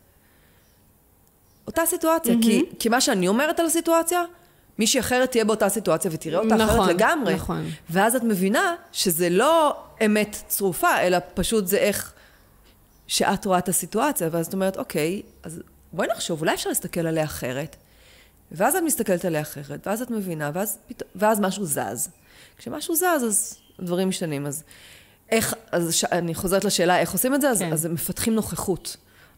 אותה 1.66 1.82
סיטואציה, 1.86 2.34
mm-hmm. 2.34 2.42
כי, 2.42 2.64
כי 2.78 2.88
מה 2.88 3.00
שאני 3.00 3.28
אומרת 3.28 3.60
על 3.60 3.66
הסיטואציה, 3.66 4.22
מישהי 4.78 5.00
אחרת 5.00 5.30
תהיה 5.30 5.44
באותה 5.44 5.68
סיטואציה 5.68 6.10
ותראה 6.14 6.38
אותה 6.38 6.54
נכון, 6.54 6.80
אחרת 6.80 6.94
לגמרי. 6.94 7.34
נכון. 7.34 7.64
ואז 7.90 8.16
את 8.16 8.22
מבינה 8.22 8.74
שזה 8.92 9.28
לא 9.30 9.76
אמת 10.04 10.42
צרופה, 10.48 11.00
אלא 11.00 11.18
פשוט 11.34 11.66
זה 11.66 11.76
איך 11.76 12.12
שאת 13.06 13.44
רואה 13.44 13.58
את 13.58 13.68
הסיטואציה, 13.68 14.28
ואז 14.32 14.46
את 14.46 14.54
אומרת, 14.54 14.76
אוקיי, 14.76 15.22
אז 15.42 15.60
בואי 15.92 16.08
נחשוב, 16.08 16.40
אולי 16.40 16.54
אפשר 16.54 16.68
להסתכל 16.68 17.06
עליה 17.06 17.24
אחרת. 17.24 17.76
ואז 18.52 18.76
את 18.76 18.82
מסתכלת 18.82 19.24
עליה 19.24 19.40
אחרת, 19.40 19.86
ואז 19.86 20.02
את 20.02 20.10
מבינה, 20.10 20.50
ואז, 20.54 20.78
ואז 21.14 21.40
משהו 21.40 21.64
זז. 21.64 22.08
כשמשהו 22.58 22.94
זז, 22.94 23.24
אז 23.26 23.58
דברים 23.80 24.08
משתנים. 24.08 24.46
אז 24.46 24.62
איך, 25.30 25.54
אז 25.72 25.94
ש... 25.94 26.04
אני 26.04 26.34
חוזרת 26.34 26.64
לשאלה 26.64 26.98
איך 26.98 27.12
עושים 27.12 27.34
את 27.34 27.40
זה, 27.40 27.46
כן. 27.58 27.72
אז, 27.72 27.72
אז 27.72 27.86
מפתחים 27.86 28.34
נוכחות. 28.34 28.96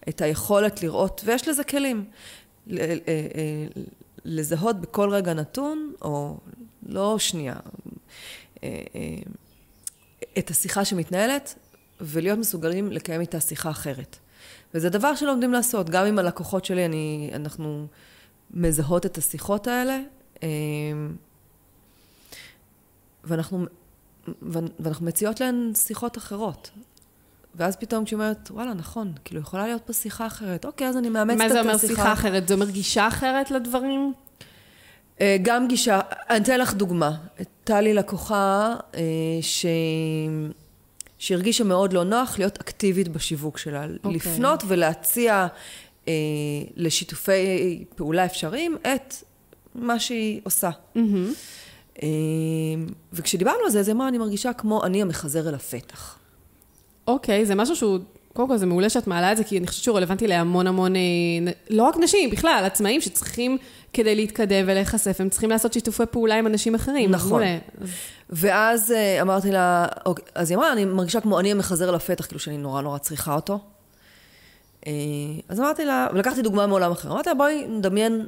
את 0.08 0.20
היכולת 0.20 0.82
לראות, 0.82 1.20
ויש 1.24 1.48
לזה 1.48 1.64
כלים. 1.64 2.04
אה, 2.72 2.96
אה, 3.08 3.66
לזהות 4.24 4.80
בכל 4.80 5.10
רגע 5.10 5.34
נתון, 5.34 5.92
או 6.02 6.36
לא 6.86 7.18
שנייה, 7.18 7.54
אה, 8.64 8.70
את 10.38 10.50
השיחה 10.50 10.84
שמתנהלת, 10.84 11.54
ולהיות 12.00 12.38
מסוגלים 12.38 12.92
לקיים 12.92 13.20
איתה 13.20 13.40
שיחה 13.40 13.70
אחרת. 13.70 14.16
וזה 14.74 14.88
דבר 14.88 15.14
שלומדים 15.14 15.52
לעשות. 15.52 15.90
גם 15.90 16.06
עם 16.06 16.18
הלקוחות 16.18 16.64
שלי, 16.64 16.84
אני, 16.84 17.30
אנחנו 17.34 17.86
מזהות 18.50 19.06
את 19.06 19.18
השיחות 19.18 19.66
האלה, 19.66 20.00
ואנחנו, 23.24 23.66
ואנחנו 24.80 25.06
מציעות 25.06 25.40
להן 25.40 25.72
שיחות 25.74 26.18
אחרות. 26.18 26.70
ואז 27.56 27.76
פתאום 27.76 28.04
כשהיא 28.04 28.16
אומרת, 28.16 28.50
וואלה, 28.50 28.74
נכון, 28.74 29.12
כאילו, 29.24 29.40
יכולה 29.40 29.66
להיות 29.66 29.82
פה 29.82 29.92
שיחה 29.92 30.26
אחרת. 30.26 30.64
אוקיי, 30.64 30.88
אז 30.88 30.96
אני 30.96 31.08
מאמצת 31.08 31.36
את 31.36 31.40
השיחה. 31.40 31.62
מה 31.62 31.62
זה 31.62 31.68
אומר 31.68 31.78
שיחה 31.78 32.12
אחרת? 32.12 32.48
זה 32.48 32.54
אומר 32.54 32.70
גישה 32.70 33.08
אחרת 33.08 33.50
לדברים? 33.50 34.12
אה, 35.20 35.36
גם 35.42 35.68
גישה. 35.68 36.00
אני 36.30 36.44
אתן 36.44 36.60
לך 36.60 36.74
דוגמה. 36.74 37.16
הייתה 37.38 37.80
לי 37.80 37.94
לקוחה 37.94 38.76
אה, 38.94 39.00
ש... 39.40 39.66
שהרגישה 41.18 41.64
מאוד 41.64 41.92
לא 41.92 42.04
נוח 42.04 42.38
להיות 42.38 42.58
אקטיבית 42.60 43.08
בשיווק 43.08 43.58
שלה. 43.58 43.84
Okay. 43.84 43.88
אוקיי. 44.04 44.12
לפנות 44.12 44.62
ולהציע 44.66 45.46
אה, 46.08 46.12
לשיתופי 46.76 47.84
פעולה 47.96 48.24
אפשריים 48.24 48.76
את 48.82 49.14
מה 49.74 49.98
שהיא 49.98 50.40
עושה. 50.44 50.70
Mm-hmm. 50.70 50.98
אה, 52.02 52.08
וכשדיברנו 53.12 53.64
על 53.64 53.70
זה, 53.70 53.80
אז 53.80 53.88
היא 53.88 53.94
אמרה, 53.94 54.08
אני 54.08 54.18
מרגישה 54.18 54.52
כמו 54.52 54.84
אני 54.84 55.02
המחזר 55.02 55.48
אל 55.48 55.54
הפתח. 55.54 56.18
אוקיי, 57.06 57.46
זה 57.46 57.54
משהו 57.54 57.76
שהוא, 57.76 57.98
קודם 58.32 58.48
כל 58.48 58.56
זה 58.56 58.66
מעולה 58.66 58.90
שאת 58.90 59.06
מעלה 59.06 59.32
את 59.32 59.36
זה, 59.36 59.44
כי 59.44 59.58
אני 59.58 59.66
חושבת 59.66 59.84
שהוא 59.84 59.96
רלוונטי 59.96 60.26
להמון 60.26 60.66
המון, 60.66 60.96
אה, 60.96 61.00
לא 61.70 61.82
רק 61.82 61.96
נשים, 61.96 62.30
בכלל, 62.30 62.62
עצמאים 62.64 63.00
שצריכים, 63.00 63.58
כדי 63.92 64.14
להתקדם 64.14 64.64
ולהיחשף, 64.68 65.16
הם 65.20 65.28
צריכים 65.28 65.50
לעשות 65.50 65.72
שיתופי 65.72 66.06
פעולה 66.10 66.38
עם 66.38 66.46
אנשים 66.46 66.74
אחרים. 66.74 67.10
נכון. 67.10 67.30
מעולה. 67.30 67.58
ואז 68.30 68.92
אה, 68.92 69.22
אמרתי 69.22 69.52
לה, 69.52 69.86
אוקיי, 70.06 70.24
אז 70.34 70.50
היא 70.50 70.58
אמרה, 70.58 70.72
אני 70.72 70.84
מרגישה 70.84 71.20
כמו 71.20 71.40
אני 71.40 71.52
המחזר 71.52 71.90
לפתח, 71.90 72.26
כאילו 72.26 72.40
שאני 72.40 72.58
נורא 72.58 72.82
נורא 72.82 72.98
צריכה 72.98 73.34
אותו. 73.34 73.58
אה, 74.86 74.92
אז 75.48 75.60
אמרתי 75.60 75.84
לה, 75.84 76.06
ולקחתי 76.12 76.42
דוגמה 76.42 76.66
מעולם 76.66 76.92
אחר, 76.92 77.12
אמרתי 77.12 77.28
לה, 77.28 77.34
בואי 77.34 77.66
נדמיין 77.68 78.26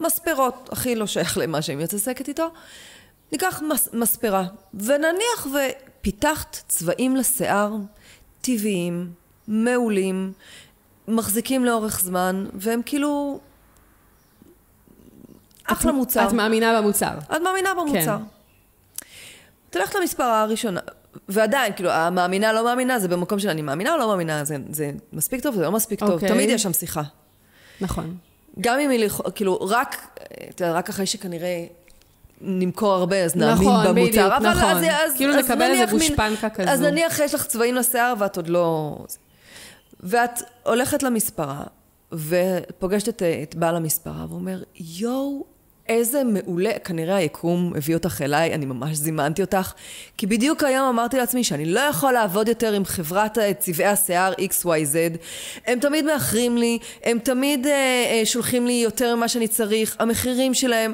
מספרות, 0.00 0.68
הכי 0.72 0.94
לא 0.94 1.06
שייך 1.06 1.38
למה 1.38 1.62
שהיא 1.62 1.76
מתעסקת 1.76 2.28
איתו. 2.28 2.48
ניקח 3.32 3.62
מס, 3.68 3.88
מספרה, 3.92 4.44
ונניח 4.74 5.46
ופיתחת 6.02 6.56
צבעים 6.68 7.16
לשיער 7.16 7.76
טבעיים, 8.40 9.12
מעולים, 9.48 10.32
מחזיקים 11.08 11.64
לאורך 11.64 12.00
זמן, 12.00 12.46
והם 12.54 12.80
כאילו... 12.86 13.40
אחלה 15.64 15.92
מוצר. 15.92 16.28
את 16.28 16.32
מאמינה 16.32 16.80
במוצר. 16.80 17.18
את 17.18 17.40
מאמינה 17.44 17.74
במוצר. 17.74 18.18
כן. 18.18 19.04
תלך 19.70 19.96
למספרה 20.00 20.42
הראשונה, 20.42 20.80
ועדיין, 21.28 21.72
כאילו, 21.72 21.90
המאמינה 21.90 22.52
לא 22.52 22.64
מאמינה, 22.64 22.98
זה 22.98 23.08
במקום 23.08 23.38
של 23.38 23.48
אני 23.48 23.62
מאמינה 23.62 23.92
או 23.92 23.98
לא 23.98 24.08
מאמינה, 24.08 24.44
זה, 24.44 24.56
זה 24.70 24.90
מספיק 25.12 25.42
טוב, 25.42 25.54
זה 25.54 25.62
לא 25.62 25.72
מספיק 25.72 26.00
טוב, 26.00 26.10
אוקיי. 26.10 26.28
תמיד 26.28 26.50
יש 26.50 26.62
שם 26.62 26.72
שיחה. 26.72 27.02
נכון. 27.80 28.16
גם 28.60 28.78
אם 28.78 28.90
היא, 28.90 29.10
כאילו, 29.34 29.60
רק, 29.60 30.18
אתה 30.50 30.64
יודע, 30.64 30.74
רק 30.74 30.88
אחרי 30.88 31.06
שכנראה 31.06 31.66
נמכור 32.42 32.92
הרבה, 32.92 33.24
אז 33.24 33.36
נאמין 33.36 33.68
נכון, 33.68 33.86
במוצר. 33.86 34.08
בדיוק, 34.08 34.32
אבל 34.32 34.50
נכון, 34.50 34.64
אז, 34.64 34.84
אז, 34.84 35.16
כאילו 35.16 35.34
אז 35.34 35.44
לקבל 35.44 35.70
איזה 35.70 35.92
גושפנקה 35.92 36.50
כזו. 36.50 36.70
אז 36.70 36.80
נניח 36.80 37.18
יש 37.18 37.34
לך 37.34 37.46
צבעים 37.46 37.74
לשיער 37.74 38.14
ואת 38.18 38.36
עוד 38.36 38.48
לא... 38.48 38.98
ואת 40.00 40.42
הולכת 40.62 41.02
למספרה, 41.02 41.62
ופוגשת 42.12 43.08
את, 43.08 43.22
את 43.42 43.54
בעל 43.54 43.76
המספרה, 43.76 44.26
ואומר, 44.28 44.62
יואו, 44.74 45.44
איזה 45.88 46.24
מעולה, 46.24 46.70
כנראה 46.84 47.16
היקום 47.16 47.72
הביא 47.76 47.94
אותך 47.94 48.22
אליי, 48.22 48.54
אני 48.54 48.66
ממש 48.66 48.96
זימנתי 48.96 49.42
אותך, 49.42 49.72
כי 50.16 50.26
בדיוק 50.26 50.64
היום 50.64 50.88
אמרתי 50.88 51.16
לעצמי 51.16 51.44
שאני 51.44 51.64
לא 51.64 51.80
יכול 51.80 52.12
לעבוד 52.12 52.48
יותר 52.48 52.72
עם 52.72 52.84
חברת 52.84 53.38
צבעי 53.58 53.86
השיער 53.86 54.32
XYZ, 54.32 55.18
הם 55.66 55.78
תמיד 55.78 56.04
מאחרים 56.04 56.58
לי, 56.58 56.78
הם 57.04 57.18
תמיד 57.18 57.66
אה, 57.66 57.72
אה, 57.72 58.20
שולחים 58.24 58.66
לי 58.66 58.72
יותר 58.72 59.16
ממה 59.16 59.28
שאני 59.28 59.48
צריך, 59.48 59.96
המחירים 59.98 60.54
שלהם, 60.54 60.92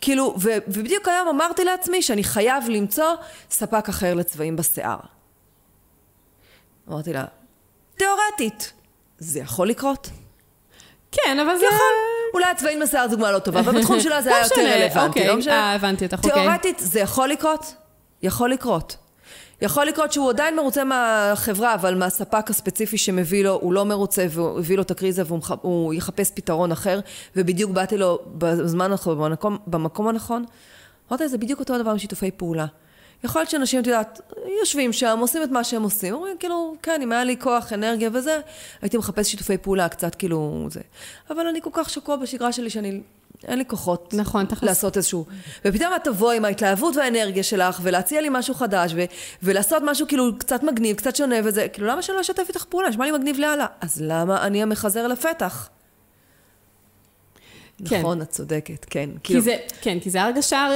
כאילו, 0.00 0.34
ו, 0.38 0.50
ובדיוק 0.66 1.08
היום 1.08 1.28
אמרתי 1.28 1.64
לעצמי 1.64 2.02
שאני 2.02 2.24
חייב 2.24 2.64
למצוא 2.68 3.14
ספק 3.50 3.88
אחר 3.88 4.14
לצבעים 4.14 4.56
בשיער. 4.56 4.98
אמרתי 6.88 7.12
לה, 7.12 7.24
תיאורטית, 7.96 8.72
זה 9.18 9.40
יכול 9.40 9.68
לקרות? 9.68 10.10
כן, 11.12 11.38
אבל 11.38 11.56
זה... 11.58 11.64
יכול. 11.66 11.94
אולי 12.34 12.50
הצבעים 12.50 12.80
בשיער 12.80 13.08
זו 13.08 13.10
דוגמה 13.10 13.32
לא 13.32 13.38
טובה, 13.38 13.60
אבל 13.60 13.78
בתחום 13.78 14.00
שלה 14.00 14.22
זה 14.22 14.36
היה 14.36 14.44
יותר 14.44 14.60
רלוונטי, 14.60 15.08
אוקיי. 15.08 15.28
לא 15.28 15.36
משנה. 15.36 15.52
אה, 15.52 15.74
הבנתי 15.74 16.04
אותך, 16.04 16.18
אוקיי. 16.24 16.32
תיאורטית, 16.32 16.78
זה 16.78 17.00
יכול 17.00 17.28
לקרות? 17.28 17.74
יכול 18.22 18.50
לקרות. 18.50 18.96
יכול 19.62 19.86
לקרות 19.86 20.12
שהוא 20.12 20.30
עדיין 20.30 20.56
מרוצה 20.56 20.84
מהחברה, 20.84 21.74
אבל 21.74 21.94
מהספק 21.94 22.50
הספציפי 22.50 22.98
שמביא 22.98 23.44
לו, 23.44 23.52
הוא 23.52 23.72
לא 23.72 23.84
מרוצה 23.84 24.26
והוא 24.30 24.58
הביא 24.58 24.76
לו 24.76 24.82
את 24.82 24.90
הקריזה 24.90 25.22
והוא 25.26 25.94
יחפש 25.94 26.30
פתרון 26.34 26.72
אחר, 26.72 27.00
ובדיוק 27.36 27.70
באתי 27.70 27.96
לו 27.96 28.18
בזמן 28.38 28.90
הנכון, 28.90 29.18
במקום, 29.18 29.58
במקום 29.66 30.08
הנכון. 30.08 30.44
אמרתי, 31.10 31.28
זה 31.28 31.38
בדיוק 31.38 31.60
אותו 31.60 31.74
הדבר 31.74 31.90
עם 31.90 31.98
שיתופי 31.98 32.30
פעולה. 32.30 32.66
יכול 33.24 33.40
להיות 33.40 33.50
שאנשים, 33.50 33.80
את 33.80 33.86
יודעת, 33.86 34.20
יושבים 34.60 34.92
שם, 34.92 35.18
עושים 35.20 35.42
את 35.42 35.50
מה 35.50 35.64
שהם 35.64 35.82
עושים, 35.82 36.14
אומרים, 36.14 36.36
כאילו, 36.38 36.74
כן, 36.82 37.00
אם 37.02 37.12
היה 37.12 37.24
לי 37.24 37.36
כוח, 37.40 37.72
אנרגיה 37.72 38.10
וזה, 38.12 38.40
הייתי 38.82 38.96
מחפש 38.96 39.30
שיתופי 39.30 39.58
פעולה, 39.58 39.88
קצת 39.88 40.14
כאילו 40.14 40.66
זה. 40.70 40.80
אבל 41.30 41.46
אני 41.46 41.60
כל 41.62 41.70
כך 41.72 41.90
שקוע 41.90 42.16
בשגרה 42.16 42.52
שלי, 42.52 42.70
שאני 42.70 43.00
אין 43.48 43.58
לי 43.58 43.64
כוחות 43.66 44.14
נכון, 44.14 44.46
לעשות 44.62 44.96
איזשהו... 44.96 45.26
ופתאום 45.64 45.92
את 45.96 46.04
תבוא 46.04 46.32
עם 46.32 46.44
ההתלהבות 46.44 46.96
והאנרגיה 46.96 47.42
שלך, 47.42 47.80
ולהציע 47.82 48.20
לי 48.20 48.28
משהו 48.30 48.54
חדש, 48.54 48.92
ו... 48.96 49.04
ולעשות 49.42 49.82
משהו 49.86 50.08
כאילו 50.08 50.38
קצת 50.38 50.62
מגניב, 50.62 50.96
קצת 50.96 51.16
שונה, 51.16 51.36
וזה, 51.44 51.68
כאילו, 51.68 51.88
למה 51.88 52.02
שלא 52.02 52.20
אשתף 52.20 52.44
איתך 52.48 52.64
פעולה? 52.64 52.88
נשמע 52.88 53.04
לי 53.04 53.12
מגניב 53.12 53.38
לאללה. 53.38 53.66
אז 53.80 54.02
למה 54.04 54.46
אני 54.46 54.62
המחזר 54.62 55.06
לפתח? 55.06 55.68
כן. 57.88 57.98
נכון, 57.98 58.22
את 58.22 58.28
צודקת, 58.28 58.86
כן. 58.90 59.10
כי 59.12 59.18
כאילו... 59.22 59.40
זה, 59.40 59.56
כן, 59.80 60.00
כי 60.00 60.10
זה 60.10 60.22
ההרגשה 60.22 60.66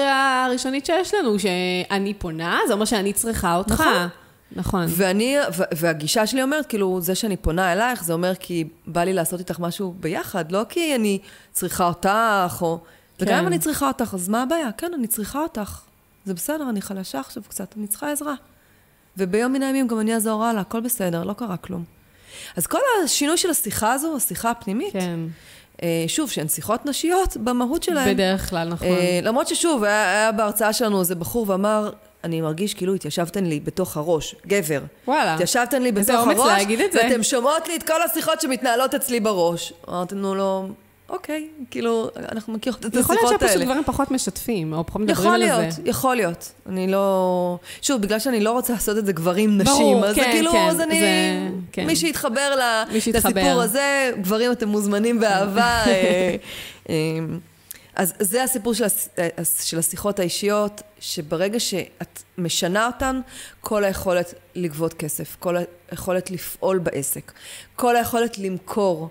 הראשונית 0.47 0.87
שיש 0.87 1.15
לנו, 1.15 1.39
שאני 1.39 2.15
פונה, 2.15 2.61
זה 2.67 2.73
אומר 2.73 2.85
שאני 2.85 3.13
צריכה 3.13 3.57
אותך. 3.57 3.81
נכון. 3.81 4.09
נכון. 4.57 4.87
ואני, 4.89 5.37
והגישה 5.77 6.27
שלי 6.27 6.43
אומרת, 6.43 6.67
כאילו, 6.67 7.01
זה 7.01 7.15
שאני 7.15 7.37
פונה 7.37 7.73
אלייך, 7.73 8.05
זה 8.05 8.13
אומר 8.13 8.35
כי 8.35 8.69
בא 8.87 9.05
לי 9.05 9.13
לעשות 9.13 9.41
איתך 9.41 9.61
משהו 9.61 9.95
ביחד, 10.01 10.53
לא 10.53 10.63
כי 10.69 10.95
אני 10.95 11.19
צריכה 11.53 11.87
אותך, 11.87 12.59
או... 12.61 12.79
כן. 13.19 13.25
וגם 13.25 13.39
אם 13.39 13.47
אני 13.47 13.59
צריכה 13.59 13.89
אותך, 13.89 14.15
אז 14.15 14.29
מה 14.29 14.43
הבעיה? 14.43 14.73
כן, 14.77 14.91
אני 14.95 15.07
צריכה 15.07 15.39
אותך. 15.39 15.81
זה 16.25 16.35
בסדר, 16.35 16.69
אני 16.69 16.83
חלשה 16.83 17.21
עכשיו 17.21 17.43
קצת, 17.49 17.75
אני 17.79 17.87
צריכה 17.87 18.13
עזרה. 18.13 18.35
וביום 19.17 19.53
מן 19.53 19.63
הימים 19.63 19.87
גם 19.87 20.01
אני 20.01 20.15
אעזור 20.15 20.45
הלאה, 20.45 20.61
הכל 20.61 20.81
בסדר, 20.81 21.25
לא 21.25 21.33
קרה 21.33 21.57
כלום. 21.57 21.85
אז 22.57 22.67
כל 22.67 22.79
השינוי 23.05 23.37
של 23.37 23.51
השיחה 23.51 23.93
הזו, 23.93 24.17
השיחה 24.17 24.51
הפנימית, 24.51 24.93
כן. 24.93 25.21
אה, 25.83 26.05
שוב, 26.09 26.31
שהן 26.31 26.49
שיחות 26.49 26.87
נשיות 26.87 27.37
במהות 27.37 27.83
שלהן. 27.83 28.15
בדרך 28.15 28.51
כלל, 28.51 28.69
נכון. 28.69 28.87
אה, 28.89 29.21
למרות 29.23 29.49
ששוב, 29.49 29.85
היה, 29.85 30.11
היה 30.11 30.33
בהרצאה 30.33 30.73
שלנו 30.73 31.01
איזה 31.01 31.15
בחור 31.15 31.51
ואמר, 31.51 31.91
אני 32.25 32.41
מרגיש 32.41 32.75
כאילו 32.75 32.95
התיישבתן 32.95 33.45
לי 33.45 33.61
בתוך 33.61 33.97
הראש, 33.97 34.35
גבר. 34.47 34.81
וואלה. 35.09 35.35
התיישבתן 35.35 35.83
לי 35.83 35.93
בתוך 35.93 36.27
הראש, 36.29 36.47
להגיד 36.47 36.81
את 36.81 36.93
זה. 36.93 37.01
ואתם 37.03 37.23
שומעות 37.23 37.69
לי 37.69 37.77
את 37.77 37.83
כל 37.83 38.03
השיחות 38.03 38.41
שמתנהלות 38.41 38.95
אצלי 38.95 39.21
בראש. 39.21 39.73
אמרתי 39.89 40.15
לו, 40.15 40.35
לא, 40.35 40.65
אוקיי, 41.09 41.49
כאילו, 41.71 42.11
אנחנו 42.33 42.53
מכירות 42.53 42.87
את 42.87 42.97
השיחות 42.97 43.11
האלה. 43.11 43.23
יכול 43.23 43.31
להיות 43.31 43.51
שפשוט 43.51 43.63
גברים 43.63 43.85
פחות 43.85 44.11
משתפים, 44.11 44.73
או 44.73 44.87
פחות 44.87 45.01
מדברים 45.03 45.31
על 45.31 45.41
זה. 45.41 45.47
יכול 45.47 45.61
להיות, 45.61 45.75
יכול 45.85 46.17
להיות. 46.17 46.53
אני 46.69 46.87
לא... 46.87 47.59
שוב, 47.83 48.03
בגלל 48.03 48.19
שאני 48.19 48.41
לא 48.41 48.53
רוצה 48.53 48.73
לעשות 48.73 48.99
את 48.99 49.07
זה 49.07 49.13
גברים, 49.13 49.59
נשים, 49.59 49.75
ברור, 49.75 50.07
אז 50.07 50.17
כן, 50.17 50.31
כאילו, 50.33 50.53
כן, 50.53 50.69
אז 50.71 50.81
אני... 50.81 51.01
זה, 51.01 51.07
כן. 51.73 51.87
מי 51.87 51.97
שיתחבר 51.97 52.57
לסיפור 52.91 53.63
הזה, 53.63 54.13
גברים 54.21 54.53
אתם 54.53 54.69
מוזמנים 54.69 55.21
באהבה. 55.21 55.85
אה, 57.97 58.03
אה, 58.03 58.03
אז 58.03 58.15
זה 58.21 58.43
הסיפור 58.43 58.75
של, 58.75 58.85
הס... 58.85 59.65
של 59.65 59.79
השיחות 59.79 60.19
האישיות, 60.19 60.83
שברגע 61.01 61.61
שאת 61.61 62.23
משנה 62.39 62.87
אותן, 62.87 63.21
כל 63.61 63.85
היכולת 63.85 64.35
לגבות 64.55 64.95
כסף, 64.95 65.37
כל 65.41 65.57
היכולת 65.91 66.31
לפעול 66.31 66.79
בעסק, 66.79 67.33
כל 67.77 67.97
היכולת 67.97 68.39
למכור, 68.39 69.11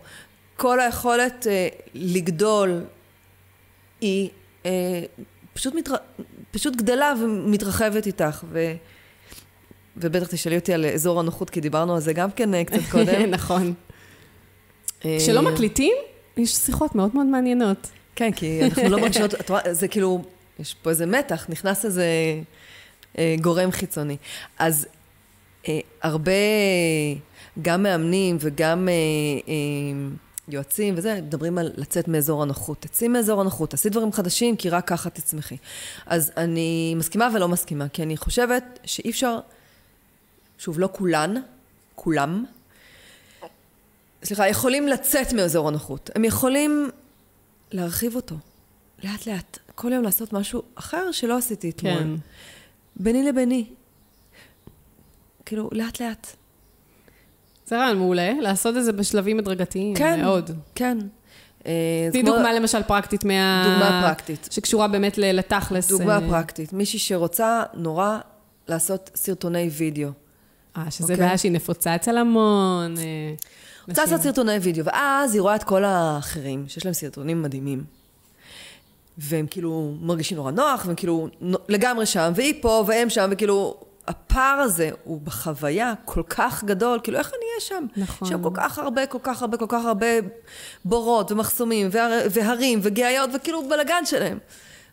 כל 0.58 0.80
היכולת 0.80 1.48
אה, 1.48 1.68
לגדול, 1.94 2.84
היא 4.02 4.30
אה, 4.66 4.72
פשוט, 5.54 5.76
מתר... 5.76 5.96
פשוט 6.52 6.76
גדלה 6.76 7.14
ומתרחבת 7.22 8.08
איתך. 8.08 8.44
ו... 8.50 8.74
ובטח 9.98 10.28
תשאלי 10.28 10.56
אותי 10.56 10.74
על 10.74 10.86
אזור 10.86 11.20
הנוחות, 11.20 11.50
כי 11.50 11.62
דיברנו 11.62 11.96
על 11.96 12.00
זה 12.02 12.14
גם 12.14 12.32
כן 12.32 12.54
אה, 12.54 12.64
קצת 12.64 12.80
קודם. 12.92 13.30
נכון. 13.38 13.74
כשלא 15.00 15.42
מקליטים, 15.42 15.94
יש 16.38 16.56
שיחות 16.56 16.96
מאוד 16.96 17.12
מאוד 17.14 17.26
מעניינות. 17.26 17.88
כן, 18.16 18.32
כי 18.32 18.64
אנחנו 18.64 18.90
לא 18.90 19.00
מרגישות, 19.00 19.34
את 19.34 19.50
רואה, 19.50 19.74
זה 19.74 19.88
כאילו, 19.88 20.24
יש 20.60 20.76
פה 20.82 20.90
איזה 20.90 21.06
מתח, 21.06 21.46
נכנס 21.50 21.86
איזה 21.86 22.06
אה, 23.18 23.36
גורם 23.42 23.72
חיצוני. 23.72 24.18
אז 24.60 24.88
אה, 25.68 25.80
הרבה, 26.02 26.32
גם 27.62 27.84
מאמנים 27.84 28.38
וגם 28.40 28.90
אה, 28.90 28.94
אה, 29.48 29.54
יועצים 30.48 30.94
וזה, 30.98 31.22
מדברים 31.22 31.58
על 31.58 31.72
לצאת 31.76 32.08
מאזור 32.08 32.44
הנוחות. 32.44 32.78
תצאי 32.80 33.08
מאזור 33.08 33.42
הנוחות, 33.42 33.70
תעשי 33.70 33.90
דברים 33.90 34.12
חדשים, 34.12 34.56
כי 34.56 34.70
רק 34.70 34.88
ככה 34.88 35.10
תצמחי. 35.10 35.58
אז 36.06 36.32
אני 36.38 36.94
מסכימה 36.98 37.30
ולא 37.36 37.48
מסכימה, 37.48 37.90
כי 37.90 38.04
אני 38.04 38.18
חושבת 38.18 38.80
שאי 38.86 39.10
אפשר, 39.10 39.40
שוב, 40.58 40.80
לא 40.80 40.90
כולן, 40.92 41.36
כולם, 41.96 42.46
סליחה, 44.24 44.48
יכולים 44.48 44.88
לצאת 44.88 45.34
מאזור 45.34 45.68
הנוחות. 45.68 46.10
הם 46.16 46.26
יכולים 46.26 46.90
להרחיב 47.74 48.16
אותו, 48.16 48.36
לאט 49.04 49.28
לאט. 49.28 49.60
כל 49.76 49.92
יום 49.94 50.04
לעשות 50.04 50.34
משהו 50.34 50.62
אחר 50.76 51.12
שלא 51.12 51.38
עשיתי 51.38 51.70
אתמול. 51.70 51.94
כן. 52.00 52.08
ביני 52.96 53.24
לביני. 53.24 53.66
כאילו, 55.46 55.70
לאט 55.72 56.02
לאט. 56.02 56.28
זה 57.66 57.78
רעיון 57.78 57.98
מעולה, 57.98 58.34
לעשות 58.42 58.78
את 58.78 58.84
זה 58.86 58.92
בשלבים 58.92 59.40
הדרגתיים. 59.40 59.96
כן. 59.96 60.22
מאוד. 60.22 60.52
כן. 60.76 60.98
אה, 61.66 61.72
זה 62.08 62.12
תני 62.12 62.22
כמו- 62.22 62.32
דוגמה 62.36 62.54
למשל 62.54 62.84
פרקטית 62.84 63.26
מה... 63.26 63.64
דוגמה 63.66 64.02
פרקטית. 64.08 64.48
שקשורה 64.52 64.88
באמת 64.88 65.18
לתכלס. 65.18 65.90
דוגמה 65.90 66.16
אה, 66.16 66.30
פרקטית. 66.30 66.74
מישהי 66.74 67.00
שרוצה 67.00 67.64
נורא 67.74 68.18
לעשות 68.68 69.10
סרטוני 69.16 69.70
וידאו. 69.70 70.10
אה, 70.78 70.92
שזה 70.92 71.04
אוקיי. 71.14 71.26
בעיה 71.26 71.38
שהיא 71.38 71.52
נפוצה 71.52 71.96
אצל 71.96 72.18
המון. 72.18 72.96
רוצה. 73.88 74.02
לעשות 74.02 74.22
סרטוני 74.22 74.58
וידאו, 74.58 74.86
ואז 74.86 75.34
היא 75.34 75.42
רואה 75.42 75.56
את 75.56 75.64
כל 75.64 75.84
האחרים, 75.84 76.66
שיש 76.68 76.86
להם 76.86 76.94
סרטונים 76.94 77.42
מדהימים. 77.42 77.84
והם 79.18 79.48
כאילו 79.48 79.94
מרגישים 80.02 80.38
נורא 80.38 80.52
נוח, 80.52 80.86
והם 80.86 80.96
כאילו 80.96 81.28
לגמרי 81.70 82.06
שם, 82.06 82.32
והיא 82.36 82.62
פה, 82.62 82.84
והם 82.88 83.10
שם, 83.10 83.30
וכאילו, 83.32 83.78
הפער 84.08 84.60
הזה 84.60 84.90
הוא 85.04 85.22
בחוויה 85.22 85.94
כל 86.06 86.24
כך 86.30 86.64
גדול, 86.64 87.00
כאילו, 87.04 87.18
איך 87.18 87.28
אני 87.28 87.46
אהיה 87.50 87.62
שם? 87.62 87.86
נכון. 87.98 88.28
שם 88.28 88.44
כל 88.44 88.50
כך 88.54 88.80
הרבה, 88.80 89.06
כל 89.06 89.18
כך 89.24 89.42
הרבה, 89.42 89.58
כל 89.58 89.66
כך 89.70 89.86
הרבה 89.86 90.08
בורות, 90.86 91.32
ומחסומים, 91.32 91.88
והר, 91.92 92.28
והרים, 92.32 92.80
וגאיות, 92.84 93.30
וכאילו 93.34 93.70
בלאגן 93.70 94.06
שלהם. 94.06 94.38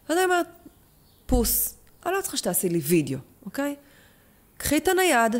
ואז 0.08 0.18
אני 0.18 0.24
אומרת, 0.24 0.46
פוס, 1.26 1.74
אני 2.06 2.12
לא 2.12 2.20
צריכה 2.20 2.36
שתעשי 2.36 2.68
לי 2.68 2.78
וידאו, 2.78 3.18
אוקיי? 3.46 3.74
קחי 4.56 4.76
את 4.76 4.88
הנייד, 4.88 5.36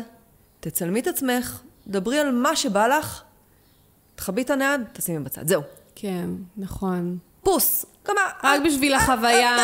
תצלמי 0.59 0.99
את 0.99 1.07
עצמך, 1.07 1.61
דברי 1.87 2.19
על 2.19 2.31
מה 2.31 2.55
שבא 2.55 2.87
לך, 2.87 3.21
תכבי 4.15 4.41
את 4.41 4.49
הנייד, 4.49 4.81
תשימי 4.93 5.19
בצד. 5.19 5.47
זהו. 5.47 5.61
כן, 5.95 6.29
נכון. 6.57 7.17
פוס. 7.43 7.85
גמר. 8.07 8.21
רק 8.43 8.61
בשביל 8.65 8.93
החוויה... 8.93 9.57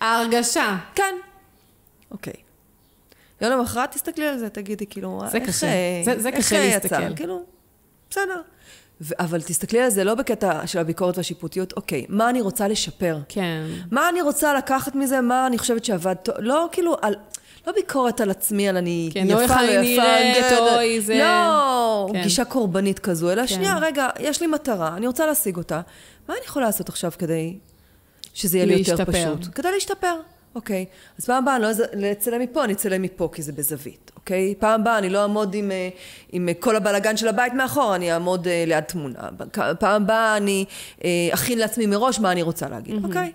ההרגשה. 0.00 0.76
כן. 0.94 1.14
אוקיי. 2.10 2.32
יום 3.40 3.52
למחרת 3.52 3.90
תסתכלי 3.92 4.26
על 4.26 4.38
זה, 4.38 4.48
תגידי, 4.48 4.86
כאילו, 4.86 5.22
זה 5.30 5.38
איך, 5.38 5.48
קשה. 5.48 5.66
אה, 5.66 5.72
זה- 6.04 6.20
זה 6.20 6.32
קשה 6.32 6.56
אה, 6.56 6.68
להסתכל. 6.74 7.02
יצא? 7.02 7.16
כאילו, 7.16 7.42
בסדר. 8.10 8.40
ו- 9.00 9.14
אבל 9.18 9.42
תסתכלי 9.42 9.80
על 9.80 9.90
זה 9.90 10.04
לא 10.04 10.14
בקטע 10.14 10.66
של 10.66 10.78
הביקורת 10.78 11.16
והשיפוטיות, 11.16 11.72
אוקיי, 11.72 12.06
מה 12.08 12.30
אני 12.30 12.40
רוצה 12.40 12.68
לשפר? 12.68 13.18
כן. 13.28 13.62
מה 13.90 14.08
אני 14.08 14.22
רוצה 14.22 14.54
לקחת 14.54 14.94
מזה, 14.94 15.20
מה 15.20 15.46
אני 15.46 15.58
חושבת 15.58 15.84
שעבד 15.84 16.14
טוב, 16.14 16.34
לא 16.38 16.68
כאילו 16.72 16.96
על... 17.02 17.14
לא 17.66 17.72
ביקורת 17.72 18.20
על 18.20 18.30
עצמי, 18.30 18.68
על 18.68 18.76
אני 18.76 19.10
כן, 19.14 19.24
יפה, 19.26 19.34
לא 19.34 19.40
איך 19.42 19.50
לא 19.50 19.56
אני 19.60 19.86
יפה, 19.86 20.02
נראית, 20.02 20.36
כן, 20.36 20.56
אוי, 20.74 21.00
זה- 21.00 21.18
לא, 21.18 22.08
כן. 22.12 22.22
גישה 22.22 22.44
קורבנית 22.44 22.98
כזו, 22.98 23.32
אלא 23.32 23.42
כן. 23.42 23.46
שנייה, 23.48 23.78
רגע, 23.80 24.08
יש 24.20 24.40
לי 24.40 24.46
מטרה, 24.46 24.96
אני 24.96 25.06
רוצה 25.06 25.26
להשיג 25.26 25.56
אותה. 25.56 25.80
מה 26.28 26.34
אני 26.34 26.44
יכולה 26.44 26.66
לעשות 26.66 26.88
עכשיו 26.88 27.12
כדי 27.18 27.56
שזה 28.34 28.58
יהיה 28.58 28.66
לי 28.66 28.74
יותר. 28.88 29.04
פשוט? 29.04 29.54
כדי 29.54 29.70
להשתפר, 29.72 30.14
אוקיי. 30.54 30.84
אז 31.18 31.24
פעם 31.26 31.42
הבאה 31.42 31.56
אני 31.56 31.64
לא 32.02 32.12
אצלם 32.12 32.40
מפה, 32.40 32.64
אני 32.64 32.72
אצלם 32.72 33.02
מפה, 33.02 33.28
כי 33.32 33.42
זה 33.42 33.52
בזווית, 33.52 34.10
אוקיי? 34.16 34.54
פעם 34.58 34.80
הבאה 34.80 34.98
אני 34.98 35.08
לא 35.10 35.22
אעמוד 35.22 35.54
עם, 35.54 35.70
אה, 35.70 35.88
עם 36.32 36.48
אה, 36.48 36.54
כל 36.54 36.76
הבלגן 36.76 37.16
של 37.16 37.28
הבית 37.28 37.52
מאחור, 37.52 37.94
אני 37.94 38.12
אעמוד 38.12 38.48
אה, 38.48 38.64
ליד 38.66 38.84
תמונה. 38.84 39.28
פעם 39.80 40.02
הבאה 40.02 40.36
אני 40.36 40.64
אה, 41.04 41.10
אכין 41.34 41.58
לעצמי 41.58 41.86
מראש 41.86 42.18
מה 42.18 42.32
אני 42.32 42.42
רוצה 42.42 42.68
להגיד, 42.68 43.04
אוקיי? 43.04 43.32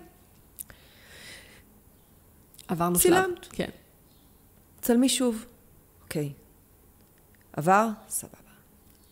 עברנו 2.68 2.98
שלב. 2.98 3.12
צילמת. 3.22 3.46
כן. 3.52 3.68
צלמי 4.82 5.08
שוב. 5.08 5.44
אוקיי. 6.02 6.32
עבר? 7.52 7.88
סבבה. 8.08 8.36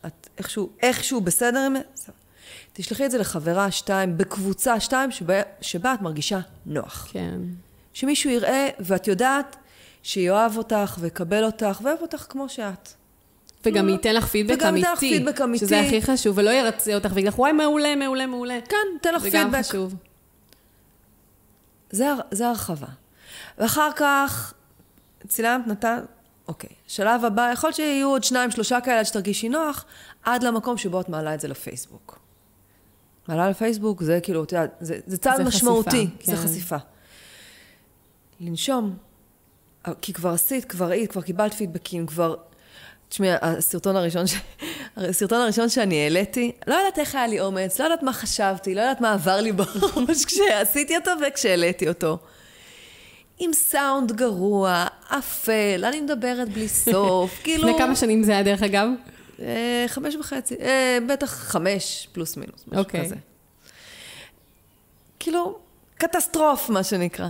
את 0.07 0.29
איכשהו, 0.39 0.71
איכשהו 0.83 1.21
בסדר 1.21 1.59
עם 1.59 1.75
זה? 1.75 1.81
סבבה. 1.97 2.19
תשלחי 2.73 3.07
את 3.07 3.11
זה 3.11 3.19
לחברה 3.19 3.71
שתיים, 3.71 4.19
בקבוצה 4.19 4.81
שתיים, 4.81 5.11
שבה, 5.11 5.35
שבה 5.61 5.95
את 5.95 6.01
מרגישה 6.01 6.41
נוח. 6.67 7.09
כן. 7.13 7.41
שמישהו 7.93 8.31
יראה, 8.31 8.69
ואת 8.81 9.09
יודעת 9.09 9.57
שיאהב 10.03 10.57
אותך, 10.57 10.97
ויקבל 11.01 11.45
אותך, 11.45 11.81
ואוהב 11.83 12.03
אותך 12.03 12.27
כמו 12.29 12.49
שאת. 12.49 12.89
וגם 13.65 13.89
ייתן 13.89 14.15
לך 14.15 14.27
פידבק 14.27 14.55
וגם 14.55 14.77
ייתן 14.77 14.89
אמיתי. 14.89 15.15
לך 15.15 15.19
פידבק 15.19 15.41
אמיתי. 15.41 15.67
שזה 15.67 15.81
הכי 15.81 16.03
חשוב, 16.03 16.39
ולא 16.39 16.51
ירצה 16.51 16.95
אותך 16.95 17.11
ויגיד 17.15 17.29
לך, 17.29 17.39
וואי, 17.39 17.53
מעולה, 17.53 17.97
מעולה, 17.97 18.27
מעולה. 18.27 18.59
כן, 18.69 18.77
תן 19.03 19.15
לך 19.15 19.23
זה 19.23 19.31
גם 19.33 19.51
פידבק. 19.51 19.65
חשוב. 19.65 19.95
זה, 21.91 22.07
זה 22.31 22.49
הרחבה. 22.49 22.87
ואחר 23.59 23.91
כך, 23.97 24.55
צילמת, 25.31 25.67
נתן, 25.67 26.01
אוקיי. 26.49 26.71
שלב 26.87 27.25
הבא, 27.25 27.51
יכול 27.53 27.69
להיות 27.69 27.77
שיהיו 27.77 28.09
עוד 28.09 28.25
שניים, 28.25 28.51
שלושה 28.51 28.81
כאלה 28.81 28.99
עד 28.99 29.07
שתרגישי 29.07 29.49
נוח, 29.49 29.85
עד 30.23 30.43
למקום 30.43 30.77
שבו 30.77 31.01
את 31.01 31.09
מעלה 31.09 31.35
את 31.35 31.41
זה 31.41 31.49
לפייסבוק. 31.49 32.19
מעלה 33.29 33.51
לפייסבוק, 33.51 34.03
זה 34.03 34.19
כאילו, 34.23 34.45
את 34.45 34.53
יודעת, 34.53 34.77
זה, 34.81 34.99
זה 35.07 35.19
צעד 35.19 35.37
זה 35.37 35.45
משמעותי, 35.45 36.09
חשיפה, 36.19 36.33
זה 36.33 36.37
כן. 36.37 36.49
חשיפה. 36.49 36.77
לנשום, 38.41 38.97
כי 40.01 40.13
כבר 40.13 40.31
עשית, 40.31 40.65
כבר 40.65 40.89
ראית, 40.89 41.13
כבר 41.13 41.23
קיבלת 41.23 41.55
פידבקים, 41.55 42.07
כבר... 42.07 42.37
תשמעי, 43.09 43.31
הסרטון 43.43 43.97
הראשון, 43.97 44.27
ש... 44.27 44.35
הסרטון 44.97 45.41
הראשון 45.41 45.69
שאני 45.69 46.03
העליתי, 46.03 46.53
לא 46.67 46.75
יודעת 46.75 46.99
איך 46.99 47.15
היה 47.15 47.27
לי 47.27 47.41
אומץ, 47.41 47.79
לא 47.81 47.85
יודעת 47.85 48.03
מה 48.03 48.13
חשבתי, 48.13 48.75
לא 48.75 48.81
יודעת 48.81 49.01
מה 49.01 49.13
עבר 49.13 49.41
לי 49.41 49.53
בראש 49.53 50.25
כשעשיתי 50.27 50.97
אותו 50.97 51.11
וכשהעליתי 51.29 51.89
אותו. 51.89 52.19
עם 53.41 53.53
סאונד 53.53 54.13
גרוע, 54.13 54.87
אפל, 55.07 55.85
אני 55.89 56.01
מדברת 56.01 56.49
בלי 56.49 56.69
סוף, 56.69 57.39
כאילו... 57.45 57.69
לפני 57.69 57.79
כמה 57.79 57.97
שנים 57.97 58.23
זה 58.23 58.33
היה, 58.33 58.43
דרך 58.43 58.63
אגב? 58.63 58.89
אה, 59.41 59.85
חמש 59.89 60.17
וחצי, 60.17 60.55
אה, 60.61 60.99
בטח 61.09 61.31
חמש 61.31 62.09
פלוס 62.13 62.37
מינוס, 62.37 62.65
משהו 62.69 62.79
אוקיי. 62.79 63.05
כזה. 63.05 63.17
כאילו, 65.19 65.59
קטסטרוף, 65.99 66.71
מה 66.71 66.85
שנקרא. 66.85 67.29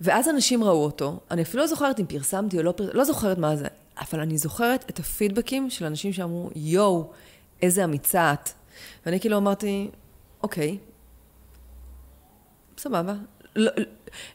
ואז 0.00 0.28
אנשים 0.28 0.64
ראו 0.64 0.84
אותו, 0.84 1.20
אני 1.30 1.42
אפילו 1.42 1.62
לא 1.62 1.66
זוכרת 1.66 2.00
אם 2.00 2.06
פרסמתי 2.06 2.58
או 2.58 2.62
לא 2.62 2.72
פרסמתי, 2.72 2.96
לא 2.96 3.04
זוכרת 3.04 3.38
מה 3.38 3.56
זה, 3.56 3.66
אבל 4.00 4.20
אני 4.20 4.38
זוכרת 4.38 4.84
את 4.90 4.98
הפידבקים 4.98 5.70
של 5.70 5.84
אנשים 5.84 6.12
שאמרו, 6.12 6.50
יואו, 6.56 7.10
איזה 7.62 7.84
אמיצה 7.84 8.32
את. 8.32 8.50
ואני 9.06 9.20
כאילו 9.20 9.36
אמרתי, 9.36 9.90
אוקיי, 10.42 10.78
סבבה. 12.78 13.14
לא, 13.56 13.70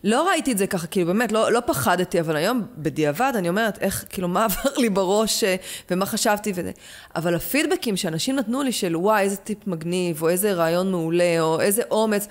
לא 0.03 0.27
ראיתי 0.27 0.51
את 0.51 0.57
זה 0.57 0.67
ככה, 0.67 0.87
כאילו 0.87 1.07
באמת, 1.07 1.31
לא, 1.31 1.51
לא 1.51 1.61
פחדתי, 1.65 2.19
אבל 2.19 2.35
היום, 2.35 2.61
בדיעבד, 2.77 3.33
אני 3.35 3.49
אומרת, 3.49 3.77
איך, 3.81 4.05
כאילו, 4.09 4.27
מה 4.27 4.45
עבר 4.45 4.69
לי 4.77 4.89
בראש 4.89 5.43
אה, 5.43 5.55
ומה 5.91 6.05
חשבתי 6.05 6.51
וזה. 6.55 6.71
אבל 7.15 7.35
הפידבקים 7.35 7.97
שאנשים 7.97 8.35
נתנו 8.35 8.63
לי 8.63 8.71
של, 8.71 8.97
וואי, 8.97 9.23
איזה 9.23 9.35
טיפ 9.35 9.67
מגניב, 9.67 10.21
או 10.21 10.29
איזה 10.29 10.53
רעיון 10.53 10.91
מעולה, 10.91 11.39
או 11.39 11.61
איזה 11.61 11.81
אומץ, 11.91 12.27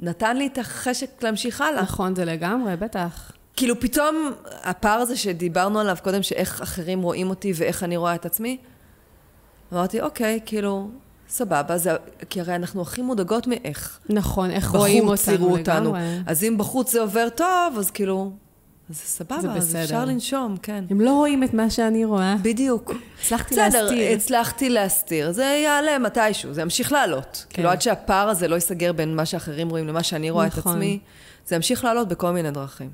נתן 0.00 0.36
לי 0.36 0.46
את 0.46 0.58
החשק 0.58 1.22
להמשיך 1.22 1.60
הלאה. 1.60 1.82
נכון, 1.82 2.14
זה 2.14 2.24
לגמרי, 2.24 2.76
בטח. 2.76 3.32
כאילו, 3.56 3.80
פתאום 3.80 4.32
הפער 4.62 5.00
הזה 5.00 5.16
שדיברנו 5.16 5.80
עליו 5.80 5.96
קודם, 6.02 6.22
שאיך 6.22 6.62
אחרים 6.62 7.02
רואים 7.02 7.30
אותי 7.30 7.52
ואיך 7.54 7.82
אני 7.82 7.96
רואה 7.96 8.14
את 8.14 8.26
עצמי, 8.26 8.58
אמרתי, 9.72 10.00
אוקיי, 10.00 10.40
כאילו, 10.46 10.90
סבבה, 11.36 11.78
זה, 11.78 11.90
כי 12.30 12.40
הרי 12.40 12.54
אנחנו 12.54 12.82
הכי 12.82 13.02
מודאגות 13.02 13.46
מאיך. 13.46 13.98
נכון, 14.08 14.50
איך 14.50 14.70
רואים 14.70 15.08
אותנו 15.08 15.34
יראו 15.34 15.58
אותנו. 15.58 15.84
לגמרי. 15.92 16.18
אז 16.26 16.44
אם 16.44 16.58
בחוץ 16.58 16.92
זה 16.92 17.00
עובר 17.00 17.28
טוב, 17.28 17.74
אז 17.78 17.90
כאילו, 17.90 18.32
אז 18.90 18.96
זה 18.96 19.02
סבבה, 19.02 19.40
זה 19.40 19.50
אז 19.52 19.66
בסדר. 19.68 19.82
אפשר 19.84 20.04
לנשום, 20.04 20.56
כן. 20.62 20.84
הם 20.90 21.00
לא 21.00 21.10
רואים 21.12 21.44
את 21.44 21.54
מה 21.54 21.70
שאני 21.70 22.04
רואה. 22.04 22.36
בדיוק. 22.42 22.92
הצלחתי 23.22 23.54
בסדר, 23.54 23.82
להסתיר. 23.82 24.12
הצלחתי 24.16 24.70
להסתיר. 24.70 25.32
זה 25.32 25.44
יעלה 25.64 25.98
מתישהו, 25.98 26.52
זה 26.52 26.60
ימשיך 26.62 26.92
לעלות. 26.92 27.46
כן. 27.48 27.54
כאילו, 27.54 27.68
עד 27.70 27.82
שהפער 27.82 28.28
הזה 28.28 28.48
לא 28.48 28.54
ייסגר 28.54 28.92
בין 28.92 29.16
מה 29.16 29.26
שאחרים 29.26 29.68
רואים 29.70 29.88
למה 29.88 30.02
שאני 30.02 30.30
רואה 30.30 30.46
את 30.46 30.58
נכון. 30.58 30.72
עצמי, 30.72 30.98
זה 31.46 31.56
ימשיך 31.56 31.84
לעלות 31.84 32.08
בכל 32.08 32.30
מיני 32.30 32.50
דרכים. 32.50 32.90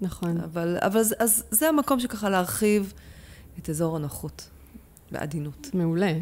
נכון. 0.00 0.40
אבל, 0.44 0.76
אבל 0.80 1.02
זה- 1.02 1.14
אז 1.18 1.44
זה 1.50 1.68
המקום 1.68 2.00
שככה 2.00 2.28
להרחיב 2.30 2.92
את 3.58 3.70
אזור 3.70 3.96
הנוחות, 3.96 4.48
בעדינות. 5.12 5.66
מעולה. 5.74 6.12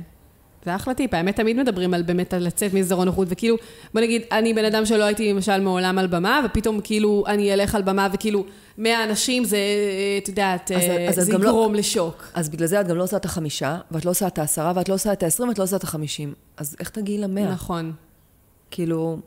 זה 0.64 0.76
אחלה 0.76 0.94
טיפ. 0.94 1.14
האמת, 1.14 1.36
תמיד 1.36 1.56
מדברים 1.56 1.94
על 1.94 2.02
באמת 2.02 2.34
על 2.34 2.46
לצאת 2.46 2.74
מאזור 2.74 3.02
הנוחות, 3.02 3.28
וכאילו, 3.30 3.56
בוא 3.94 4.00
נגיד, 4.00 4.22
אני 4.32 4.54
בן 4.54 4.64
אדם 4.64 4.86
שלא 4.86 5.04
הייתי 5.04 5.32
למשל 5.32 5.60
מעולם 5.60 5.98
על 5.98 6.06
במה, 6.06 6.40
ופתאום 6.44 6.80
כאילו 6.84 7.24
אני 7.26 7.54
אלך 7.54 7.74
על 7.74 7.82
במה, 7.82 8.08
וכאילו, 8.12 8.44
100 8.78 9.04
אנשים 9.04 9.44
זה, 9.44 9.58
את 10.22 10.28
יודעת, 10.28 10.70
אז- 10.72 10.82
אה, 10.82 11.08
אז 11.08 11.18
את 11.18 11.24
זה 11.26 11.32
לא- 11.38 11.48
יגרום 11.48 11.74
לשוק. 11.74 12.24
אז 12.34 12.48
בגלל 12.48 12.66
זה 12.66 12.80
את 12.80 12.86
גם 12.86 12.96
לא 12.96 13.02
עושה 13.02 13.16
את 13.16 13.24
החמישה, 13.24 13.78
ואת 13.90 14.04
לא 14.04 14.10
עושה 14.10 14.26
את 14.26 14.38
העשרה, 14.38 14.72
ואת 14.76 14.88
לא 14.88 14.94
עושה 14.94 15.12
את 15.12 15.22
העשרים, 15.22 15.48
ואת 15.48 15.58
לא 15.58 15.64
עושה 15.64 15.76
את 15.76 15.82
החמישים. 15.82 16.34
אז 16.56 16.76
איך 16.80 16.88
תגיעי 16.90 17.18
למאה? 17.18 17.50
נכון. 17.52 17.92
כאילו... 18.70 19.18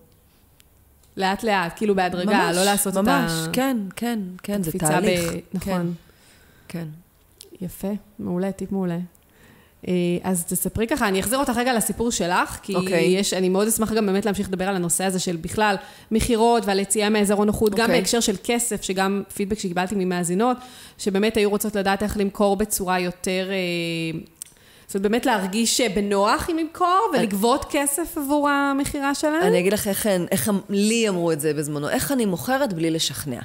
לאט 1.17 1.43
לאט, 1.43 1.73
כאילו 1.75 1.95
בהדרגה, 1.95 2.31
ממש, 2.31 2.55
לא 2.57 2.63
לעשות 2.63 2.93
את 2.93 2.97
ממש, 2.97 3.31
ה... 3.31 3.47
כן, 3.53 3.77
כן, 3.95 4.19
כן, 4.43 4.63
זה 4.63 4.71
תהליך. 4.71 5.29
ב... 5.29 5.31
כן, 5.31 5.39
נכון. 5.53 5.93
כן. 6.67 6.87
יפה, 7.61 7.87
מעולה, 8.19 8.51
טיפ 8.51 8.71
מעולה. 8.71 8.97
אה, 9.87 9.93
אז 10.23 10.45
תספרי 10.45 10.87
ככה, 10.87 11.07
אני 11.07 11.19
אחזיר 11.19 11.39
אותך 11.39 11.51
רגע 11.55 11.73
לסיפור 11.73 12.11
שלך, 12.11 12.59
כי 12.63 12.75
אוקיי. 12.75 13.03
יש, 13.03 13.33
אני 13.33 13.49
מאוד 13.49 13.67
אשמח 13.67 13.91
גם 13.91 14.05
באמת 14.05 14.25
להמשיך 14.25 14.47
לדבר 14.47 14.67
על 14.67 14.75
הנושא 14.75 15.03
הזה 15.03 15.19
של 15.19 15.35
בכלל 15.35 15.75
מכירות 16.11 16.63
ועל 16.65 16.79
יציאה 16.79 17.09
מאזור 17.09 17.41
הנוחות, 17.41 17.75
גם 17.75 17.81
אוקיי. 17.81 17.99
בהקשר 17.99 18.19
של 18.19 18.35
כסף, 18.43 18.81
שגם 18.81 19.23
פידבק 19.35 19.59
שקיבלתי 19.59 19.95
ממאזינות, 19.97 20.57
שבאמת 20.97 21.37
היו 21.37 21.49
רוצות 21.49 21.75
לדעת 21.75 22.03
איך 22.03 22.17
למכור 22.17 22.57
בצורה 22.57 22.99
יותר... 22.99 23.49
אה, 23.51 24.19
זאת 24.87 24.95
אומרת, 24.95 25.11
באמת 25.11 25.25
להרגיש 25.25 25.81
בנוח 25.81 26.49
עם 26.49 26.57
למכור 26.57 27.11
ולגבות 27.13 27.65
כסף 27.69 28.17
עבור 28.17 28.49
המכירה 28.49 29.15
שלהם? 29.15 29.43
אני 29.43 29.59
אגיד 29.59 29.73
לך 29.73 29.87
איך, 29.87 30.07
איך 30.31 30.51
לי 30.69 31.09
אמרו 31.09 31.31
את 31.31 31.39
זה 31.39 31.53
בזמנו, 31.53 31.89
איך 31.89 32.11
אני 32.11 32.25
מוכרת 32.25 32.73
בלי 32.73 32.91
לשכנע. 32.91 33.39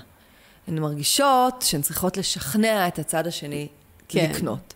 הן 0.69 0.79
מרגישות 0.79 1.63
שהן 1.63 1.83
צריכות 1.83 2.17
לשכנע 2.17 2.89
את 2.89 2.99
הצד 2.99 3.27
השני 3.27 3.67
כן. 4.09 4.31
לקנות. 4.31 4.76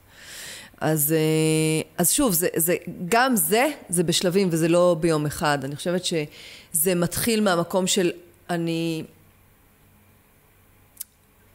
אז, 0.80 1.12
אה, 1.12 1.90
אז 1.98 2.12
שוב, 2.12 2.32
זה, 2.32 2.48
זה, 2.56 2.76
גם 3.08 3.36
זה, 3.36 3.66
זה 3.88 4.02
בשלבים 4.02 4.48
וזה 4.50 4.68
לא 4.68 4.96
ביום 5.00 5.26
אחד. 5.26 5.64
אני 5.64 5.76
חושבת 5.76 6.04
שזה 6.04 6.94
מתחיל 6.94 7.40
מהמקום 7.40 7.86
של 7.86 8.10
אני... 8.50 9.04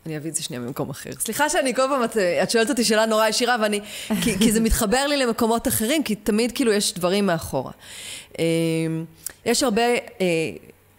אני 0.06 0.18
אביא 0.18 0.30
את 0.30 0.36
זה 0.36 0.44
שנייה 0.44 0.62
ממקום 0.62 0.90
אחר. 0.90 1.10
סליחה 1.20 1.50
שאני 1.50 1.76
כל 1.76 1.82
פעם, 1.90 2.04
את, 2.04 2.18
את 2.18 2.52
שואלת 2.52 2.70
אותי 2.70 2.84
שאלה 2.84 3.06
נורא 3.06 3.28
ישירה, 3.28 3.58
ואני, 3.62 3.80
כי, 4.24 4.38
כי 4.38 4.52
זה 4.52 4.60
מתחבר 4.60 5.08
לי 5.08 5.18
למקומות 5.18 5.68
אחרים, 5.68 6.04
כי 6.04 6.16
תמיד 6.16 6.52
כאילו 6.52 6.74
יש 6.74 6.94
דברים 6.94 7.26
מאחורה. 7.26 7.72
אה, 8.40 8.46
יש 9.46 9.64
הרבה 9.64 9.82
אה, 9.82 9.98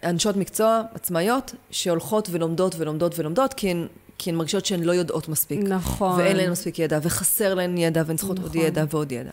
אנשות 0.03 0.35
מקצוע, 0.35 0.81
עצמאיות, 0.93 1.55
שהולכות 1.71 2.27
ולומדות 2.31 2.75
ולומדות 2.77 3.19
ולומדות, 3.19 3.53
כי 3.53 3.69
הן, 3.69 3.87
כי 4.17 4.29
הן 4.29 4.35
מרגישות 4.35 4.65
שהן 4.65 4.83
לא 4.83 4.91
יודעות 4.91 5.27
מספיק. 5.27 5.59
נכון. 5.63 6.19
ואין 6.19 6.37
להן 6.37 6.51
מספיק 6.51 6.79
ידע, 6.79 6.99
וחסר 7.01 7.53
להן 7.53 7.77
ידע, 7.77 8.03
והן 8.05 8.17
צריכות 8.17 8.39
עוד 8.39 8.49
נכון. 8.49 8.61
ידע 8.61 8.83
ועוד 8.89 9.11
ידע. 9.11 9.29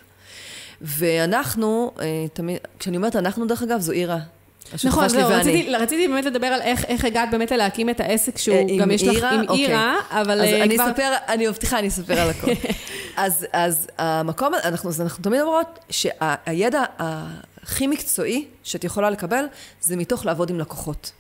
ואנחנו, 0.81 1.93
אה, 2.01 2.27
תמיד, 2.33 2.59
כשאני 2.79 2.97
אומרת 2.97 3.17
אנחנו, 3.17 3.47
דרך 3.47 3.63
אגב, 3.63 3.81
זו. 3.81 3.93
השותפה 4.73 4.89
נכון, 4.89 5.09
זהו, 5.09 5.29
ואני. 5.31 5.41
רציתי, 5.41 5.71
רציתי 5.71 6.09
באמת 6.09 6.25
לדבר 6.25 6.47
על 6.47 6.61
איך, 6.61 6.85
איך 6.85 7.05
הגעת 7.05 7.29
באמת 7.31 7.53
להקים 7.53 7.91
את 7.91 8.01
העסק 8.01 8.39
שהוא 8.39 8.57
אה, 8.57 8.63
עם 8.69 8.79
גם 8.79 8.91
יש 8.91 9.03
לך? 9.03 9.25
עם 9.33 9.41
אוקיי. 9.41 9.67
אירה, 9.67 9.97
אבל 10.11 10.41
אז 10.41 10.49
אה, 10.49 10.63
אני 10.63 10.77
כבר... 10.77 10.91
אספר, 10.91 11.13
אני 11.29 11.47
מבטיחה, 11.47 11.79
אני 11.79 11.89
אספר 11.89 12.21
על 12.21 12.31
הכל. 12.31 12.51
אז, 13.17 13.47
אז 13.53 13.87
המקום, 13.99 14.55
אנחנו, 14.65 14.91
אז 14.91 15.01
אנחנו 15.01 15.25
תמיד 15.25 15.41
אומרות 15.41 15.79
שהידע 15.91 16.83
הכי 16.99 17.87
מקצועי 17.87 18.45
שאת 18.63 18.85
יכולה 18.85 19.11
לקבל, 19.11 19.45
זה 19.81 19.97
מתוך 19.97 20.27
לעבוד 20.27 20.51
עם 20.51 20.59
לקוחות. 20.59 21.13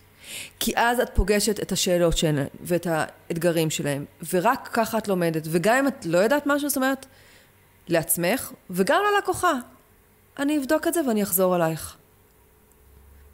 כי 0.61 0.73
אז 0.77 1.01
את 1.01 1.11
פוגשת 1.15 1.61
את 1.63 1.73
השאלות 1.73 2.17
שלהם 2.17 2.47
ואת 2.61 2.87
האתגרים 2.91 3.71
שלהם, 3.71 4.05
ורק 4.33 4.69
ככה 4.73 4.99
את 4.99 5.09
לומדת. 5.09 5.43
וגם 5.51 5.77
אם 5.77 5.89
את 5.89 6.07
לא 6.07 6.19
יודעת 6.19 6.43
משהו, 6.47 6.69
זאת 6.69 6.77
אומרת, 6.77 7.07
לעצמך, 7.89 8.53
וגם 8.71 9.03
ללקוחה. 9.15 9.53
אני 10.39 10.59
אבדוק 10.59 10.87
את 10.87 10.95
זה 10.95 11.01
ואני 11.09 11.23
אחזור 11.23 11.57
אלייך. 11.57 11.97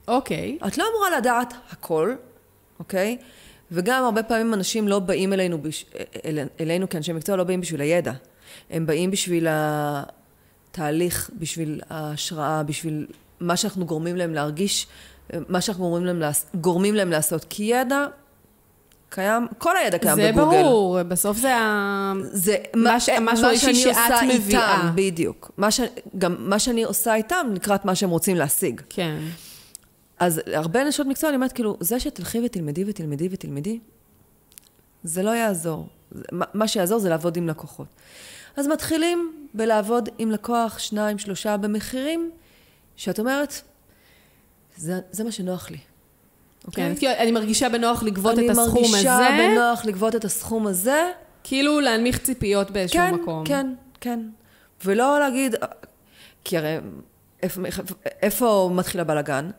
אוקיי. 0.09 0.59
את 0.67 0.79
לא 0.79 0.85
אמורה 0.93 1.19
לדעת 1.19 1.55
הכל, 1.71 2.15
אוקיי? 2.79 3.19
וגם 3.73 4.05
הרבה 4.05 4.23
פעמים 4.23 4.55
אנשים 4.55 4.89
לא 4.89 4.99
באים 4.99 5.33
אלינו, 5.33 5.63
בש... 5.63 5.85
אל... 6.25 6.39
אלינו 6.61 6.89
כאנשי 6.89 7.13
מקצוע, 7.13 7.37
לא 7.37 7.45
באים 7.45 7.61
בשביל 7.61 7.81
הידע. 7.81 8.13
הם 8.71 8.87
באים 8.87 9.11
בשביל 9.11 9.47
התהליך, 9.51 11.31
בשביל 11.39 11.81
ההשראה, 11.91 12.63
בשביל 12.63 13.07
מה 13.41 13.57
שאנחנו 13.57 13.87
גורמים 13.87 14.17
להם 14.17 14.35
להרגיש, 14.35 14.87
מה 15.49 15.61
שאנחנו 15.61 15.85
גורמים 15.85 16.07
להם, 16.07 16.21
לעש... 16.21 16.43
גורמים 16.55 16.95
להם 16.95 17.11
לעשות. 17.11 17.47
כי 17.49 17.63
ידע 17.63 18.07
קיים, 19.09 19.47
כל 19.59 19.77
הידע 19.77 19.99
קיים 19.99 20.17
זה 20.17 20.33
בגוגל. 20.33 20.63
ברור, 20.63 21.03
בסוף 21.03 21.37
זה 21.37 21.57
ה... 21.57 22.13
זה 22.33 22.57
מה 22.77 23.01
ש- 23.01 23.09
משהו 23.21 23.45
מה 23.45 23.51
אישי 23.51 23.75
שאני 23.75 23.95
שאת 23.95 23.95
מביאה. 24.35 24.77
איתם, 24.77 24.91
בדיוק. 24.95 25.51
מה 25.57 25.71
ש... 25.71 25.81
גם 26.19 26.37
מה 26.39 26.59
שאני 26.59 26.83
עושה 26.85 27.15
איתם 27.15 27.47
לקראת 27.55 27.85
מה 27.85 27.95
שהם 27.95 28.11
רוצים 28.11 28.37
להשיג. 28.37 28.81
כן. 28.89 29.19
אז 30.19 30.41
הרבה 30.53 30.85
נשות 30.85 31.07
מקצוע, 31.07 31.31
אני 31.31 31.37
אומרת, 31.37 31.53
כאילו, 31.53 31.77
זה 31.81 32.01
שתלכי 32.01 32.41
ותלמדי 32.45 32.85
ותלמדי 32.87 33.29
ותלמדי, 33.33 33.79
זה 35.05 35.23
לא 35.23 35.31
יעזור. 35.31 35.87
זה- 36.11 36.23
מה 36.55 36.69
שיעזור 36.69 36.99
זה 36.99 37.09
לעבוד 37.09 37.37
עם 37.37 37.49
לקוחות. 37.49 37.87
אז 38.57 38.67
מתחילים 38.67 39.33
בלעבוד 39.55 40.09
עם 40.19 40.31
לקוח, 40.31 40.79
שניים, 40.79 41.19
שלושה, 41.19 41.57
במחירים 41.57 42.31
שאת 42.97 43.19
אומרת, 43.19 43.61
זה, 44.81 45.01
זה 45.11 45.25
מה 45.25 45.33
שנוח 45.33 45.71
לי. 45.71 45.77
כן, 45.77 46.67
אוקיי? 46.67 46.97
כי 46.97 47.09
אני 47.09 47.33
מרגישה 47.33 47.69
בנוח 47.69 48.03
לגבות 48.03 48.39
את 48.39 48.51
הסכום 48.51 48.85
אני 48.85 48.93
מרגישה 48.93 49.17
הזה, 49.17 49.37
בנוח 49.39 49.85
לגבות 49.85 50.17
את 50.17 50.25
הסכום 50.25 50.67
הזה. 50.67 51.11
כאילו 51.45 51.81
להנמיך 51.81 52.19
ציפיות 52.19 52.71
באיזשהו 52.71 53.01
כן, 53.01 53.15
מקום. 53.15 53.45
כן, 53.47 53.75
כן. 54.01 54.21
ולא 54.85 55.21
להגיד, 55.21 55.55
כי 56.45 56.59
הרי 56.59 56.77
איפה, 57.43 57.61
איפה 58.23 58.71
מתחיל 58.75 59.01
הבלגן? 59.01 59.51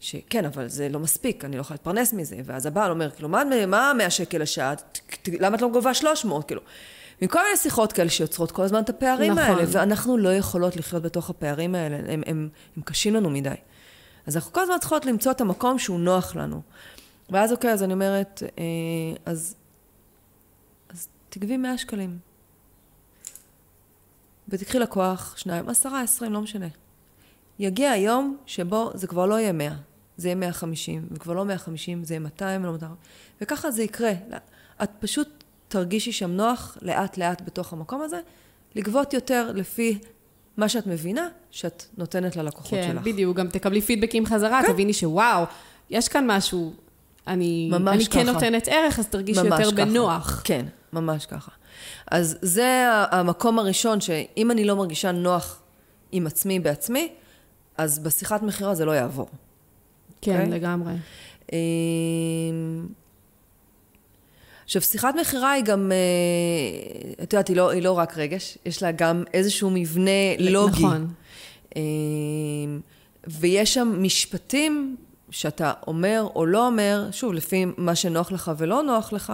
שכן, 0.00 0.44
אבל 0.44 0.68
זה 0.68 0.88
לא 0.88 0.98
מספיק, 0.98 1.44
אני 1.44 1.56
לא 1.56 1.60
יכולה 1.60 1.74
להתפרנס 1.74 2.12
מזה. 2.12 2.36
ואז 2.44 2.66
הבעל 2.66 2.90
אומר, 2.90 3.10
כאילו, 3.10 3.28
מה, 3.28 3.42
מה 3.66 3.92
100 3.98 4.10
שקל 4.10 4.38
לשעה? 4.38 4.74
למה 5.40 5.56
את 5.56 5.62
לא 5.62 5.68
גובה 5.68 5.94
300? 5.94 6.44
כאילו, 6.46 6.60
מכל 7.22 7.38
מיני 7.44 7.56
שיחות 7.56 7.92
כאלה 7.92 8.10
שיוצרות 8.10 8.52
כל 8.52 8.62
הזמן 8.62 8.82
את 8.82 8.90
הפערים 8.90 9.32
נכון. 9.32 9.44
האלה, 9.44 9.64
ואנחנו 9.68 10.16
לא 10.16 10.34
יכולות 10.34 10.76
לחיות 10.76 11.02
בתוך 11.02 11.30
הפערים 11.30 11.74
האלה, 11.74 11.96
הם, 11.96 12.22
הם, 12.26 12.48
הם 12.76 12.82
קשים 12.84 13.14
לנו 13.14 13.30
מדי. 13.30 13.50
אז 14.26 14.36
אנחנו 14.36 14.52
כל 14.52 14.60
הזמן 14.60 14.78
צריכות 14.80 15.06
למצוא 15.06 15.32
את 15.32 15.40
המקום 15.40 15.78
שהוא 15.78 16.00
נוח 16.00 16.36
לנו. 16.36 16.62
ואז 17.30 17.52
אוקיי, 17.52 17.72
אז 17.72 17.82
אני 17.82 17.92
אומרת, 17.92 18.42
אה, 18.58 18.62
אז, 19.26 19.54
אז 20.88 21.08
תגבי 21.28 21.56
100 21.56 21.78
שקלים. 21.78 22.18
ותקחי 24.48 24.78
לקוח, 24.78 25.36
שניים, 25.36 25.68
עשרה, 25.68 26.02
עשרים, 26.02 26.32
לא 26.32 26.40
משנה. 26.40 26.66
יגיע 27.58 27.90
היום 27.90 28.36
שבו 28.46 28.90
זה 28.94 29.06
כבר 29.06 29.26
לא 29.26 29.40
יהיה 29.40 29.52
100, 29.52 29.74
זה 30.16 30.28
יהיה 30.28 30.34
150, 30.34 31.08
וכבר 31.10 31.32
לא 31.32 31.44
150, 31.44 32.04
זה 32.04 32.14
יהיה 32.14 32.20
200 32.20 32.62
ולא 32.64 32.72
200, 32.72 32.94
וככה 33.40 33.70
זה 33.70 33.82
יקרה. 33.82 34.12
את 34.82 34.90
פשוט 35.00 35.44
תרגישי 35.68 36.12
שם 36.12 36.30
נוח 36.30 36.78
לאט-לאט 36.82 37.42
בתוך 37.42 37.72
המקום 37.72 38.02
הזה, 38.02 38.20
לגבות 38.74 39.14
יותר 39.14 39.52
לפי 39.54 39.98
מה 40.56 40.68
שאת 40.68 40.86
מבינה 40.86 41.28
שאת 41.50 41.84
נותנת 41.96 42.36
ללקוחות 42.36 42.70
כן, 42.70 42.88
שלך. 42.92 43.04
בדיוק, 43.04 43.36
גם 43.36 43.48
תקבלי 43.48 43.80
פידבקים 43.80 44.26
חזרה, 44.26 44.62
כן. 44.62 44.72
תביני 44.72 44.92
שוואו, 44.92 45.44
יש 45.90 46.08
כאן 46.08 46.30
משהו, 46.30 46.72
אני, 47.26 47.70
אני 47.86 48.06
כן 48.06 48.22
ככה. 48.22 48.32
נותנת 48.32 48.68
ערך, 48.68 48.98
אז 48.98 49.06
תרגישי 49.06 49.40
יותר 49.44 49.56
ככה. 49.56 49.70
בנוח. 49.70 50.40
כן, 50.44 50.66
ממש 50.92 51.26
ככה. 51.26 51.50
אז 52.10 52.38
זה 52.42 52.88
המקום 53.10 53.58
הראשון, 53.58 54.00
שאם 54.00 54.50
אני 54.50 54.64
לא 54.64 54.76
מרגישה 54.76 55.12
נוח 55.12 55.62
עם 56.12 56.26
עצמי 56.26 56.60
בעצמי, 56.60 57.08
אז 57.78 57.98
בשיחת 57.98 58.42
מכירה 58.42 58.74
זה 58.74 58.84
לא 58.84 58.92
יעבור. 58.92 59.28
כן, 60.20 60.32
אוקיי? 60.32 60.50
לגמרי. 60.50 60.92
עכשיו, 64.64 64.82
שיחת 64.82 65.14
מכירה 65.20 65.50
היא 65.52 65.64
גם, 65.64 65.92
אה, 65.92 67.22
את 67.22 67.32
יודעת, 67.32 67.48
היא 67.48 67.56
לא, 67.56 67.70
היא 67.70 67.82
לא 67.82 67.92
רק 67.92 68.18
רגש, 68.18 68.58
יש 68.66 68.82
לה 68.82 68.92
גם 68.92 69.24
איזשהו 69.34 69.70
מבנה 69.70 70.36
לוגי. 70.38 70.84
נכון. 70.84 71.12
אמ, 71.76 72.80
ויש 73.26 73.74
שם 73.74 73.94
משפטים 73.98 74.96
שאתה 75.30 75.72
אומר 75.86 76.28
או 76.34 76.46
לא 76.46 76.66
אומר, 76.66 77.08
שוב, 77.12 77.32
לפי 77.32 77.64
מה 77.76 77.94
שנוח 77.94 78.32
לך 78.32 78.50
ולא 78.58 78.82
נוח 78.82 79.12
לך, 79.12 79.32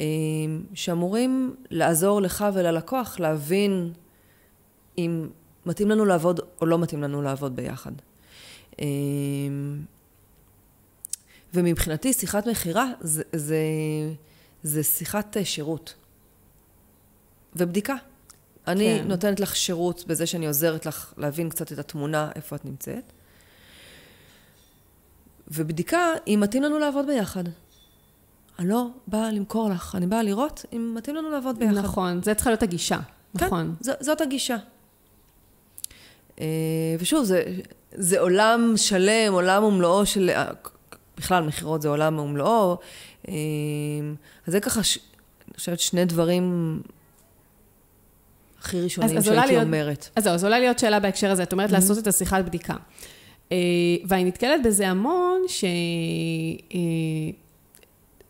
אמ, 0.00 0.04
שאמורים 0.74 1.54
לעזור 1.70 2.22
לך 2.22 2.44
וללקוח 2.54 3.20
להבין 3.20 3.92
אם 4.98 5.28
מתאים 5.66 5.90
לנו 5.90 6.04
לעבוד 6.04 6.40
או 6.60 6.66
לא 6.66 6.78
מתאים 6.78 7.02
לנו 7.02 7.22
לעבוד 7.22 7.56
ביחד. 7.56 7.92
ומבחינתי 11.54 12.12
שיחת 12.12 12.46
מכירה 12.46 12.86
זה, 13.00 13.22
זה, 13.32 13.56
זה 14.64 14.82
שיחת 14.82 15.36
אה, 15.36 15.44
שירות 15.44 15.94
ובדיקה. 17.56 17.94
אני 18.66 18.98
כן. 18.98 19.08
נותנת 19.08 19.40
לך 19.40 19.56
שירות 19.56 20.04
בזה 20.06 20.26
שאני 20.26 20.46
עוזרת 20.46 20.86
לך 20.86 21.14
להבין 21.16 21.48
קצת 21.48 21.72
את 21.72 21.78
התמונה, 21.78 22.30
איפה 22.34 22.56
את 22.56 22.64
נמצאת. 22.64 23.12
ובדיקה, 25.48 25.98
אם 26.26 26.38
מתאים 26.42 26.62
לנו 26.62 26.78
לעבוד 26.78 27.06
ביחד. 27.06 27.44
אני 28.58 28.68
לא 28.68 28.86
באה 29.06 29.32
למכור 29.32 29.70
לך, 29.70 29.94
אני 29.94 30.06
באה 30.06 30.22
לראות 30.22 30.64
אם 30.72 30.94
מתאים 30.96 31.16
לנו 31.16 31.30
לעבוד 31.30 31.58
ביחד. 31.58 31.74
נכון, 31.74 32.22
זה 32.22 32.34
צריכה 32.34 32.50
להיות 32.50 32.62
הגישה. 32.62 32.98
כן, 33.38 33.46
נכון. 33.46 33.74
ז, 33.80 33.90
זאת 34.00 34.20
הגישה. 34.20 34.56
אה, 36.40 36.46
ושוב, 36.98 37.24
זה, 37.24 37.42
זה 37.92 38.20
עולם 38.20 38.72
שלם, 38.76 39.32
עולם 39.32 39.64
ומלואו 39.64 40.06
של... 40.06 40.30
בכלל, 41.16 41.44
מכירות 41.44 41.82
זה 41.82 41.88
עולם 41.88 42.18
ומלואו. 42.18 42.78
אה, 43.28 43.34
אז 44.46 44.52
זה 44.52 44.60
ככה, 44.60 44.82
ש... 44.82 44.98
אני 45.48 45.54
חושבת, 45.56 45.80
שני 45.80 46.04
דברים 46.04 46.80
הכי 48.60 48.80
ראשונים 48.80 49.18
אז, 49.18 49.24
שהייתי 49.24 49.46
להיות, 49.46 49.64
אומרת. 49.64 50.08
אז 50.16 50.24
זהו, 50.24 50.34
אז 50.34 50.44
עולה 50.44 50.58
להיות 50.58 50.78
שאלה 50.78 51.00
בהקשר 51.00 51.30
הזה. 51.30 51.42
את 51.42 51.52
אומרת 51.52 51.70
mm-hmm. 51.70 51.72
לעשות 51.72 51.98
את 51.98 52.06
השיחת 52.06 52.44
בדיקה. 52.44 52.74
Uh, 53.48 53.52
ואני 54.08 54.24
נתקלת 54.24 54.62
בזה 54.62 54.88
המון, 54.88 55.42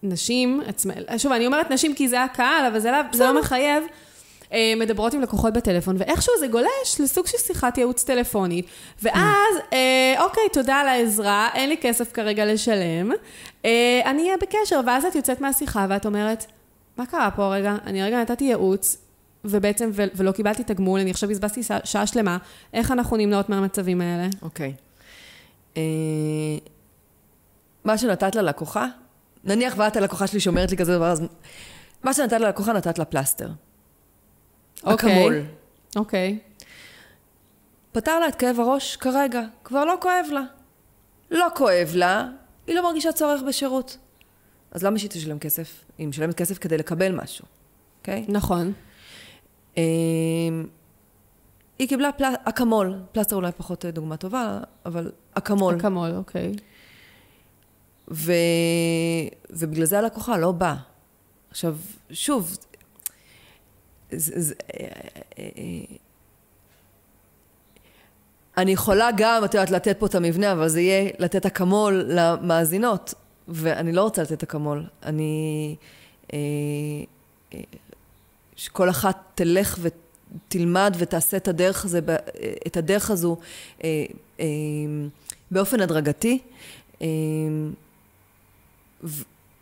שנשים, 0.02 0.60
uh, 0.64 0.68
עצמא... 0.68 0.94
שוב, 1.18 1.32
אני 1.32 1.46
אומרת 1.46 1.70
נשים 1.70 1.94
כי 1.94 2.08
זה 2.08 2.22
הקהל, 2.22 2.66
אבל 2.66 2.78
זה 2.78 2.90
לא, 2.90 2.98
זה 3.12 3.24
לא 3.24 3.40
מחייב. 3.40 3.84
Uh, 4.54 4.80
מדברות 4.80 5.14
עם 5.14 5.20
לקוחות 5.20 5.52
בטלפון, 5.52 5.96
ואיכשהו 5.98 6.32
זה 6.40 6.46
גולש 6.46 7.00
לסוג 7.00 7.26
של 7.26 7.38
שיחת 7.38 7.78
ייעוץ 7.78 8.04
טלפונית. 8.04 8.66
ואז, 9.02 9.54
uh, 9.70 10.20
אוקיי, 10.20 10.42
תודה 10.52 10.74
על 10.74 10.88
העזרה, 10.88 11.48
אין 11.54 11.68
לי 11.68 11.76
כסף 11.80 12.12
כרגע 12.12 12.44
לשלם, 12.44 13.10
uh, 13.12 13.66
אני 14.04 14.22
אהיה 14.22 14.36
בקשר, 14.36 14.80
ואז 14.86 15.04
את 15.04 15.14
יוצאת 15.14 15.40
מהשיחה 15.40 15.86
ואת 15.88 16.06
אומרת, 16.06 16.46
מה 16.96 17.06
קרה 17.06 17.30
פה 17.30 17.54
רגע? 17.54 17.76
אני 17.86 18.02
רגע 18.02 18.20
נתתי 18.20 18.44
ייעוץ, 18.44 18.96
ובעצם, 19.44 19.90
ו- 19.92 20.02
ולא 20.14 20.32
קיבלתי 20.32 20.64
תגמול, 20.64 21.00
אני 21.00 21.10
עכשיו 21.10 21.28
בזבזתי 21.28 21.60
שעה 21.84 22.06
שלמה, 22.06 22.38
איך 22.72 22.92
אנחנו 22.92 23.16
נמנעות 23.16 23.48
מהמצבים 23.48 24.00
האלה? 24.00 24.28
אוקיי. 24.42 24.74
אה, 25.76 25.82
מה 27.84 27.98
שנתת 27.98 28.34
ללקוחה, 28.34 28.86
נניח 29.44 29.74
ואת 29.76 29.96
הלקוחה 29.96 30.26
שלי 30.26 30.40
שאומרת 30.40 30.70
לי 30.70 30.76
כזה 30.76 30.96
דבר, 30.96 31.10
אז 31.10 31.22
מה 32.02 32.14
שנתת 32.14 32.40
ללקוחה 32.40 32.72
נתת 32.72 32.98
לה 32.98 33.04
פלסטר. 33.04 33.48
אוקיי. 34.82 35.12
אקמול. 35.12 35.42
אוקיי. 35.96 36.38
פתר 37.92 38.18
לה 38.18 38.28
את 38.28 38.34
כאב 38.34 38.60
הראש 38.60 38.96
כרגע, 38.96 39.42
כבר 39.64 39.84
לא 39.84 39.94
כואב 40.00 40.26
לה. 40.32 40.42
לא 41.30 41.46
כואב 41.54 41.90
לה, 41.94 42.28
היא 42.66 42.74
לא 42.74 42.82
מרגישה 42.82 43.12
צורך 43.12 43.42
בשירות. 43.42 43.98
אז 44.70 44.82
למה 44.82 44.98
שהיא 44.98 45.10
תשלם 45.10 45.38
כסף? 45.38 45.84
היא 45.98 46.08
משלמת 46.08 46.34
כסף 46.34 46.58
כדי 46.58 46.78
לקבל 46.78 47.12
משהו, 47.12 47.44
אוקיי? 48.00 48.24
Okay? 48.28 48.32
נכון. 48.32 48.72
אמ, 49.76 49.82
היא 51.78 51.88
קיבלה 51.88 52.12
פל... 52.12 52.24
אקמול, 52.44 52.98
פלסטר 53.12 53.36
אולי 53.36 53.52
פחות 53.52 53.84
דוגמה 53.84 54.16
טובה, 54.16 54.60
אבל 54.86 55.12
אקמול. 55.34 55.76
אקמול, 55.76 56.10
אוקיי. 56.16 56.52
ו... 58.10 58.32
ובגלל 59.50 59.84
זה 59.84 59.98
הלקוחה 59.98 60.38
לא 60.38 60.52
באה. 60.52 60.76
עכשיו, 61.50 61.76
שוב, 62.10 62.56
אה, 64.14 64.86
אה, 65.38 65.48
אה, 65.58 65.96
אני 68.56 68.72
יכולה 68.72 69.08
גם, 69.16 69.44
את 69.44 69.54
יודעת, 69.54 69.70
לתת 69.70 69.96
פה 69.98 70.06
את 70.06 70.14
המבנה, 70.14 70.52
אבל 70.52 70.68
זה 70.68 70.80
יהיה 70.80 71.10
לתת 71.18 71.46
אקמול 71.46 72.04
למאזינות, 72.08 73.14
ואני 73.48 73.92
לא 73.92 74.02
רוצה 74.02 74.22
לתת 74.22 74.42
אקמול. 74.42 74.84
אני... 75.02 75.76
שכל 78.56 78.90
אחת 78.90 79.16
תלך 79.34 79.78
ות... 79.80 79.94
תלמד 80.48 80.96
ותעשה 80.98 81.36
את 81.36 81.48
הדרך, 81.48 81.84
הזה, 81.84 82.00
את 82.66 82.76
הדרך 82.76 83.10
הזו 83.10 83.36
באופן 85.50 85.80
הדרגתי, 85.80 86.38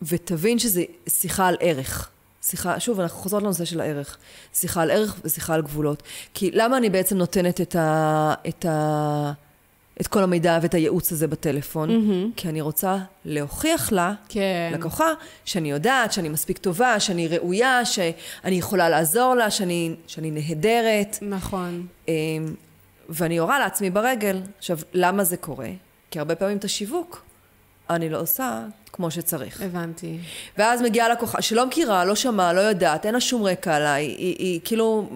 ותבין 0.02 0.58
שזה 0.58 0.84
שיחה 1.08 1.48
על 1.48 1.56
ערך. 1.60 2.10
שיחה, 2.42 2.80
שוב, 2.80 3.00
אנחנו 3.00 3.18
חוזרות 3.18 3.42
לנושא 3.42 3.64
של 3.64 3.80
הערך. 3.80 4.16
שיחה 4.54 4.82
על 4.82 4.90
ערך 4.90 5.20
ושיחה 5.24 5.54
על 5.54 5.62
גבולות. 5.62 6.02
כי 6.34 6.50
למה 6.54 6.76
אני 6.76 6.90
בעצם 6.90 7.16
נותנת 7.16 7.60
את 7.60 7.76
ה... 7.76 8.34
את 8.48 8.64
ה 8.64 9.32
את 10.00 10.06
כל 10.06 10.22
המידע 10.22 10.58
ואת 10.62 10.74
הייעוץ 10.74 11.12
הזה 11.12 11.26
בטלפון, 11.26 11.90
mm-hmm. 11.90 12.36
כי 12.36 12.48
אני 12.48 12.60
רוצה 12.60 12.96
להוכיח 13.24 13.92
לה, 13.92 14.12
כן. 14.28 14.72
לקוחה, 14.74 15.12
שאני 15.44 15.70
יודעת, 15.70 16.12
שאני 16.12 16.28
מספיק 16.28 16.58
טובה, 16.58 17.00
שאני 17.00 17.28
ראויה, 17.28 17.84
שאני 17.84 18.54
יכולה 18.56 18.88
לעזור 18.88 19.34
לה, 19.34 19.50
שאני, 19.50 19.94
שאני 20.06 20.30
נהדרת. 20.30 21.18
נכון. 21.22 21.86
אמ, 22.08 22.14
ואני 23.08 23.34
יורה 23.34 23.58
לעצמי 23.58 23.90
ברגל. 23.90 24.40
עכשיו, 24.58 24.78
למה 24.92 25.24
זה 25.24 25.36
קורה? 25.36 25.68
כי 26.10 26.18
הרבה 26.18 26.34
פעמים 26.34 26.56
את 26.56 26.64
השיווק 26.64 27.24
אני 27.94 28.08
לא 28.08 28.20
עושה 28.20 28.64
כמו 28.92 29.10
שצריך. 29.10 29.62
הבנתי. 29.62 30.18
ואז 30.58 30.82
מגיעה 30.82 31.08
לקוחה 31.08 31.42
שלא 31.42 31.66
מכירה, 31.66 32.04
לא 32.04 32.14
שמעה, 32.14 32.52
לא 32.52 32.60
יודעת, 32.60 33.06
אין 33.06 33.14
לה 33.14 33.20
שום 33.20 33.42
רקע 33.42 33.76
עליי, 33.76 34.04
היא, 34.04 34.16
היא, 34.16 34.36
היא 34.38 34.60
כאילו 34.64 35.08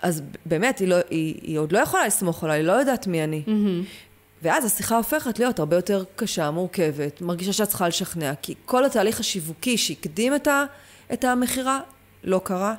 אז 0.00 0.22
באמת, 0.46 0.78
היא, 0.78 0.88
לא, 0.88 0.96
היא, 1.10 1.40
היא 1.42 1.58
עוד 1.58 1.72
לא 1.72 1.78
יכולה 1.78 2.06
לסמוך 2.06 2.44
עליי, 2.44 2.58
היא 2.58 2.66
לא 2.66 2.72
יודעת 2.72 3.06
מי 3.06 3.24
אני. 3.24 3.42
Mm-hmm. 3.46 4.06
ואז 4.42 4.64
השיחה 4.64 4.96
הופכת 4.96 5.38
להיות 5.38 5.58
הרבה 5.58 5.76
יותר 5.76 6.04
קשה, 6.16 6.50
מורכבת, 6.50 7.20
מרגישה 7.20 7.52
שאת 7.52 7.68
צריכה 7.68 7.88
לשכנע, 7.88 8.32
כי 8.42 8.54
כל 8.64 8.84
התהליך 8.84 9.20
השיווקי 9.20 9.78
שהקדים 9.78 10.34
את, 10.34 10.46
ה, 10.46 10.64
את 11.12 11.24
המכירה, 11.24 11.80
לא 12.24 12.40
קרה. 12.44 12.74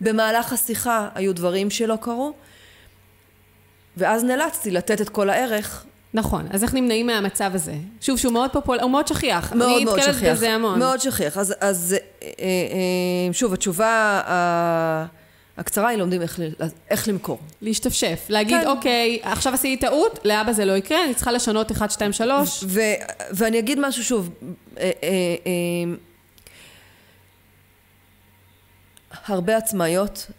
במהלך 0.00 0.52
השיחה 0.52 1.08
היו 1.14 1.34
דברים 1.34 1.70
שלא 1.70 1.96
קרו, 2.00 2.32
ואז 3.96 4.24
נאלצתי 4.24 4.70
לתת 4.70 5.00
את 5.00 5.08
כל 5.08 5.30
הערך. 5.30 5.84
נכון, 6.14 6.46
אז 6.50 6.62
איך 6.62 6.74
נמנעים 6.74 7.06
מהמצב 7.06 7.50
הזה? 7.54 7.74
שוב, 8.00 8.18
שהוא 8.18 8.32
מאוד 8.32 8.52
פופולרי, 8.52 8.82
הוא 8.82 8.90
מאוד 8.90 9.06
שכיח. 9.06 9.52
מאוד 9.52 9.82
מאוד 9.84 10.00
שכיח. 10.00 10.08
אני 10.08 10.16
נתקלת 10.16 10.36
בזה 10.36 10.54
המון. 10.54 10.78
מאוד 10.78 11.00
שכיח. 11.00 11.38
אז, 11.38 11.54
אז 11.60 11.96
אה, 12.22 12.28
אה, 12.38 13.32
שוב, 13.32 13.52
התשובה... 13.52 14.22
הקצרה 15.60 15.88
היא 15.88 15.98
לומדים 15.98 16.22
איך, 16.22 16.40
איך 16.90 17.08
למכור. 17.08 17.38
להשתפשף. 17.62 18.26
להגיד, 18.28 18.60
כן. 18.60 18.66
אוקיי, 18.66 19.18
עכשיו 19.22 19.54
עשיתי 19.54 19.80
טעות, 19.80 20.18
לאבא 20.24 20.52
זה 20.52 20.64
לא 20.64 20.72
יקרה, 20.72 21.04
אני 21.04 21.14
צריכה 21.14 21.32
לשנות 21.32 21.72
1, 21.72 21.90
2, 21.90 22.12
3. 22.12 22.64
ו- 22.66 22.80
ואני 23.32 23.58
אגיד 23.58 23.78
משהו 23.80 24.04
שוב. 24.04 24.30
אה, 24.78 24.82
אה, 24.82 24.90
אה, 25.46 25.94
הרבה 29.26 29.56
עצמאיות 29.56 30.30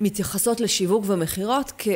מתייחסות 0.00 0.60
לשיווק 0.60 1.04
ומכירות 1.06 1.72
כ... 1.78 1.88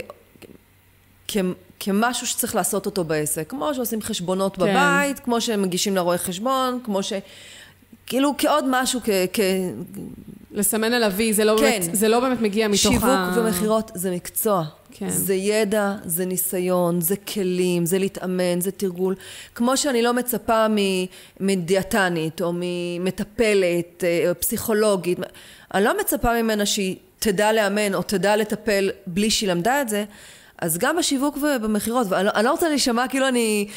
כ... 1.28 1.36
כמשהו 1.80 2.26
שצריך 2.26 2.54
לעשות 2.54 2.86
אותו 2.86 3.04
בעסק. 3.04 3.50
כמו 3.50 3.74
שעושים 3.74 4.02
חשבונות 4.02 4.56
כן. 4.56 4.62
בבית, 4.62 5.18
כמו 5.18 5.40
שהם 5.40 5.62
מגישים 5.62 5.96
לרואה 5.96 6.18
חשבון, 6.18 6.80
כמו 6.84 7.02
ש... 7.02 7.12
כאילו 8.06 8.34
כעוד 8.38 8.64
משהו, 8.68 9.00
כ... 9.04 9.08
כ... 9.32 9.40
לסמן 10.52 10.92
על 10.92 11.02
ה-V, 11.02 11.20
זה, 11.30 11.44
לא 11.44 11.56
כן. 11.58 11.80
באמת, 11.80 11.88
זה 11.92 12.08
לא 12.08 12.20
באמת 12.20 12.40
מגיע 12.40 12.68
מתוך 12.68 12.80
שיווק 12.80 13.04
ה... 13.04 13.30
שיווק 13.34 13.46
ומכירות 13.46 13.90
זה 13.94 14.10
מקצוע. 14.10 14.64
כן. 14.90 15.08
זה 15.08 15.34
ידע, 15.34 15.94
זה 16.04 16.26
ניסיון, 16.26 17.00
זה 17.00 17.16
כלים, 17.16 17.86
זה 17.86 17.98
להתאמן, 17.98 18.60
זה 18.60 18.70
תרגול. 18.70 19.14
כמו 19.54 19.76
שאני 19.76 20.02
לא 20.02 20.14
מצפה 20.14 20.66
מדיאטנית 21.40 22.42
או 22.42 22.52
ממטפלת 22.54 24.04
אה, 24.04 24.30
או 24.30 24.40
פסיכולוגית, 24.40 25.18
אני 25.74 25.84
לא 25.84 26.00
מצפה 26.00 26.42
ממנה 26.42 26.66
שהיא 26.66 26.96
תדע 27.18 27.52
לאמן 27.52 27.94
או 27.94 28.02
תדע 28.02 28.36
לטפל 28.36 28.90
בלי 29.06 29.30
שהיא 29.30 29.48
למדה 29.50 29.80
את 29.80 29.88
זה. 29.88 30.04
אז 30.62 30.78
גם 30.78 30.96
בשיווק 30.96 31.36
ובמכירות, 31.36 32.06
ואני 32.10 32.44
לא 32.44 32.50
רוצה 32.50 32.68
להישמע 32.68 33.08
כאילו 33.08 33.28
אני, 33.28 33.68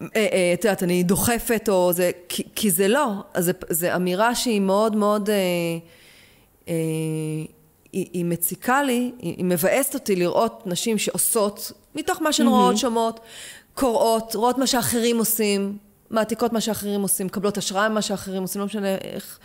אה, 0.00 0.06
אה, 0.16 0.50
את 0.54 0.64
יודעת, 0.64 0.82
אני 0.82 1.02
דוחפת 1.02 1.68
או 1.68 1.92
זה, 1.92 2.10
כי, 2.28 2.42
כי 2.54 2.70
זה 2.70 2.88
לא. 2.88 3.12
אז 3.34 3.50
זו 3.70 3.86
אמירה 3.96 4.34
שהיא 4.34 4.60
מאוד 4.60 4.96
מאוד... 4.96 5.30
אה, 5.30 6.74
היא, 7.92 8.06
היא 8.12 8.24
מציקה 8.24 8.82
לי, 8.82 9.12
היא, 9.18 9.34
היא 9.36 9.44
מבאסת 9.44 9.94
אותי 9.94 10.16
לראות 10.16 10.62
נשים 10.66 10.98
שעושות, 10.98 11.72
מתוך 11.94 12.22
מה 12.22 12.32
שהן 12.32 12.46
mm-hmm. 12.46 12.50
רואות, 12.50 12.78
שומעות, 12.78 13.20
קוראות, 13.74 14.34
רואות 14.34 14.58
מה 14.58 14.66
שאחרים 14.66 15.18
עושים, 15.18 15.78
מעתיקות 16.10 16.52
מה 16.52 16.60
שאחרים 16.60 17.02
עושים, 17.02 17.26
מקבלות 17.26 17.58
השראה 17.58 17.88
ממה 17.88 18.02
שאחרים 18.02 18.42
עושים, 18.42 18.60
לא 18.60 18.66
משנה 18.66 18.94
איך. 18.94 19.38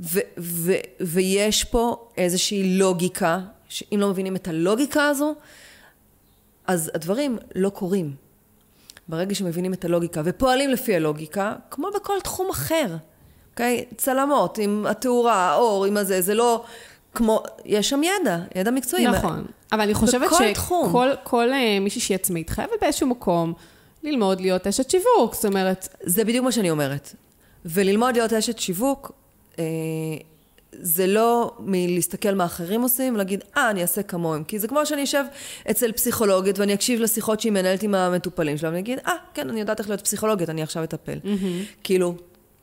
ו, 0.00 0.18
ו, 0.38 0.72
ויש 1.00 1.64
פה 1.64 2.08
איזושהי 2.16 2.78
לוגיקה, 2.78 3.40
שאם 3.68 3.98
לא 4.00 4.08
מבינים 4.08 4.36
את 4.36 4.48
הלוגיקה 4.48 5.06
הזו, 5.06 5.34
אז 6.70 6.90
הדברים 6.94 7.38
לא 7.54 7.68
קורים. 7.68 8.14
ברגע 9.08 9.34
שמבינים 9.34 9.72
את 9.72 9.84
הלוגיקה 9.84 10.22
ופועלים 10.24 10.70
לפי 10.70 10.96
הלוגיקה, 10.96 11.54
כמו 11.70 11.88
בכל 11.94 12.20
תחום 12.22 12.50
אחר. 12.50 12.96
אוקיי? 13.50 13.84
צלמות, 13.96 14.58
עם 14.58 14.86
התאורה, 14.86 15.34
האור, 15.34 15.84
עם 15.84 15.96
הזה, 15.96 16.20
זה 16.20 16.34
לא 16.34 16.64
כמו, 17.14 17.42
יש 17.64 17.90
שם 17.90 18.00
ידע, 18.02 18.38
ידע 18.54 18.70
מקצועי. 18.70 19.06
נכון, 19.06 19.44
אבל 19.72 19.80
אני 19.80 19.94
חושבת 19.94 20.30
שכל 20.54 21.10
כל, 21.22 21.50
uh, 21.50 21.80
מישהי 21.80 22.00
שהיא 22.00 22.14
עצמאית 22.14 22.50
חייבת 22.50 22.72
באיזשהו 22.80 23.06
מקום 23.06 23.52
ללמוד 24.02 24.40
להיות 24.40 24.66
אשת 24.66 24.90
שיווק, 24.90 25.34
זאת 25.34 25.44
אומרת... 25.44 25.88
זה 26.02 26.24
בדיוק 26.24 26.44
מה 26.44 26.52
שאני 26.52 26.70
אומרת. 26.70 27.14
וללמוד 27.64 28.16
להיות 28.16 28.32
אשת 28.32 28.58
שיווק, 28.58 29.12
אה, 29.58 29.64
זה 30.82 31.06
לא 31.06 31.54
מלהסתכל 31.58 32.34
מה 32.34 32.44
אחרים 32.44 32.82
עושים 32.82 33.14
ולהגיד, 33.14 33.44
אה, 33.56 33.70
אני 33.70 33.82
אעשה 33.82 34.02
כמוהם. 34.02 34.44
כי 34.44 34.58
זה 34.58 34.68
כמו 34.68 34.86
שאני 34.86 35.04
אשב 35.04 35.24
אצל 35.70 35.92
פסיכולוגית 35.92 36.58
ואני 36.58 36.74
אקשיב 36.74 37.00
לשיחות 37.00 37.40
שהיא 37.40 37.52
מנהלת 37.52 37.82
עם 37.82 37.94
המטופלים 37.94 38.58
שלה, 38.58 38.68
ואני 38.68 38.80
אגיד, 38.80 38.98
אה, 39.06 39.12
כן, 39.34 39.50
אני 39.50 39.60
יודעת 39.60 39.78
איך 39.78 39.88
להיות 39.88 40.00
פסיכולוגית, 40.00 40.50
אני 40.50 40.62
עכשיו 40.62 40.84
אטפל. 40.84 41.18
Mm-hmm. 41.24 41.82
כאילו, 41.84 42.14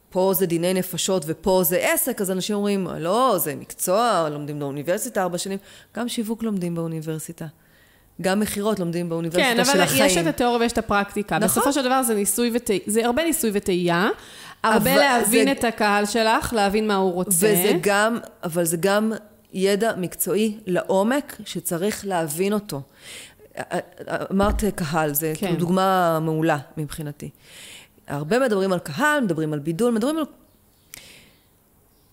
פה 0.09 0.32
זה 0.36 0.45
דיני 0.45 0.74
נפשות 0.74 1.24
ופה 1.28 1.61
זה 1.65 1.78
עסק, 1.93 2.22
אז 2.22 2.32
אנשים 2.32 2.55
אומרים, 2.55 2.88
לא, 2.99 3.36
זה 3.38 3.55
מקצוע, 3.55 4.30
לומדים 4.32 4.59
באוניברסיטה 4.59 5.24
ארבע 5.24 5.38
שנים. 5.38 5.57
גם 5.95 6.09
שיווק 6.09 6.43
לומדים 6.43 6.76
באוניברסיטה. 6.76 7.45
גם 8.22 8.39
מכירות 8.39 8.80
לומדים 8.80 9.09
באוניברסיטה 9.09 9.55
כן, 9.55 9.65
של 9.65 9.82
החיים. 9.82 9.97
כן, 9.97 10.03
אבל 10.03 10.11
יש 10.11 10.18
את 10.18 10.28
התיאוריה 10.28 10.59
ויש 10.59 10.72
את 10.72 10.78
הפרקטיקה. 10.78 11.39
נכון. 11.39 11.47
בסופו 11.47 11.74
של 11.74 11.84
דבר 11.84 12.03
זה 12.03 12.15
ניסוי 12.15 12.51
וטעייה, 12.53 12.82
זה 12.86 13.05
הרבה 13.05 13.24
ניסוי 13.24 13.51
וטעייה. 13.53 14.09
הרבה 14.63 14.93
אבל 14.93 14.99
להבין 14.99 15.45
זה- 15.45 15.51
את 15.51 15.63
הקהל 15.63 16.05
שלך, 16.05 16.53
להבין 16.53 16.87
מה 16.87 16.95
הוא 16.95 17.11
רוצה. 17.13 17.29
וזה 17.31 17.71
גם, 17.81 18.17
אבל 18.43 18.63
זה 18.65 18.77
גם 18.77 19.13
ידע 19.53 19.91
מקצועי 19.97 20.57
לעומק 20.65 21.37
שצריך 21.45 22.05
להבין 22.07 22.53
אותו. 22.53 22.81
אמרת 24.31 24.63
קהל, 24.75 25.13
זה 25.13 25.33
כן. 25.35 25.45
כאילו 25.47 25.59
דוגמה 25.59 26.19
מעולה 26.21 26.57
מבחינתי. 26.77 27.29
הרבה 28.07 28.39
מדברים 28.39 28.73
על 28.73 28.79
קהל, 28.79 29.21
מדברים 29.23 29.53
על 29.53 29.59
בידול, 29.59 29.93
מדברים 29.93 30.17
על... 30.17 30.23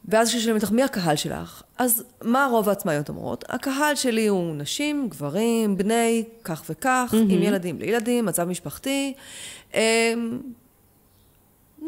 ואז 0.09 0.29
כששואלים 0.29 0.57
אותך, 0.57 0.71
מי 0.73 0.83
הקהל 0.83 1.17
שלך? 1.17 1.63
אז 1.79 2.05
מה 2.23 2.49
רוב 2.51 2.69
העצמאיות 2.69 3.09
אומרות? 3.09 3.45
הקהל 3.49 3.95
שלי 3.95 4.27
הוא 4.27 4.57
נשים, 4.57 5.09
גברים, 5.09 5.77
בני, 5.79 6.25
כך 6.45 6.63
וכך, 6.71 7.15
עם 7.29 7.43
ילדים, 7.43 7.79
בלי 7.79 7.87
ילדים, 7.87 8.27
מצב 8.27 8.45
משפחתי. 8.45 9.15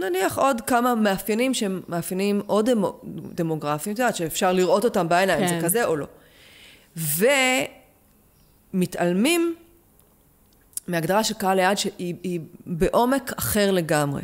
נניח 0.01 0.39
עוד 0.39 0.61
כמה 0.61 0.95
מאפיינים 0.95 1.55
שהם 1.55 1.81
מאפיינים 1.89 2.43
או 2.49 2.63
דמו, 2.63 3.01
דמוגרפיים, 3.35 3.95
את 3.95 3.99
יודעת, 3.99 4.17
שאפשר 4.17 4.53
לראות 4.53 4.85
אותם 4.85 5.09
בעיניים, 5.09 5.49
כן. 5.49 5.61
זה 5.61 5.65
כזה 5.65 5.85
או 5.85 5.97
לא. 5.97 6.07
ומתעלמים 8.75 9.55
מהגדרה 10.89 11.25
של 11.25 11.35
קהל 11.35 11.59
היעד 11.59 11.79
שהיא 11.79 12.15
היא 12.23 12.41
בעומק 12.67 13.33
אחר 13.39 13.71
לגמרי. 13.71 14.23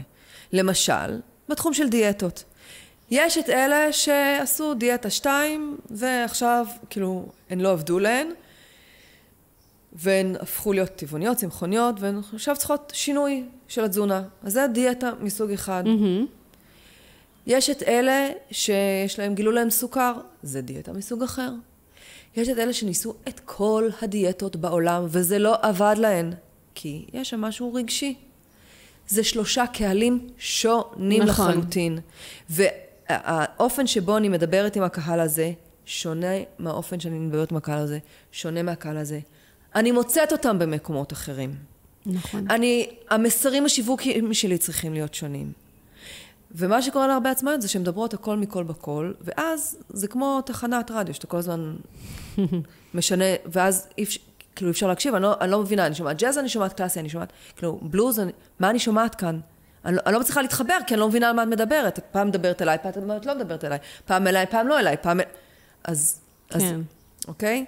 למשל, 0.53 1.21
בתחום 1.49 1.75
של 1.75 1.89
דיאטות. 1.89 2.45
יש 3.11 3.39
את 3.39 3.49
אלה 3.49 3.93
שעשו 3.93 4.75
דיאטה 4.75 5.11
2, 5.11 5.77
ועכשיו, 5.91 6.67
כאילו, 6.91 7.29
הן 7.51 7.61
לא 7.61 7.73
עבדו 7.73 7.99
להן, 7.99 8.31
והן 9.93 10.37
הפכו 10.41 10.73
להיות 10.73 10.89
טבעוניות, 10.97 11.37
צמחוניות, 11.37 12.01
והן 12.01 12.21
עכשיו 12.35 12.57
צריכות 12.57 12.93
שינוי 12.95 13.45
של 13.73 13.85
התזונה. 13.85 14.23
אז 14.43 14.53
זה 14.53 14.67
דיאטה 14.67 15.11
מסוג 15.21 15.51
אחד. 15.51 15.83
מהמם. 15.87 16.27
יש 17.47 17.71
את 17.71 17.83
אלה 17.83 18.29
שיש 18.51 19.19
להם, 19.19 19.35
גילו 19.35 19.53
להם 19.53 19.71
סוכר, 19.71 20.13
זה 20.43 20.61
דיאטה 20.61 20.93
מסוג 20.93 21.23
אחר. 21.23 21.51
יש 22.37 22.49
את 22.49 22.59
אלה 22.59 22.73
שניסו 22.73 23.15
את 23.29 23.41
כל 23.45 23.89
הדיאטות 24.03 24.57
בעולם, 24.57 25.05
וזה 25.09 25.39
לא 25.39 25.57
עבד 25.63 25.95
להן, 25.99 26.33
כי 26.75 27.07
יש 27.13 27.31
שם 27.31 27.41
משהו 27.41 27.75
רגשי. 27.75 28.15
זה 29.09 29.25
שלושה 29.25 29.65
קהלים 29.67 30.29
שונים 30.39 31.23
נכון. 31.23 31.49
לחלוטין. 31.49 31.99
והאופן 32.51 33.87
שבו 33.87 34.17
אני 34.17 34.29
מדברת 34.29 34.77
עם 34.77 34.83
הקהל 34.83 35.21
הזה, 35.21 35.53
שונה 35.87 36.37
מהאופן 36.59 37.01
שאני 37.01 37.19
מדברת 37.19 37.51
עם 37.51 37.57
הקהל 37.57 37.79
הזה, 37.79 37.99
שונה 38.33 38.63
מהקהל 38.63 38.97
הזה. 38.97 39.21
אני 39.75 39.93
מוצאת 39.93 40.33
אותם 40.33 40.59
במקומות 40.59 41.13
אחרים. 41.13 41.72
נכון. 42.07 42.51
אני, 42.51 42.91
המסרים 43.11 43.65
השיווקיים 43.65 44.35
שלי 44.35 44.59
צריכים 44.59 44.93
להיות 44.93 45.15
שונים. 45.15 45.53
ומה 46.55 46.83
שקורה 46.83 47.07
להרבה 47.07 47.31
עצמאיות 47.31 47.63
זה 47.63 47.69
שהן 47.69 47.83
מדברות 47.83 48.15
הכל 48.15 48.37
מכל 48.37 48.65
בכל, 48.65 49.13
ואז 49.21 49.77
זה 49.89 50.09
כמו 50.09 50.41
תחנת 50.41 50.91
רדיו, 50.91 51.15
שאתה 51.15 51.27
כל 51.27 51.37
הזמן 51.37 51.77
משנה, 52.95 53.25
ואז 53.47 53.89
אי 53.99 54.03
אפשר, 54.03 54.21
כאילו 54.57 54.69
אי 54.69 54.73
אפשר 54.73 54.87
להקשיב, 54.87 55.15
אני 55.15 55.23
לא, 55.23 55.35
אני 55.41 55.51
לא 55.51 55.61
מבינה, 55.61 55.87
אני 55.87 55.95
שומעת 55.95 56.19
ג'אז, 56.19 56.39
אני 56.39 56.49
שומעת 56.49 56.73
קלאסי, 56.73 57.01
אני 57.01 57.09
שומעת, 57.09 57.33
כאילו, 57.57 57.79
בלוז, 57.83 58.21
אני, 58.21 58.33
מה 58.61 58.71
אני 58.71 58.79
שומעת 58.79 59.15
כאן? 59.15 59.41
אני, 59.85 59.97
לא- 59.97 60.01
אני 60.07 60.15
לא 60.15 60.21
מצליחה 60.21 60.43
להתחבר, 60.43 60.79
כי 60.87 60.95
אני 60.95 61.01
לא 61.01 61.09
מבינה 61.09 61.29
על 61.29 61.37
מה 61.37 61.43
את 61.43 61.49
מדברת. 61.49 61.99
את 61.99 62.05
פעם 62.13 62.29
מדברת 62.29 62.63
אליי, 62.63 62.79
פעם 62.83 63.17
את 63.17 63.27
לא 63.27 63.35
מדברת 63.35 63.65
אליי, 63.65 63.79
פעם 64.05 64.27
אליי, 64.27 64.47
פעם 64.47 64.69
לא 64.69 64.81
אליי, 64.81 64.97
פעם... 64.97 65.21
אז, 65.85 66.21
כן. 66.49 66.81
אוקיי? 67.29 67.65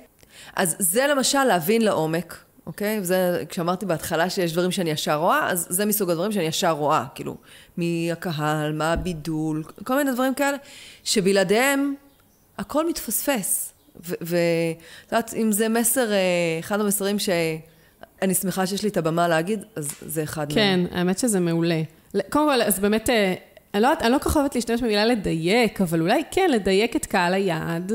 אז 0.56 0.76
זה 0.78 1.06
למשל 1.06 1.44
להבין 1.44 1.82
לעומק, 1.82 2.44
אוקיי? 2.66 2.98
וזה, 3.00 3.44
כשאמרתי 3.48 3.86
בהתחלה 3.86 4.30
שיש 4.30 4.52
דברים 4.52 4.70
שאני 4.70 4.90
ישר 4.90 5.14
רואה, 5.14 5.50
אז 5.50 5.66
זה 5.70 5.86
מסוג 5.86 6.10
הדברים 6.10 6.32
שאני 6.32 6.44
ישר 6.44 6.70
רואה, 6.70 7.04
כאילו, 7.14 7.36
מי 7.76 8.08
הקהל, 8.12 8.72
מה 8.72 8.92
הבידול, 8.92 9.62
כל 9.84 9.96
מיני 9.96 10.12
דברים 10.12 10.34
כאלה, 10.34 10.56
שבלעדיהם 11.04 11.94
הכל 12.58 12.88
מתפספס. 12.88 13.72
ואת 14.00 15.12
יודעת, 15.12 15.34
אם 15.34 15.52
זה 15.52 15.68
מסר, 15.68 16.12
אה, 16.12 16.18
אחד 16.60 16.80
המסרים 16.80 17.18
שאני 17.18 18.34
שמחה 18.34 18.66
שיש 18.66 18.82
לי 18.82 18.88
את 18.88 18.96
הבמה 18.96 19.28
להגיד, 19.28 19.64
אז 19.76 19.90
זה 20.06 20.22
אחד 20.22 20.52
כן, 20.52 20.80
האמת 20.92 21.18
שזה 21.18 21.40
מעולה. 21.40 21.82
קודם 22.12 22.46
כל, 22.46 22.62
אז 22.62 22.78
באמת, 22.78 23.10
אה, 23.10 23.34
אני 23.74 23.82
לא, 23.82 23.88
אני 24.00 24.12
לא 24.12 24.18
כל 24.18 24.30
כך 24.30 24.36
אוהבת 24.36 24.54
להשתמש 24.54 24.82
במילה 24.82 25.06
לדייק, 25.06 25.80
אבל 25.80 26.00
אולי 26.00 26.22
כן, 26.30 26.50
לדייק 26.50 26.96
את 26.96 27.06
קהל 27.06 27.34
היעד. 27.34 27.92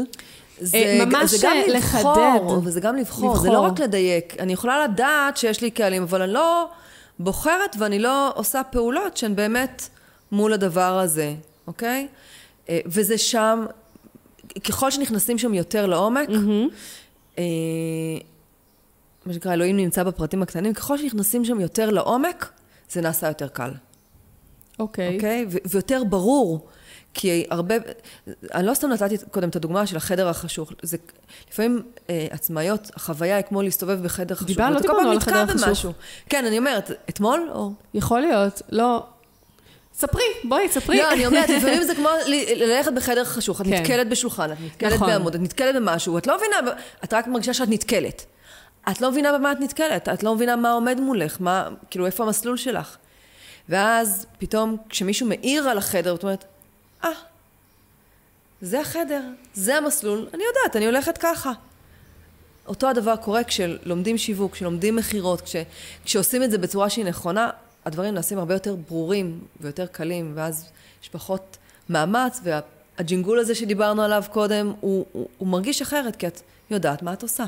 זה, 0.59 0.77
אה, 0.77 1.05
ממש 1.05 1.31
זה 1.31 1.47
גם 1.47 1.55
אה, 1.55 1.67
לבחור, 1.67 2.11
לחדד. 2.11 2.67
וזה 2.67 2.79
גם 2.79 2.95
לבחור, 2.95 3.29
לבחור. 3.29 3.41
זה 3.41 3.49
לא 3.49 3.59
רק 3.59 3.79
לדייק. 3.79 4.35
אני 4.39 4.53
יכולה 4.53 4.83
לדעת 4.83 5.37
שיש 5.37 5.61
לי 5.61 5.71
קהלים, 5.71 6.03
אבל 6.03 6.21
אני 6.21 6.33
לא 6.33 6.69
בוחרת 7.19 7.75
ואני 7.79 7.99
לא 7.99 8.31
עושה 8.35 8.63
פעולות 8.63 9.17
שהן 9.17 9.35
באמת 9.35 9.89
מול 10.31 10.53
הדבר 10.53 10.99
הזה, 10.99 11.33
אוקיי? 11.67 12.07
אה, 12.69 12.79
וזה 12.85 13.17
שם, 13.17 13.65
ככל 14.63 14.91
שנכנסים 14.91 15.37
שם 15.37 15.53
יותר 15.53 15.85
לעומק, 15.85 16.29
אה, 17.39 17.43
מה 19.25 19.33
שנקרא, 19.33 19.53
אלוהים 19.53 19.77
נמצא 19.77 20.03
בפרטים 20.03 20.41
הקטנים, 20.41 20.73
ככל 20.73 20.97
שנכנסים 20.97 21.45
שם 21.45 21.59
יותר 21.59 21.89
לעומק, 21.89 22.49
זה 22.91 23.01
נעשה 23.01 23.27
יותר 23.27 23.47
קל. 23.47 23.71
אוקיי. 24.79 25.15
אוקיי? 25.15 25.45
ו- 25.49 25.57
ויותר 25.65 26.03
ברור. 26.03 26.67
כי 27.13 27.45
הרבה, 27.49 27.75
אני 28.53 28.67
לא 28.67 28.73
סתם 28.73 28.89
נתתי 28.89 29.15
קודם 29.31 29.49
את 29.49 29.55
הדוגמה 29.55 29.87
של 29.87 29.97
החדר 29.97 30.27
החשוך. 30.29 30.71
זה, 30.81 30.97
לפעמים 31.51 31.81
אה, 32.09 32.27
עצמאיות, 32.31 32.91
החוויה 32.95 33.35
היא 33.35 33.43
כמו 33.45 33.61
להסתובב 33.61 34.03
בחדר 34.03 34.35
חשוך. 34.35 34.47
דיברנו- 34.47 34.75
לא 34.75 34.79
דיברנו 34.81 35.11
על 35.11 35.17
החדר 35.17 35.45
החשוך. 35.69 35.95
כן, 36.29 36.45
אני 36.45 36.57
אומרת, 36.57 36.91
אתמול 37.09 37.49
או... 37.53 37.71
יכול 37.93 38.19
להיות, 38.19 38.61
לא... 38.69 39.03
ספרי, 39.93 40.23
בואי, 40.43 40.69
ספרי. 40.69 40.97
לא, 40.97 41.11
אני 41.13 41.25
אומרת, 41.25 41.49
לפעמים 41.57 41.83
זה 41.83 41.95
כמו 41.95 42.09
ללכת 42.55 42.91
בחדר 42.93 43.23
חשוך, 43.25 43.61
את 43.61 43.65
כן. 43.65 43.73
נתקלת 43.73 44.09
בשולחן, 44.09 44.51
את 44.51 44.57
נתקלת 44.65 44.93
נכון. 44.93 45.07
בעמוד, 45.07 45.35
את 45.35 45.41
נתקלת 45.41 45.75
במשהו, 45.75 46.17
את 46.17 46.27
לא 46.27 46.37
מבינה, 46.37 46.71
את 47.03 47.13
רק 47.13 47.27
מרגישה 47.27 47.53
שאת 47.53 47.69
נתקלת. 47.69 48.25
את 48.91 49.01
לא 49.01 49.11
מבינה 49.11 49.37
במה 49.37 49.51
את 49.51 49.57
נתקלת, 49.59 50.09
את 50.09 50.23
לא 50.23 50.35
מבינה 50.35 50.55
מה 50.55 50.71
עומד 50.71 50.99
מולך, 50.99 51.37
מה, 51.39 51.67
כאילו, 51.89 52.05
איפה 52.05 52.23
המסלול 52.23 52.57
שלך. 52.57 52.97
ואז 53.69 54.25
פתאום, 54.39 54.77
כשמישהו 54.89 55.27
מעיר 55.27 55.69
על 55.69 55.77
החדר, 55.77 56.15
את 56.15 56.23
אומרת, 56.23 56.45
אה, 57.03 57.09
זה 58.61 58.81
החדר, 58.81 59.21
זה 59.53 59.75
המסלול, 59.75 60.27
אני 60.33 60.43
יודעת, 60.43 60.75
אני 60.75 60.85
הולכת 60.85 61.17
ככה. 61.17 61.51
אותו 62.67 62.89
הדבר 62.89 63.15
קורה 63.15 63.43
כשלומדים 63.43 64.17
שיווק, 64.17 64.53
כשלומדים 64.53 64.95
מכירות, 64.95 65.41
כש, 65.41 65.55
כשעושים 66.05 66.43
את 66.43 66.51
זה 66.51 66.57
בצורה 66.57 66.89
שהיא 66.89 67.05
נכונה, 67.05 67.49
הדברים 67.85 68.13
נעשים 68.13 68.37
הרבה 68.37 68.53
יותר 68.53 68.75
ברורים 68.75 69.39
ויותר 69.61 69.85
קלים, 69.85 70.31
ואז 70.35 70.69
יש 71.03 71.09
פחות 71.09 71.57
מאמץ, 71.89 72.41
והג'ינגול 72.43 73.39
הזה 73.39 73.55
שדיברנו 73.55 74.01
עליו 74.01 74.23
קודם, 74.31 74.73
הוא, 74.79 75.05
הוא, 75.11 75.27
הוא 75.37 75.47
מרגיש 75.47 75.81
אחרת, 75.81 76.15
כי 76.15 76.27
את 76.27 76.41
יודעת 76.71 77.03
מה 77.03 77.13
את 77.13 77.23
עושה. 77.23 77.45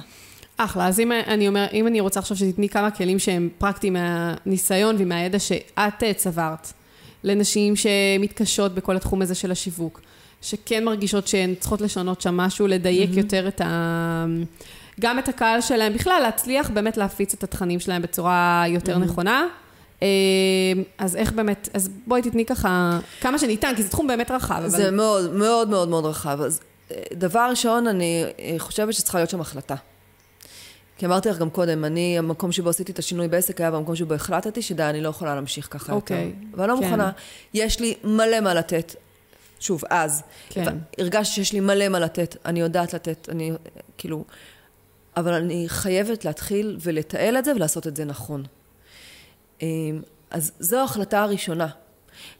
אחלה, 0.57 0.87
אז 0.87 0.99
אם 0.99 1.11
אני, 1.11 1.47
אומר, 1.47 1.67
אם 1.73 1.87
אני 1.87 1.99
רוצה 1.99 2.19
עכשיו 2.19 2.37
שתתני 2.37 2.69
כמה 2.69 2.91
כלים 2.91 3.19
שהם 3.19 3.49
פרקטיים 3.57 3.93
מהניסיון 3.93 4.95
ומהידע 4.99 5.39
שאת 5.39 6.03
אה, 6.03 6.13
צברת, 6.13 6.73
לנשים 7.23 7.73
שמתקשות 7.75 8.75
בכל 8.75 8.95
התחום 8.95 9.21
הזה 9.21 9.35
של 9.35 9.51
השיווק, 9.51 10.01
שכן 10.41 10.83
מרגישות 10.83 11.27
שהן 11.27 11.55
צריכות 11.59 11.81
לשנות 11.81 12.21
שם 12.21 12.37
משהו, 12.37 12.67
לדייק 12.67 13.09
mm-hmm. 13.11 13.17
יותר 13.17 13.47
את 13.47 13.61
ה... 13.61 14.25
גם 14.99 15.19
את 15.19 15.29
הקהל 15.29 15.61
שלהם, 15.61 15.93
בכלל 15.93 16.19
להצליח 16.23 16.69
באמת 16.69 16.97
להפיץ 16.97 17.33
את 17.33 17.43
התכנים 17.43 17.79
שלהם 17.79 18.01
בצורה 18.01 18.63
יותר 18.67 18.95
mm-hmm. 18.95 18.99
נכונה. 18.99 19.47
אה, 20.03 20.07
אז 20.97 21.15
איך 21.15 21.31
באמת, 21.31 21.69
אז 21.73 21.89
בואי 22.07 22.21
תתני 22.21 22.45
ככה 22.45 22.99
כמה 23.21 23.37
שניתן, 23.37 23.73
כי 23.75 23.83
זה 23.83 23.89
תחום 23.89 24.07
באמת 24.07 24.31
רחב. 24.31 24.55
אבל... 24.55 24.69
זה 24.69 24.91
מאוד 24.91 25.33
מאוד 25.33 25.69
מאוד 25.69 25.89
מאוד 25.89 26.05
רחב. 26.05 26.41
אז 26.41 26.59
אה, 26.91 26.97
דבר 27.13 27.47
ראשון, 27.49 27.87
אני 27.87 28.23
אה, 28.39 28.55
חושבת 28.57 28.93
שצריכה 28.93 29.17
להיות 29.17 29.29
שם 29.29 29.41
החלטה. 29.41 29.75
כי 31.01 31.05
אמרתי 31.05 31.29
לך 31.29 31.37
גם 31.37 31.49
קודם, 31.49 31.85
אני, 31.85 32.17
המקום 32.17 32.51
שבו 32.51 32.69
עשיתי 32.69 32.91
את 32.91 32.99
השינוי 32.99 33.27
בעסק 33.27 33.61
היה 33.61 33.71
במקום 33.71 33.95
שבו 33.95 34.13
החלטתי 34.13 34.61
שדי, 34.61 34.83
אני 34.83 35.01
לא 35.01 35.09
יכולה 35.09 35.35
להמשיך 35.35 35.67
ככה 35.71 35.93
אוקיי, 35.93 36.23
יותר. 36.23 36.57
ואני 36.57 36.67
לא 36.67 36.77
כן. 36.79 36.83
מוכנה. 36.83 37.11
יש 37.53 37.79
לי 37.79 37.95
מלא 38.03 38.39
מה 38.39 38.53
לתת. 38.53 38.95
שוב, 39.59 39.83
אז. 39.89 40.23
כן. 40.49 40.77
הרגשתי 40.97 41.35
שיש 41.35 41.53
לי 41.53 41.59
מלא 41.59 41.87
מה 41.89 41.99
לתת, 41.99 42.35
אני 42.45 42.59
יודעת 42.59 42.93
לתת, 42.93 43.29
אני, 43.29 43.51
כאילו... 43.97 44.23
אבל 45.17 45.33
אני 45.33 45.65
חייבת 45.67 46.25
להתחיל 46.25 46.77
ולתעל 46.81 47.37
את 47.37 47.45
זה 47.45 47.55
ולעשות 47.55 47.87
את 47.87 47.95
זה 47.95 48.05
נכון. 48.05 48.43
אמ, 49.61 50.01
אז 50.31 50.51
זו 50.59 50.77
ההחלטה 50.77 51.23
הראשונה. 51.23 51.67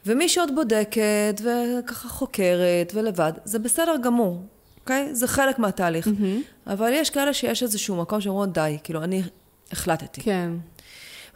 ומי 0.06 0.30
שעוד 0.30 0.50
בודקת 0.56 1.42
וככה 1.44 2.10
חוקרת 2.10 2.92
ולבד, 2.96 3.34
זה 3.46 3.60
בסדר 3.60 3.96
גמור, 4.04 4.42
אוקיי? 4.82 5.16
זה 5.16 5.28
חלק 5.28 5.60
מהתהליך. 5.60 6.08
Mm-hmm. 6.08 6.70
אבל 6.72 6.92
יש 6.94 7.10
כאלה 7.10 7.34
שיש 7.34 7.64
איזשהו 7.64 7.96
מקום 7.96 8.22
שאומרות, 8.22 8.54
די, 8.54 8.78
כאילו, 8.84 9.04
אני 9.04 9.22
החלטתי. 9.72 10.22
כן. 10.22 10.52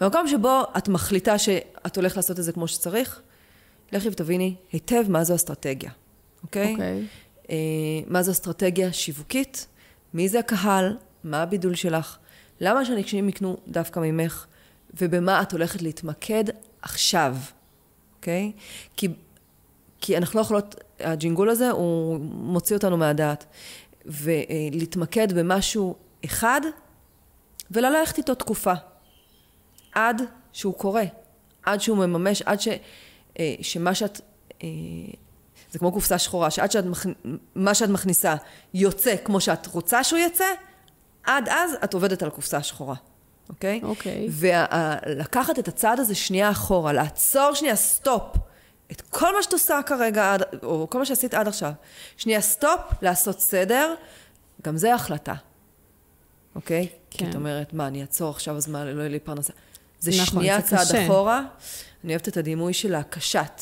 במקום 0.01 0.27
שבו 0.27 0.63
את 0.77 0.87
מחליטה 0.87 1.37
שאת 1.37 1.95
הולכת 1.95 2.15
לעשות 2.15 2.39
את 2.39 2.43
זה 2.43 2.51
כמו 2.51 2.67
שצריך, 2.67 3.21
לכי 3.91 4.09
ותביני 4.09 4.55
היטב 4.71 5.03
מה 5.09 5.23
זו 5.23 5.35
אסטרטגיה, 5.35 5.91
אוקיי? 6.43 6.71
אוקיי. 6.71 7.05
אה, 7.49 7.55
מה 8.07 8.23
זו 8.23 8.31
אסטרטגיה 8.31 8.93
שיווקית, 8.93 9.67
מי 10.13 10.29
זה 10.29 10.39
הקהל, 10.39 10.97
מה 11.23 11.41
הבידול 11.41 11.75
שלך, 11.75 12.17
למה 12.61 12.85
שאנשים 12.85 13.29
יקנו 13.29 13.57
דווקא 13.67 13.99
ממך, 13.99 14.45
ובמה 15.01 15.41
את 15.41 15.51
הולכת 15.51 15.81
להתמקד 15.81 16.43
עכשיו, 16.81 17.35
אוקיי? 18.15 18.51
כי, 18.97 19.07
כי 20.01 20.17
אנחנו 20.17 20.39
לא 20.39 20.41
יכולות, 20.41 20.75
הג'ינגול 20.99 21.49
הזה 21.49 21.71
הוא 21.71 22.19
מוציא 22.21 22.75
אותנו 22.75 22.97
מהדעת. 22.97 23.45
ולהתמקד 24.05 25.33
במשהו 25.33 25.95
אחד, 26.25 26.61
וללכת 27.71 28.17
איתו 28.17 28.35
תקופה. 28.35 28.73
עד 29.95 30.21
שהוא 30.53 30.73
קורה, 30.73 31.03
עד 31.63 31.81
שהוא 31.81 31.97
מממש, 31.97 32.41
עד 32.41 32.61
ש, 32.61 32.67
אה, 33.39 33.55
שמה 33.61 33.95
שאת... 33.95 34.21
אה, 34.63 34.67
זה 35.71 35.79
כמו 35.79 35.91
קופסה 35.91 36.17
שחורה, 36.17 36.51
שעד 36.51 36.71
שאת, 36.71 36.85
מה 37.55 37.73
שאת 37.73 37.89
מכניסה 37.89 38.35
יוצא 38.73 39.15
כמו 39.23 39.41
שאת 39.41 39.67
רוצה 39.67 40.03
שהוא 40.03 40.19
יצא, 40.19 40.45
עד 41.23 41.49
אז 41.49 41.71
את 41.83 41.93
עובדת 41.93 42.21
על 42.21 42.27
הקופסה 42.27 42.57
השחורה, 42.57 42.95
אוקיי? 43.49 43.79
אוקיי. 43.83 44.27
ולקחת 44.29 45.59
את 45.59 45.67
הצעד 45.67 45.99
הזה 45.99 46.15
שנייה 46.15 46.51
אחורה, 46.51 46.93
לעצור 46.93 47.53
שנייה 47.53 47.75
stop, 47.75 48.37
את 48.91 49.01
כל 49.01 49.35
מה 49.35 49.43
שאת 49.43 49.53
עושה 49.53 49.79
כרגע, 49.85 50.35
או 50.63 50.87
כל 50.89 50.99
מה 50.99 51.05
שעשית 51.05 51.33
עד 51.33 51.47
עכשיו, 51.47 51.71
שנייה 52.17 52.41
stop, 52.41 52.79
לעשות 53.01 53.39
סדר, 53.39 53.93
גם 54.63 54.77
זה 54.77 54.95
החלטה, 54.95 55.33
אוקיי? 56.55 56.87
כן. 57.09 57.17
כי 57.17 57.29
את 57.29 57.35
אומרת, 57.35 57.73
מה, 57.73 57.87
אני 57.87 58.01
אעצור 58.01 58.29
עכשיו, 58.29 58.57
אז 58.57 58.67
מה, 58.67 58.85
לא 58.85 58.99
יהיה 58.99 59.09
לי 59.09 59.19
פרנסה. 59.19 59.53
זה 59.99 60.11
נכון, 60.11 60.25
שנייה 60.25 60.59
זה 60.59 60.67
צעד 60.67 60.87
קשה. 60.87 61.05
אחורה. 61.05 61.43
אני 62.03 62.13
אוהבת 62.13 62.27
את 62.27 62.37
הדימוי 62.37 62.73
של 62.73 62.95
הקשת, 62.95 63.61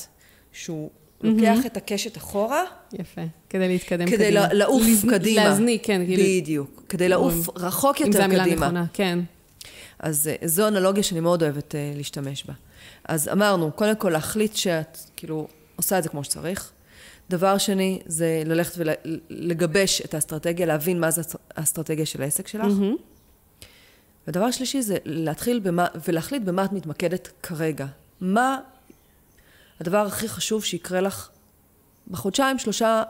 שהוא 0.51 0.89
לוקח 1.21 1.65
את 1.65 1.77
הקשת 1.77 2.17
אחורה. 2.17 2.63
יפה, 2.93 3.21
כדי 3.49 3.67
להתקדם 3.67 4.07
כדי 4.07 4.17
קדימה. 4.17 4.47
כדי 4.47 4.57
לעוף 4.57 4.83
לז... 4.87 5.05
קדימה. 5.09 5.43
להזניק, 5.43 5.85
כן. 5.85 6.01
כאילו... 6.05 6.23
בדיוק, 6.23 6.83
כדי 6.89 7.09
לעוף 7.09 7.49
רחוק 7.55 7.99
יותר 7.99 8.11
קדימה. 8.11 8.25
אם 8.25 8.29
זו 8.29 8.41
המילה 8.41 8.55
נכונה, 8.55 8.85
כן. 8.93 9.19
אז 9.99 10.27
אה, 10.27 10.47
זו 10.47 10.67
אנלוגיה 10.67 11.03
שאני 11.03 11.19
מאוד 11.19 11.43
אוהבת 11.43 11.71
uh, 11.71 11.97
להשתמש 11.97 12.43
בה. 12.43 12.53
אז 13.07 13.27
אמרנו, 13.27 13.71
קודם 13.71 13.95
כל 13.95 14.09
להחליט 14.09 14.55
שאת 14.55 14.97
כאילו 15.15 15.47
עושה 15.75 15.97
את 15.97 16.03
זה 16.03 16.09
כמו 16.09 16.23
שצריך. 16.23 16.71
דבר 17.29 17.57
שני, 17.57 18.01
זה 18.05 18.43
ללכת 18.45 18.73
ולגבש 18.77 20.01
את 20.01 20.13
האסטרטגיה, 20.13 20.65
להבין 20.65 20.99
מה 20.99 21.11
זה 21.11 21.21
האסטרטגיה 21.55 22.05
של 22.05 22.21
העסק 22.21 22.47
שלך. 22.47 22.65
Mm-hmm. 22.65 23.65
ודבר 24.27 24.51
שלישי 24.51 24.81
זה 24.81 24.97
להתחיל 25.05 25.59
במה, 25.59 25.87
ולהחליט 26.07 26.43
במה 26.43 26.65
את 26.65 26.71
מתמקדת 26.71 27.29
כרגע. 27.43 27.85
מה 28.21 28.59
הדבר 29.79 30.05
הכי 30.05 30.29
חשוב 30.29 30.63
שיקרה 30.63 31.01
לך 31.01 31.29
בחודשיים, 32.07 32.59
שלושה, 32.59 33.03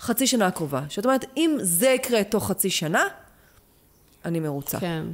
חצי 0.00 0.26
שנה 0.26 0.46
הקרובה. 0.46 0.82
שאת 0.88 1.04
אומרת, 1.04 1.24
אם 1.36 1.56
זה 1.60 1.88
יקרה 1.88 2.24
תוך 2.24 2.48
חצי 2.48 2.70
שנה, 2.70 3.04
אני 4.24 4.40
מרוצה. 4.40 4.80
כן. 4.80 5.04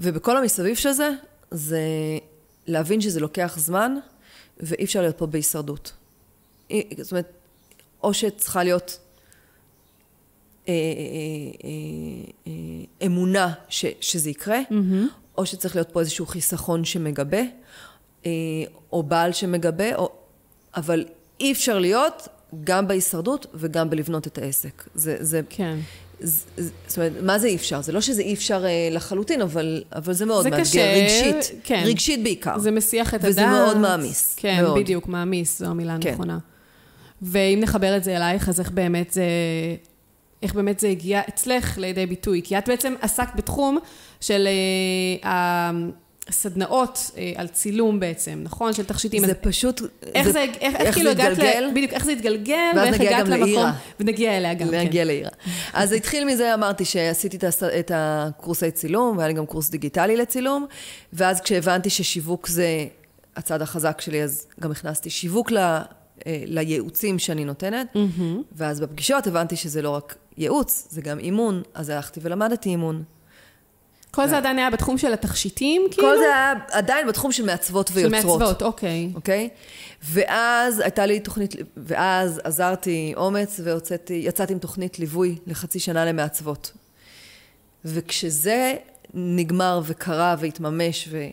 ובכל 0.00 0.36
המסביב 0.36 0.76
של 0.76 0.92
זה, 0.92 1.10
זה 1.50 1.80
להבין 2.66 3.00
שזה 3.00 3.20
לוקח 3.20 3.54
זמן, 3.58 3.94
ואי 4.60 4.84
אפשר 4.84 5.00
להיות 5.00 5.18
פה 5.18 5.26
בהישרדות. 5.26 5.92
זאת 7.00 7.12
אומרת, 7.12 7.32
או 8.02 8.14
שצריכה 8.14 8.64
להיות 8.64 8.98
אה, 10.68 10.72
אה, 10.72 11.70
אה, 12.46 13.06
אמונה 13.06 13.52
ש, 13.68 13.84
שזה 14.00 14.30
יקרה, 14.30 14.60
mm-hmm. 14.70 15.38
או 15.38 15.46
שצריך 15.46 15.76
להיות 15.76 15.88
פה 15.92 16.00
איזשהו 16.00 16.26
חיסכון 16.26 16.84
שמגבה, 16.84 17.42
או 18.92 19.02
בעל 19.02 19.32
שמגבה, 19.32 19.96
או... 19.96 20.12
אבל 20.76 21.04
אי 21.40 21.52
אפשר 21.52 21.78
להיות 21.78 22.28
גם 22.64 22.88
בהישרדות 22.88 23.46
וגם 23.54 23.90
בלבנות 23.90 24.26
את 24.26 24.38
העסק. 24.38 24.88
זה, 24.94 25.16
זה, 25.20 25.40
כן. 25.48 25.78
זאת 26.20 26.96
אומרת, 26.96 27.12
מה 27.22 27.38
זה 27.38 27.46
אי 27.46 27.56
אפשר? 27.56 27.82
זה 27.82 27.92
לא 27.92 28.00
שזה 28.00 28.22
אי 28.22 28.34
אפשר 28.34 28.64
אה, 28.64 28.88
לחלוטין, 28.90 29.40
אבל, 29.40 29.82
אבל 29.94 30.12
זה 30.12 30.26
מאוד 30.26 30.44
מאתגר, 30.44 30.60
קשה, 30.62 30.94
רגשית. 30.94 31.60
כן. 31.64 31.82
רגשית 31.86 32.22
בעיקר. 32.22 32.58
זה 32.58 32.70
מסיח 32.70 33.14
את 33.14 33.20
וזה 33.22 33.40
הדעת. 33.40 33.54
וזה 33.54 33.64
מאוד 33.64 33.78
מעמיס. 33.78 34.36
כן, 34.36 34.62
מאוד. 34.62 34.78
בדיוק, 34.78 35.08
מעמיס, 35.08 35.58
זו 35.58 35.66
המילה 35.66 35.96
כן. 36.00 36.10
הנכונה. 36.10 36.38
ואם 37.22 37.58
נחבר 37.62 37.96
את 37.96 38.04
זה 38.04 38.16
אלייך, 38.16 38.48
אז 38.48 38.60
איך 38.60 38.70
באמת 38.70 39.12
זה... 39.12 39.24
איך 40.42 40.54
באמת 40.54 40.80
זה 40.80 40.88
הגיע 40.88 41.20
אצלך 41.28 41.78
לידי 41.78 42.06
ביטוי? 42.06 42.40
כי 42.44 42.58
את 42.58 42.68
בעצם 42.68 42.94
עסקת 43.00 43.36
בתחום 43.36 43.78
של 44.20 44.48
אה, 45.24 45.70
סדנאות 46.30 47.10
אה, 47.18 47.32
על 47.36 47.48
צילום 47.48 48.00
בעצם, 48.00 48.40
נכון? 48.42 48.72
של 48.72 48.84
תכשיטים. 48.84 49.26
זה 49.26 49.32
אז 49.32 49.36
פשוט... 49.40 49.82
איך 50.02 50.26
זה, 50.26 50.32
זה 50.32 50.40
איך, 50.40 50.56
איך, 50.60 50.76
איך 50.76 50.94
כאילו 50.94 51.10
הגעת 51.10 51.38
ל... 51.38 51.70
בדיוק, 51.74 51.92
איך 51.92 52.04
זה 52.04 52.12
התגלגל, 52.12 52.72
ואיך 52.76 53.00
הגעת 53.00 53.28
למקום. 53.28 53.40
לאירה. 53.40 53.72
ונגיע 54.00 54.36
אליה 54.36 54.54
גם, 54.54 54.70
נגיע 54.70 55.02
כן. 55.02 55.06
לאירה. 55.06 55.30
אז 55.72 55.92
התחיל 55.92 56.24
מזה, 56.24 56.54
אמרתי 56.54 56.84
שעשיתי 56.84 57.38
את 57.78 57.90
הקורסי 57.94 58.70
צילום, 58.70 59.16
והיה 59.16 59.28
לי 59.28 59.34
גם 59.34 59.46
קורס 59.46 59.70
דיגיטלי 59.70 60.16
לצילום, 60.16 60.66
ואז 61.12 61.40
כשהבנתי 61.40 61.90
ששיווק 61.90 62.48
זה 62.48 62.86
הצד 63.36 63.62
החזק 63.62 64.00
שלי, 64.00 64.22
אז 64.22 64.46
גם 64.60 64.70
הכנסתי 64.70 65.10
שיווק 65.10 65.50
ל... 65.50 65.58
אה, 66.26 66.42
לייעוצים 66.46 67.18
שאני 67.18 67.44
נותנת, 67.44 67.86
mm-hmm. 67.94 68.22
ואז 68.52 68.80
בפגישות 68.80 69.26
הבנתי 69.26 69.56
שזה 69.56 69.82
לא 69.82 69.90
רק 69.90 70.16
ייעוץ, 70.38 70.88
זה 70.90 71.02
גם 71.02 71.18
אימון, 71.18 71.62
אז 71.74 71.88
הלכתי 71.88 72.20
ולמדתי 72.22 72.68
אימון. 72.68 73.02
כל 74.16 74.28
זה 74.28 74.36
עדיין 74.36 74.58
היה 74.58 74.70
בתחום 74.70 74.98
של 74.98 75.12
התכשיטים, 75.12 75.86
כאילו? 75.90 76.08
כל 76.08 76.18
זה 76.18 76.24
היה 76.24 76.54
עדיין 76.70 77.06
בתחום 77.06 77.32
של 77.32 77.44
מעצבות 77.46 77.90
ויוצרות. 77.92 78.22
של 78.22 78.28
מעצבות, 78.28 78.62
אוקיי. 78.62 79.10
אוקיי? 79.14 79.48
ואז 80.02 80.80
הייתה 80.80 81.06
לי 81.06 81.20
תוכנית, 81.20 81.54
ואז 81.76 82.40
עזרתי 82.44 83.12
אומץ 83.16 83.60
ויצאתי 84.08 84.52
עם 84.52 84.58
תוכנית 84.58 84.98
ליווי 84.98 85.38
לחצי 85.46 85.78
שנה 85.78 86.04
למעצבות. 86.04 86.72
וכשזה 87.84 88.74
נגמר 89.14 89.80
וקרה 89.84 90.36
והתממש, 90.38 91.08
ו... 91.10 91.26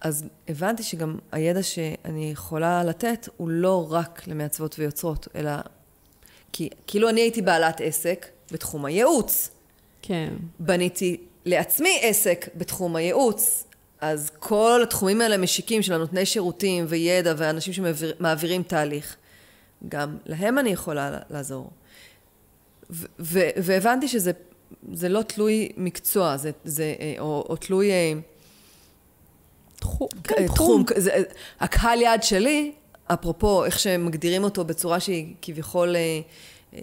אז 0.00 0.24
הבנתי 0.48 0.82
שגם 0.82 1.18
הידע 1.32 1.62
שאני 1.62 2.30
יכולה 2.30 2.84
לתת 2.84 3.28
הוא 3.36 3.48
לא 3.48 3.92
רק 3.92 4.22
למעצבות 4.26 4.78
ויוצרות, 4.78 5.28
אלא... 5.34 5.52
כי 6.52 6.68
כאילו 6.86 7.08
אני 7.08 7.20
הייתי 7.20 7.42
בעלת 7.42 7.80
עסק 7.80 8.26
בתחום 8.52 8.84
הייעוץ. 8.84 9.55
כן. 10.02 10.28
בניתי 10.58 11.16
לעצמי 11.44 11.98
עסק 12.02 12.48
בתחום 12.54 12.96
הייעוץ, 12.96 13.64
אז 14.00 14.30
כל 14.38 14.80
התחומים 14.82 15.20
האלה 15.20 15.36
משיקים 15.36 15.82
של 15.82 15.92
הנותני 15.92 16.26
שירותים 16.26 16.84
וידע 16.88 17.34
ואנשים 17.36 17.72
שמעבירים 17.72 18.62
תהליך, 18.62 19.16
גם 19.88 20.16
להם 20.26 20.58
אני 20.58 20.70
יכולה 20.70 21.18
לעזור. 21.30 21.70
והבנתי 23.18 24.08
שזה 24.08 24.32
זה 24.92 25.08
לא 25.08 25.22
תלוי 25.22 25.68
מקצוע, 25.76 26.36
זה, 26.36 26.50
זה, 26.64 26.94
אה, 27.00 27.14
או, 27.18 27.44
או 27.48 27.56
תלוי... 27.56 27.90
אה, 27.90 28.12
תחום. 29.76 30.08
כן, 30.24 30.46
תחום. 30.46 30.84
תחום. 30.84 31.00
זה, 31.02 31.22
הקהל 31.60 32.00
יעד 32.00 32.22
שלי, 32.22 32.72
אפרופו 33.06 33.64
איך 33.64 33.78
שמגדירים 33.78 34.44
אותו 34.44 34.64
בצורה 34.64 35.00
שהיא 35.00 35.34
כביכול 35.42 35.96
אה, 35.96 36.20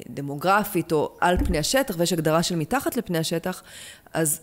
דמוגרפית 0.10 0.92
או 0.92 1.12
על 1.22 1.38
פני 1.46 1.58
השטח, 1.58 1.96
ויש 1.98 2.14
הגדרה 2.14 2.44
של 2.44 2.56
מתחת 2.56 2.96
לפני 2.96 3.18
השטח, 3.18 3.64
אז 4.14 4.42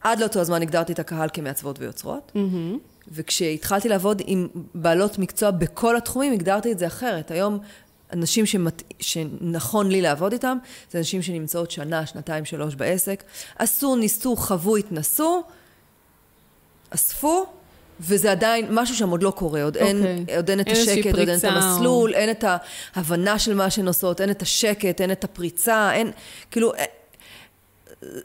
עד 0.00 0.20
לאותו 0.20 0.40
הזמן 0.40 0.62
הגדרתי 0.62 0.92
את 0.92 0.98
הקהל 0.98 1.28
כמעצבות 1.32 1.78
ויוצרות, 1.78 2.32
mm-hmm. 2.34 2.78
וכשהתחלתי 3.08 3.88
לעבוד 3.88 4.22
עם 4.26 4.48
בעלות 4.74 5.18
מקצוע 5.18 5.50
בכל 5.50 5.96
התחומים, 5.96 6.32
הגדרתי 6.32 6.72
את 6.72 6.78
זה 6.78 6.86
אחרת. 6.86 7.30
היום 7.30 7.58
אנשים 8.12 8.46
שמת... 8.46 8.82
שנכון 9.00 9.88
לי 9.88 10.00
לעבוד 10.00 10.32
איתם, 10.32 10.58
זה 10.90 10.98
אנשים 10.98 11.22
שנמצאות 11.22 11.70
שנה, 11.70 12.06
שנתיים, 12.06 12.44
שלוש 12.44 12.74
בעסק, 12.74 13.24
עשו, 13.58 13.96
ניסו, 13.96 14.36
חוו, 14.36 14.76
התנסו, 14.76 15.42
אספו, 16.90 17.46
וזה 18.00 18.32
עדיין 18.32 18.66
משהו 18.70 18.96
שם 18.96 19.08
עוד 19.08 19.22
לא 19.22 19.30
קורה, 19.30 19.62
עוד, 19.62 19.76
okay. 19.76 19.80
אין, 19.80 19.96
אוקיי. 19.96 20.36
עוד 20.36 20.50
אין 20.50 20.60
את 20.60 20.68
השקט, 20.68 21.06
עוד 21.06 21.28
אין 21.28 21.38
את 21.38 21.44
המסלול, 21.44 22.10
או... 22.10 22.16
אין 22.16 22.30
את 22.30 22.44
ההבנה 22.94 23.38
של 23.38 23.54
מה 23.54 23.70
שהן 23.70 23.86
עושות, 23.86 24.20
אין 24.20 24.30
את 24.30 24.42
השקט, 24.42 25.00
אין 25.00 25.12
את 25.12 25.24
הפריצה, 25.24 25.92
אין, 25.92 26.10
כאילו, 26.50 26.74
אה, 26.74 26.84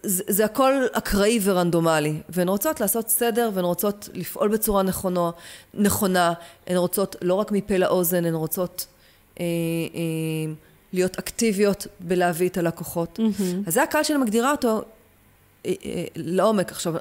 זה, 0.04 0.24
זה 0.28 0.46
הכל 0.46 0.74
אקראי 0.92 1.40
ורנדומלי, 1.44 2.22
והן 2.30 2.50
רוצות 2.50 2.80
לעשות 2.80 3.10
סדר, 3.10 3.50
והן 3.54 3.66
רוצות 3.66 4.10
לפעול 4.14 4.50
בצורה 4.50 4.84
נכונה, 4.84 5.30
נכונה, 5.74 6.34
הן 6.68 6.78
רוצות 6.78 7.16
לא 7.22 7.34
רק 7.34 7.52
מפה 7.52 7.78
לאוזן, 7.78 8.26
הן 8.26 8.34
רוצות 8.34 8.86
אה, 9.40 9.46
אה, 9.96 10.54
להיות 10.94 11.20
אקטיביות 11.20 11.88
בלהביא 12.00 12.50
את 12.50 12.58
הלקוחות. 12.58 13.20
Mm-hmm. 13.20 13.68
אז 13.68 13.74
זה 13.74 13.84
הקהל 13.84 14.04
שאני 14.04 14.20
מגדירה 14.20 14.52
אותו 14.52 14.82
אה, 15.66 15.74
אה, 15.86 16.06
לעומק. 16.16 16.72
עכשיו, 16.72 16.94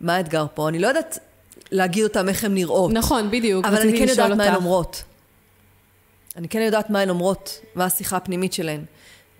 מה 0.00 0.16
האתגר 0.16 0.46
פה? 0.54 0.68
אני 0.68 0.78
לא 0.78 0.86
יודעת 0.86 1.18
להגיד 1.72 2.04
אותם 2.04 2.28
איך 2.28 2.44
הן 2.44 2.54
נראות. 2.54 2.92
נכון, 2.92 3.30
בדיוק. 3.30 3.66
אבל 3.66 3.80
אני 3.80 3.98
כן 3.98 4.08
יודעת 4.08 4.30
מה 4.30 4.44
הן 4.44 4.54
אומרות. 4.54 5.02
אני 6.36 6.48
כן 6.48 6.60
יודעת 6.60 6.90
מה 6.90 7.00
הן 7.00 7.10
אומרות, 7.10 7.60
מה 7.74 7.84
השיחה 7.84 8.16
הפנימית 8.16 8.52
שלהן. 8.52 8.80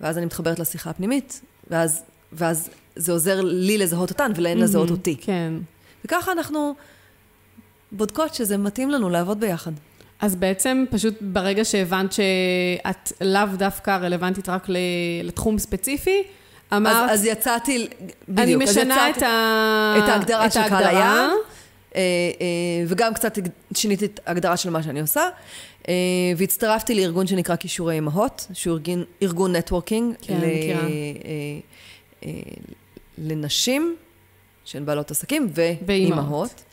ואז 0.01 0.17
אני 0.17 0.25
מתחברת 0.25 0.59
לשיחה 0.59 0.89
הפנימית, 0.89 1.41
ואז, 1.69 2.03
ואז 2.31 2.69
זה 2.95 3.11
עוזר 3.11 3.41
לי 3.41 3.77
לזהות 3.77 4.09
אותן 4.09 4.31
ולהן 4.35 4.57
mm-hmm, 4.57 4.63
לזהות 4.63 4.91
אותי. 4.91 5.15
כן. 5.21 5.53
וככה 6.05 6.31
אנחנו 6.31 6.75
בודקות 7.91 8.35
שזה 8.35 8.57
מתאים 8.57 8.89
לנו 8.89 9.09
לעבוד 9.09 9.39
ביחד. 9.39 9.71
אז 10.21 10.35
בעצם 10.35 10.85
פשוט 10.89 11.13
ברגע 11.21 11.65
שהבנת 11.65 12.13
שאת 12.13 13.11
לאו 13.21 13.45
דווקא 13.53 13.91
רלוונטית 13.91 14.49
רק 14.49 14.67
לתחום 15.23 15.59
ספציפי, 15.59 16.23
אמרת... 16.73 17.09
אז, 17.09 17.19
אז 17.19 17.25
יצאתי, 17.25 17.87
בדיוק. 18.29 18.39
אני 18.39 18.55
משנה 18.55 19.09
את, 19.09 19.21
ה... 19.21 19.95
את 19.97 20.09
ההגדרה 20.09 20.45
את 20.45 20.51
של 20.53 20.69
קהל 20.69 20.83
היעד, 20.83 21.29
וגם 22.87 23.13
קצת 23.13 23.37
שיניתי 23.73 24.05
את 24.05 24.19
ההגדרה 24.25 24.57
של 24.57 24.69
מה 24.69 24.83
שאני 24.83 25.01
עושה, 25.01 25.29
אה, 25.87 25.93
והצטרפתי 26.37 26.95
לארגון 26.95 27.27
שנקרא 27.27 27.55
כישורי 27.55 27.97
אמהות, 27.97 28.47
שהוא 28.53 28.73
ארגון, 28.77 29.03
ארגון 29.23 29.55
נטוורקינג. 29.55 30.15
כן, 30.21 30.39
ל... 30.41 30.45
מכירה. 30.45 30.87
לנשים 33.17 33.95
שהן 34.65 34.85
בעלות 34.85 35.11
עסקים 35.11 35.49
ואימהות. 35.85 36.63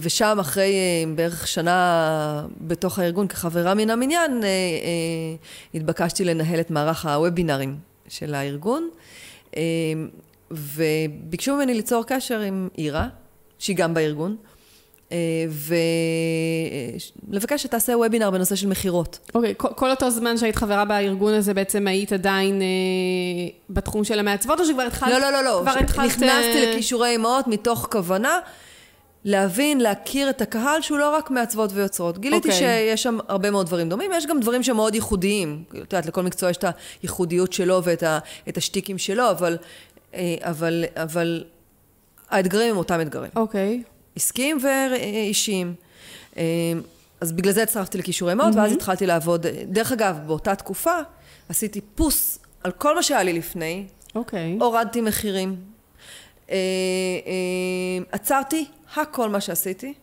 ושם 0.00 0.38
אחרי 0.40 0.74
בערך 1.14 1.48
שנה 1.48 2.46
בתוך 2.60 2.98
הארגון 2.98 3.28
כחברה 3.28 3.74
מן 3.74 3.90
המניין, 3.90 4.42
התבקשתי 5.74 6.24
לנהל 6.24 6.60
את 6.60 6.70
מערך 6.70 7.06
הוובינרים 7.06 7.76
של 8.08 8.34
הארגון, 8.34 8.90
וביקשו 10.50 11.56
ממני 11.56 11.74
ליצור 11.74 12.04
קשר 12.06 12.40
עם 12.40 12.68
אירה, 12.78 13.08
שהיא 13.58 13.76
גם 13.76 13.94
בארגון, 13.94 14.36
אה, 15.12 15.44
ולבקש 17.28 17.62
שתעשה 17.62 17.98
וובינר 17.98 18.30
בנושא 18.30 18.56
של 18.56 18.66
מכירות. 18.66 19.18
אוקיי, 19.34 19.54
okay, 19.62 19.74
כל 19.74 19.90
אותו 19.90 20.10
זמן 20.10 20.36
שהיית 20.36 20.56
חברה 20.56 20.84
בארגון 20.84 21.34
הזה, 21.34 21.54
בעצם 21.54 21.86
היית 21.86 22.12
עדיין 22.12 22.62
אה, 22.62 22.66
בתחום 23.70 24.04
של 24.04 24.18
המעצבות, 24.18 24.60
או 24.60 24.64
שכבר 24.64 24.82
התחלת... 24.82 25.12
לא, 25.12 25.18
לא, 25.18 25.30
לא, 25.30 25.44
לא. 25.44 25.60
כבר 25.62 25.78
התחלת... 25.80 26.06
נכנסתי 26.06 26.64
אה, 26.64 26.72
לכישורי 26.72 27.16
אמהות 27.16 27.46
מתוך 27.46 27.88
כוונה 27.92 28.38
להבין, 29.24 29.80
להכיר 29.80 30.30
את 30.30 30.42
הקהל 30.42 30.82
שהוא 30.82 30.98
לא 30.98 31.16
רק 31.16 31.30
מעצבות 31.30 31.70
ויוצרות. 31.74 32.18
גיליתי 32.18 32.48
okay. 32.48 32.52
אוקיי. 32.52 32.88
שיש 32.88 33.02
שם 33.02 33.18
הרבה 33.28 33.50
מאוד 33.50 33.66
דברים 33.66 33.88
דומים, 33.88 34.10
יש 34.14 34.26
גם 34.26 34.40
דברים 34.40 34.62
שמאוד 34.62 34.94
ייחודיים. 34.94 35.64
את 35.70 35.74
יודעת, 35.74 36.06
לכל 36.06 36.22
מקצוע 36.22 36.50
יש 36.50 36.56
את 36.56 36.64
הייחודיות 37.02 37.52
שלו 37.52 37.80
ואת 37.84 38.02
ה, 38.02 38.18
השטיקים 38.56 38.98
שלו, 38.98 39.30
אבל, 39.30 39.56
אה, 40.14 40.34
אבל, 40.40 40.84
אבל 40.96 41.44
האתגרים 42.30 42.70
הם 42.70 42.76
אותם 42.76 43.00
אתגרים. 43.00 43.30
אוקיי. 43.36 43.82
Okay. 43.84 44.16
עסקיים 44.16 44.58
ואישיים. 44.62 45.74
אה, 46.36 46.42
אז 47.20 47.32
בגלל 47.32 47.52
זה 47.52 47.62
הצטרפתי 47.62 47.98
לכישורי 47.98 48.34
מאות, 48.34 48.54
mm-hmm. 48.54 48.56
ואז 48.56 48.72
התחלתי 48.72 49.06
לעבוד. 49.06 49.46
דרך 49.66 49.92
אגב, 49.92 50.18
באותה 50.26 50.54
תקופה 50.54 50.96
עשיתי 51.48 51.80
פוס 51.80 52.38
על 52.64 52.72
כל 52.72 52.94
מה 52.94 53.02
שהיה 53.02 53.22
לי 53.22 53.32
לפני. 53.32 53.86
אוקיי. 54.14 54.56
Okay. 54.58 54.62
הורדתי 54.64 55.00
מחירים. 55.00 55.56
אה, 56.50 56.56
עצרתי 58.12 58.66
הכל 58.96 59.28
מה 59.28 59.40
שעשיתי, 59.40 59.94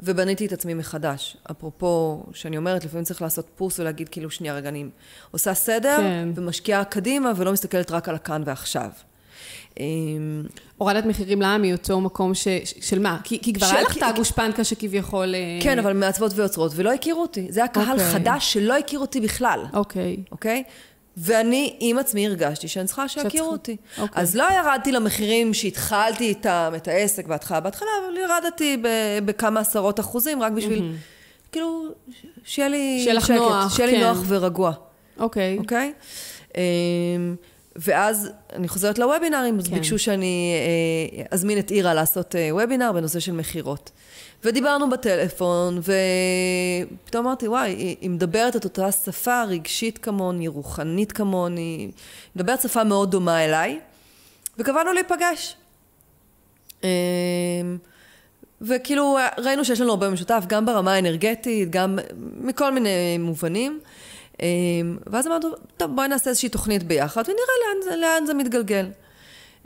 ובניתי 0.00 0.46
את 0.46 0.52
עצמי 0.52 0.74
מחדש. 0.74 1.36
אפרופו, 1.50 2.22
שאני 2.32 2.56
אומרת, 2.56 2.84
לפעמים 2.84 3.04
צריך 3.04 3.22
לעשות 3.22 3.46
פוס 3.56 3.80
ולהגיד, 3.80 4.08
כאילו, 4.08 4.30
שנייה, 4.30 4.54
רגע, 4.54 4.68
אני 4.68 4.84
עושה 5.30 5.54
סדר, 5.54 5.96
כן. 5.96 6.28
ומשקיעה 6.34 6.84
קדימה, 6.84 7.32
ולא 7.36 7.52
מסתכלת 7.52 7.90
רק 7.90 8.08
על 8.08 8.14
הכאן 8.14 8.42
ועכשיו. 8.46 8.88
אמ, 9.80 10.44
הורדת 10.78 11.04
מחירים 11.04 11.42
למה 11.42 11.58
מאותו 11.58 12.00
מקום 12.00 12.34
ש... 12.34 12.48
של 12.80 12.98
מה? 12.98 13.18
כי, 13.24 13.38
כי 13.42 13.52
כבר 13.52 13.66
ש... 13.66 13.72
היה 13.72 13.82
לך 13.82 13.96
את 13.96 14.02
הגושפנקה 14.02 14.64
שכביכול... 14.64 15.34
אה, 15.34 15.58
כן, 15.62 15.78
אבל 15.78 15.92
מעצבות 15.92 16.32
ויוצרות, 16.34 16.72
ולא 16.74 16.92
הכירו 16.92 17.22
אותי. 17.22 17.46
זה 17.50 17.60
היה 17.60 17.68
קהל 17.68 17.84
okay. 17.86 17.90
אוקיי. 17.90 18.12
חדש 18.12 18.52
שלא 18.52 18.78
הכיר 18.78 18.98
אותי 18.98 19.20
בכלל. 19.20 19.60
אוקיי. 19.72 20.16
Okay. 20.18 20.32
אוקיי? 20.32 20.62
Okay? 20.66 20.70
ואני 21.16 21.76
עם 21.80 21.98
עצמי 21.98 22.26
הרגשתי 22.26 22.68
שאני 22.68 22.86
צריכה 22.86 23.08
שיכירו 23.08 23.48
אותי. 23.48 23.76
Okay. 23.96 24.00
אוקיי. 24.00 24.22
אז 24.22 24.36
לא 24.36 24.44
ירדתי 24.52 24.92
למחירים 24.92 25.54
שהתחלתי 25.54 26.28
איתם 26.28 26.72
את 26.76 26.88
העסק 26.88 27.26
בהתחלה, 27.26 27.60
בהתחלה, 27.60 27.88
אבל 28.06 28.16
ירדתי 28.16 28.82
בכמה 29.24 29.60
עשרות 29.60 30.00
אחוזים, 30.00 30.42
רק 30.42 30.52
בשביל, 30.52 30.78
mm-hmm. 30.78 31.52
כאילו, 31.52 31.84
שיהיה 32.44 32.68
לי 32.68 33.00
שיהיה 33.02 33.14
לך 33.14 33.30
נוח, 33.30 33.76
שיהיה 33.76 33.90
כן. 33.90 33.96
לי 33.96 34.04
נוח 34.04 34.18
ורגוע. 34.28 34.72
אוקיי. 35.18 35.56
Okay. 35.56 35.60
אוקיי? 35.60 35.92
Okay? 35.98 36.56
אמ, 36.56 37.36
ואז 37.76 38.30
אני 38.52 38.68
חוזרת 38.68 38.98
לוובינרים, 38.98 39.58
אז 39.58 39.68
כן. 39.68 39.74
ביקשו 39.74 39.98
שאני 39.98 40.54
אה, 41.18 41.24
אזמין 41.30 41.58
את 41.58 41.70
אירה 41.70 41.94
לעשות 41.94 42.36
אה, 42.36 42.48
וובינר 42.54 42.92
בנושא 42.92 43.20
של 43.20 43.32
מכירות. 43.32 43.90
ודיברנו 44.44 44.90
בטלפון, 44.90 45.80
ופתאום 47.04 47.26
אמרתי, 47.26 47.48
וואי, 47.48 47.70
היא 48.00 48.10
מדברת 48.10 48.56
את 48.56 48.64
אותה 48.64 48.92
שפה 48.92 49.44
רגשית 49.44 49.98
כמוני, 49.98 50.48
רוחנית 50.48 51.12
כמוני, 51.12 51.76
היא 51.78 51.92
מדברת 52.36 52.60
שפה 52.60 52.84
מאוד 52.84 53.10
דומה 53.10 53.44
אליי, 53.44 53.80
וקבענו 54.58 54.92
להיפגש. 54.92 55.56
אמ, 56.84 56.88
וכאילו 58.60 59.18
ראינו 59.38 59.64
שיש 59.64 59.80
לנו 59.80 59.90
הרבה 59.90 60.10
משותף, 60.10 60.44
גם 60.46 60.66
ברמה 60.66 60.92
האנרגטית, 60.92 61.70
גם 61.70 61.98
מכל 62.40 62.72
מיני 62.72 63.18
מובנים. 63.18 63.80
אמ, 64.42 64.98
ואז 65.06 65.26
אמרנו, 65.26 65.48
טוב, 65.76 65.96
בואי 65.96 66.08
נעשה 66.08 66.30
איזושהי 66.30 66.48
תוכנית 66.48 66.82
ביחד, 66.82 67.22
ונראה 67.26 67.90
לאן, 67.90 68.00
לאן 68.00 68.26
זה 68.26 68.34
מתגלגל. 68.34 68.86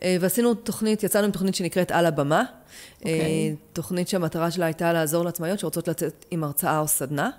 אה, 0.02 0.16
ועשינו 0.20 0.54
תוכנית, 0.54 1.02
יצאנו 1.02 1.24
עם 1.24 1.30
תוכנית 1.30 1.54
שנקראת 1.54 1.90
על 1.90 2.06
הבמה. 2.06 2.42
Okay. 2.42 3.06
אה, 3.06 3.12
אוקיי. 3.12 3.56
תוכנית 3.72 4.08
שהמטרה 4.08 4.50
שלה 4.50 4.66
הייתה 4.66 4.92
לעזור 4.92 5.24
לעצמאיות 5.24 5.58
שרוצות 5.58 5.88
לצאת 5.88 6.24
עם 6.30 6.44
הרצאה 6.44 6.78
או 6.78 6.88
סדנה. 6.88 7.30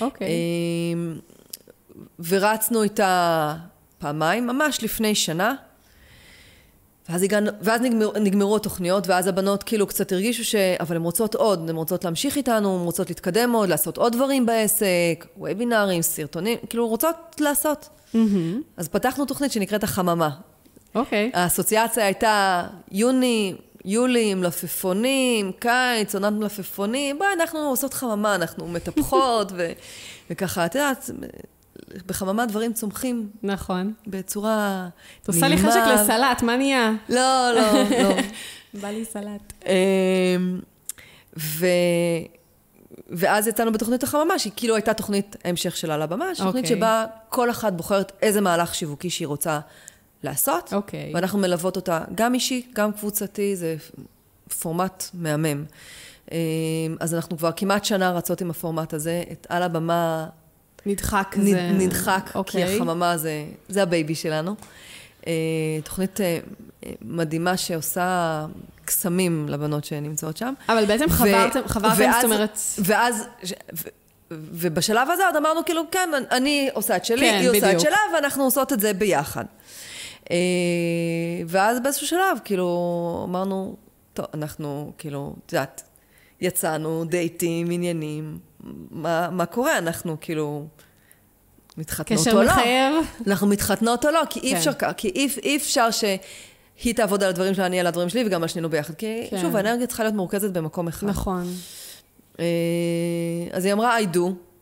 אוקיי. 0.00 0.28
Okay. 0.28 1.34
ורצנו 2.28 2.82
איתה 2.82 3.56
פעמיים, 3.98 4.46
ממש 4.46 4.82
לפני 4.82 5.14
שנה. 5.14 5.54
ואז, 7.08 7.22
הגענו, 7.22 7.50
ואז 7.60 7.80
נגמר, 7.80 8.18
נגמרו 8.20 8.56
התוכניות, 8.56 9.08
ואז 9.08 9.26
הבנות 9.26 9.62
כאילו 9.62 9.86
קצת 9.86 10.12
הרגישו 10.12 10.44
ש... 10.44 10.54
אבל 10.54 10.96
הן 10.96 11.02
רוצות 11.02 11.34
עוד, 11.34 11.70
הן 11.70 11.76
רוצות 11.76 12.04
להמשיך 12.04 12.36
איתנו, 12.36 12.78
הן 12.78 12.84
רוצות 12.84 13.08
להתקדם 13.08 13.52
עוד, 13.52 13.68
לעשות 13.68 13.98
עוד 13.98 14.12
דברים 14.12 14.46
בעסק, 14.46 15.26
וובינארים, 15.36 16.02
סרטונים, 16.02 16.58
כאילו 16.68 16.88
רוצות 16.88 17.16
לעשות. 17.40 17.88
Mm-hmm. 18.14 18.16
אז 18.76 18.88
פתחנו 18.88 19.24
תוכנית 19.24 19.52
שנקראת 19.52 19.84
החממה. 19.84 20.30
אוקיי. 20.94 21.30
Okay. 21.34 21.38
האסוציאציה 21.38 22.04
הייתה 22.04 22.66
יוני, 22.92 23.54
יולי, 23.84 24.34
מלפפונים, 24.34 25.52
קיץ, 25.58 26.14
עונת 26.14 26.32
מלפפונים, 26.32 27.18
בואי, 27.18 27.28
אנחנו 27.32 27.58
עושות 27.60 27.94
חממה, 27.94 28.34
אנחנו 28.34 28.68
מטפחות, 28.68 29.52
ו... 29.56 29.72
וככה, 30.30 30.66
את 30.66 30.74
יודעת, 30.74 31.10
בחממה 32.06 32.46
דברים 32.46 32.72
צומחים. 32.72 33.28
נכון. 33.42 33.92
בצורה 34.06 34.56
נעימה. 34.56 34.88
את 35.22 35.28
עושה 35.28 35.48
לי 35.48 35.58
חשק 35.58 35.80
לסלט, 35.94 36.42
מה 36.42 36.56
נהיה? 36.56 36.92
לא, 37.08 37.50
לא, 37.54 37.72
לא. 38.02 38.14
בא 38.80 38.88
לי 38.88 39.04
סלט. 39.04 39.52
אמ, 39.66 40.60
ו... 41.38 41.66
ואז 43.08 43.48
יצאנו 43.48 43.72
בתוכנית 43.72 44.02
החממה, 44.02 44.38
שהיא 44.38 44.52
כאילו 44.56 44.74
הייתה 44.74 44.94
תוכנית 44.94 45.36
ההמשך 45.44 45.76
שלה 45.76 45.98
לבמה, 45.98 46.30
okay. 46.32 46.36
תוכנית 46.36 46.64
אוקיי. 46.64 46.76
שבה 46.76 47.06
כל 47.28 47.50
אחת 47.50 47.72
בוחרת 47.72 48.12
איזה 48.22 48.40
מהלך 48.40 48.74
שיווקי 48.74 49.10
שהיא 49.10 49.28
רוצה 49.28 49.60
לעשות. 50.22 50.72
אוקיי. 50.72 51.10
Okay. 51.10 51.14
ואנחנו 51.14 51.38
מלוות 51.38 51.76
אותה 51.76 52.00
גם 52.14 52.34
אישי, 52.34 52.66
גם 52.74 52.92
קבוצתי, 52.92 53.56
זה 53.56 53.76
פורמט 54.60 55.04
מהמם. 55.14 55.64
אמ, 56.32 56.36
אז 57.00 57.14
אנחנו 57.14 57.38
כבר 57.38 57.50
כמעט 57.56 57.84
שנה 57.84 58.12
רצות 58.12 58.40
עם 58.40 58.50
הפורמט 58.50 58.94
הזה, 58.94 59.22
את 59.32 59.46
על 59.50 59.62
הבמה... 59.62 60.26
נדחק 60.86 61.34
נד, 61.38 61.50
זה... 61.50 61.70
נדחק, 61.72 62.26
אוקיי. 62.26 62.32
כי 62.32 62.38
אוקיי. 62.38 62.76
החממה 62.76 63.16
זה, 63.16 63.44
זה 63.68 63.82
ה 63.82 63.88
baby 63.88 64.14
שלנו. 64.14 64.54
אה, 65.26 65.32
תוכנית 65.84 66.20
אה, 66.20 66.38
מדהימה 67.02 67.56
שעושה 67.56 68.46
קסמים 68.84 69.48
לבנות 69.48 69.84
שנמצאות 69.84 70.36
שם. 70.36 70.54
אבל 70.68 70.84
בעצם 70.84 71.10
חברתם, 71.10 71.60
חברתם, 71.66 72.10
זאת 72.14 72.24
אומרת... 72.24 72.58
ואז... 72.78 73.26
ו, 73.74 73.88
ובשלב 74.30 75.10
הזה 75.10 75.26
עוד 75.26 75.36
אמרנו 75.36 75.64
כאילו, 75.64 75.82
כן, 75.90 76.10
אני 76.30 76.70
עושה 76.72 76.96
את 76.96 77.04
שלי, 77.04 77.30
כן, 77.30 77.38
היא 77.40 77.48
בדיוק. 77.48 77.64
עושה 77.64 77.72
את 77.72 77.80
שלה, 77.80 77.96
ואנחנו 78.14 78.44
עושות 78.44 78.72
את 78.72 78.80
זה 78.80 78.92
ביחד. 78.92 79.44
אה, 80.30 80.36
ואז 81.46 81.80
באיזשהו 81.80 82.06
שלב, 82.06 82.38
כאילו, 82.44 83.26
אמרנו, 83.28 83.76
טוב, 84.14 84.26
אנחנו, 84.34 84.92
כאילו, 84.98 85.34
את 85.46 85.52
יודעת, 85.52 85.82
יצאנו, 86.40 87.04
דייטים, 87.04 87.70
עניינים, 87.70 88.38
מה, 88.90 89.30
מה 89.30 89.46
קורה? 89.46 89.78
אנחנו, 89.78 90.16
כאילו, 90.20 90.66
מתחתנות 91.78 92.28
או 92.28 92.42
לא. 92.42 92.50
קשר 92.50 92.54
מחייב. 92.54 92.94
אנחנו 93.26 93.46
מתחתנות 93.46 94.04
או 94.04 94.10
לא, 94.10 94.20
כי 94.30 94.40
אי 94.40 94.50
כן. 94.50 94.56
אפשר, 94.56 94.70
כי 94.96 95.08
אי, 95.08 95.28
אי 95.42 95.56
אפשר 95.56 95.90
שהיא 95.90 96.94
תעבוד 96.94 97.22
על 97.22 97.28
הדברים 97.28 97.54
שלה, 97.54 97.66
אני 97.66 97.80
על 97.80 97.86
הדברים 97.86 98.08
שלי, 98.08 98.24
וגם 98.26 98.42
על 98.42 98.48
שנינו 98.48 98.70
ביחד. 98.70 98.94
כי, 98.94 99.26
כן. 99.30 99.40
שוב, 99.40 99.56
האנרגיה 99.56 99.86
צריכה 99.86 100.02
להיות 100.02 100.14
מורכזת 100.14 100.50
במקום 100.50 100.88
אחד. 100.88 101.06
נכון. 101.06 101.46
אה, 102.40 102.44
אז 103.52 103.64
היא 103.64 103.72
אמרה, 103.72 103.98
I 103.98 104.16
do. 104.16 104.20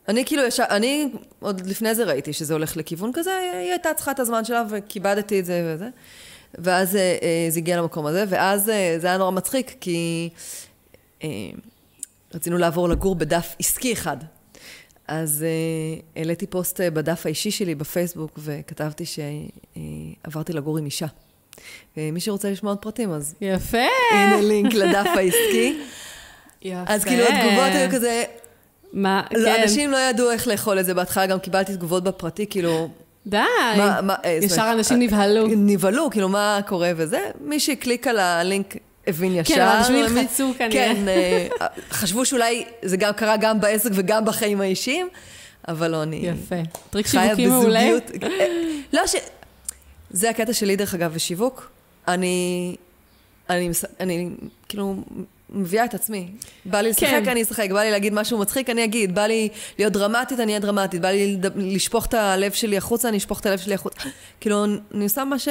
אני 0.08 0.24
כאילו 0.24 0.42
ישר, 0.42 0.64
אני 0.70 1.08
עוד 1.40 1.66
לפני 1.66 1.94
זה 1.94 2.04
ראיתי 2.04 2.32
שזה 2.32 2.54
הולך 2.54 2.76
לכיוון 2.76 3.10
כזה, 3.14 3.36
היא 3.36 3.70
הייתה 3.70 3.94
צריכה 3.94 4.10
את 4.10 4.20
הזמן 4.20 4.44
שלה 4.44 4.64
וכיבדתי 4.70 5.40
את 5.40 5.44
זה 5.44 5.74
וזה. 5.74 5.88
ואז 6.58 6.96
אה, 6.96 7.00
אה, 7.22 7.46
זה 7.50 7.58
הגיע 7.58 7.76
למקום 7.76 8.06
הזה, 8.06 8.24
ואז 8.28 8.64
זה 8.98 9.06
היה 9.06 9.16
נורא 9.16 9.30
מצחיק, 9.30 9.74
כי 9.80 10.30
רצינו 12.34 12.58
לעבור 12.58 12.88
לגור 12.88 13.14
בדף 13.14 13.54
עסקי 13.58 13.92
אחד. 13.92 14.16
אז 15.08 15.44
העליתי 16.16 16.46
פוסט 16.46 16.80
בדף 16.80 17.26
האישי 17.26 17.50
שלי 17.50 17.74
בפייסבוק, 17.74 18.38
וכתבתי 18.38 19.04
שעברתי 19.04 20.52
לגור 20.52 20.78
עם 20.78 20.84
אישה. 20.84 21.06
ומי 21.96 22.20
שרוצה 22.20 22.50
לשמוע 22.50 22.72
עוד 22.72 22.78
פרטים, 22.78 23.12
אז... 23.12 23.34
יפה! 23.40 23.78
הנה 24.12 24.40
לינק 24.40 24.74
לדף 24.74 25.06
העסקי. 25.18 25.82
יפה. 26.62 26.82
אז 26.86 27.04
כאילו 27.04 27.22
התגובות 27.22 27.72
היו 27.74 27.90
כזה, 27.90 28.24
מה, 28.92 29.22
לא, 29.32 29.50
כן. 29.50 29.62
אנשים 29.62 29.90
לא 29.90 29.96
ידעו 29.96 30.30
איך 30.30 30.48
לאכול 30.48 30.80
את 30.80 30.84
זה 30.84 30.94
בהתחלה, 30.94 31.26
גם 31.26 31.38
קיבלתי 31.38 31.72
תגובות 31.72 32.04
בפרטי, 32.04 32.46
כאילו, 32.46 32.88
די. 33.26 33.38
מה, 33.76 34.00
מה, 34.02 34.14
אה, 34.24 34.30
ישר 34.30 34.62
אומרת, 34.62 34.76
אנשים 34.76 35.00
אה, 35.00 35.06
נבהלו. 35.06 35.46
נבהלו, 35.56 36.10
כאילו, 36.10 36.28
מה 36.28 36.60
קורה 36.66 36.92
וזה. 36.96 37.30
מי 37.40 37.60
שהקליק 37.60 38.06
על 38.06 38.18
הלינק 38.18 38.76
הבין 39.06 39.36
ישר. 39.36 39.54
כן, 39.54 39.60
אנשים 39.60 39.96
ילחצו 39.96 40.52
כנראה. 40.58 40.94
כן, 40.94 40.96
חשבו 41.90 42.24
שאולי 42.24 42.64
זה 42.82 42.96
גם 42.96 43.12
קרה 43.12 43.36
גם 43.36 43.60
בעסק 43.60 43.90
וגם 43.94 44.24
בחיים 44.24 44.60
האישיים, 44.60 45.08
אבל 45.68 45.90
לא, 45.90 46.02
אני 46.02 46.16
יפה. 46.16 46.56
טריק 46.90 47.06
שיווקי 47.06 47.46
מעולה. 47.46 47.80
אה, 47.80 47.98
לא 48.92 49.06
ש... 49.06 49.14
זה 50.10 50.30
הקטע 50.30 50.52
שלי, 50.52 50.76
דרך 50.76 50.94
אגב, 50.94 51.14
בשיווק. 51.14 51.70
אני, 52.08 52.76
אני, 53.50 53.70
אני 54.00 54.30
כאילו 54.68 54.96
מביאה 55.52 55.84
את 55.84 55.94
עצמי. 55.94 56.28
בא 56.64 56.80
לי 56.80 56.90
לשחק, 56.90 57.20
כן. 57.24 57.28
אני 57.28 57.42
אשחק. 57.42 57.70
בא 57.70 57.82
לי 57.82 57.90
להגיד 57.90 58.14
משהו 58.14 58.38
מצחיק, 58.38 58.70
אני 58.70 58.84
אגיד. 58.84 59.14
בא 59.14 59.26
לי 59.26 59.48
להיות 59.78 59.92
דרמטית, 59.92 60.40
אני 60.40 60.52
אהיה 60.52 60.60
דרמטית. 60.60 61.00
בא 61.00 61.08
לי 61.08 61.38
לשפוך 61.56 62.06
את 62.06 62.14
הלב 62.14 62.52
שלי 62.52 62.76
החוצה, 62.76 63.08
אני 63.08 63.16
אשפוך 63.16 63.40
את 63.40 63.46
הלב 63.46 63.58
שלי 63.58 63.74
החוצה. 63.74 64.00
כאילו, 64.40 64.64
אני 64.94 65.04
עושה 65.04 65.24
מה 65.24 65.38
ש... 65.38 65.48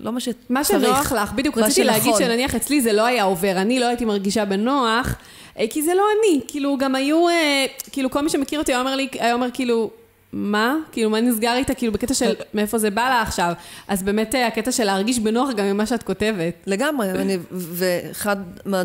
לא 0.00 0.12
מה 0.12 0.20
שצריך. 0.20 0.46
מה 0.48 0.64
שנוח 0.64 1.12
לך, 1.12 1.32
בדיוק 1.32 1.58
רציתי 1.58 1.84
להגיד 1.84 2.02
שנכון. 2.02 2.22
שנניח 2.22 2.54
אצלי 2.54 2.80
זה 2.80 2.92
לא 2.92 3.06
היה 3.06 3.22
עובר, 3.22 3.52
אני 3.56 3.80
לא 3.80 3.86
הייתי 3.86 4.04
מרגישה 4.04 4.44
בנוח, 4.44 5.14
אה, 5.58 5.64
כי 5.70 5.82
זה 5.82 5.94
לא 5.94 6.02
אני, 6.18 6.40
כאילו 6.48 6.76
גם 6.78 6.94
היו, 6.94 7.28
אה, 7.28 7.66
כאילו 7.92 8.10
כל 8.10 8.20
מי 8.20 8.28
שמכיר 8.28 8.58
אותי 8.58 8.72
היה 8.72 8.80
אומר 8.80 8.96
לי, 8.96 9.08
היה 9.12 9.34
אומר 9.34 9.46
כאילו, 9.52 9.90
מה? 10.32 10.76
כאילו 10.92 11.10
מה 11.10 11.20
נסגר 11.20 11.54
איתה, 11.54 11.74
כאילו 11.74 11.92
בקטע 11.92 12.14
של 12.14 12.34
מאיפה 12.54 12.78
זה 12.78 12.90
בא 12.90 13.08
לה 13.08 13.22
עכשיו, 13.22 13.52
אז 13.88 14.02
באמת 14.02 14.34
אה, 14.34 14.46
הקטע 14.46 14.72
של 14.72 14.84
להרגיש 14.84 15.18
בנוח 15.18 15.50
גם 15.56 15.66
ממה 15.66 15.86
שאת 15.86 16.02
כותבת. 16.02 16.54
לגמרי, 16.66 17.10
אני, 17.10 17.38
ואחד 17.50 18.36
מה, 18.64 18.82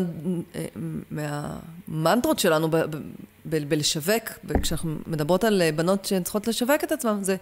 מהמנטרות 1.10 2.38
שלנו 2.38 2.70
ב, 2.70 2.76
ב, 2.76 2.96
ב, 3.46 3.68
בלשווק, 3.68 4.22
כשאנחנו 4.62 4.96
מדברות 5.06 5.44
על 5.44 5.62
אה, 5.62 5.72
בנות 5.72 6.04
שצריכות 6.04 6.46
לשווק 6.46 6.84
את 6.84 6.92
עצמן, 6.92 7.18
זה 7.22 7.36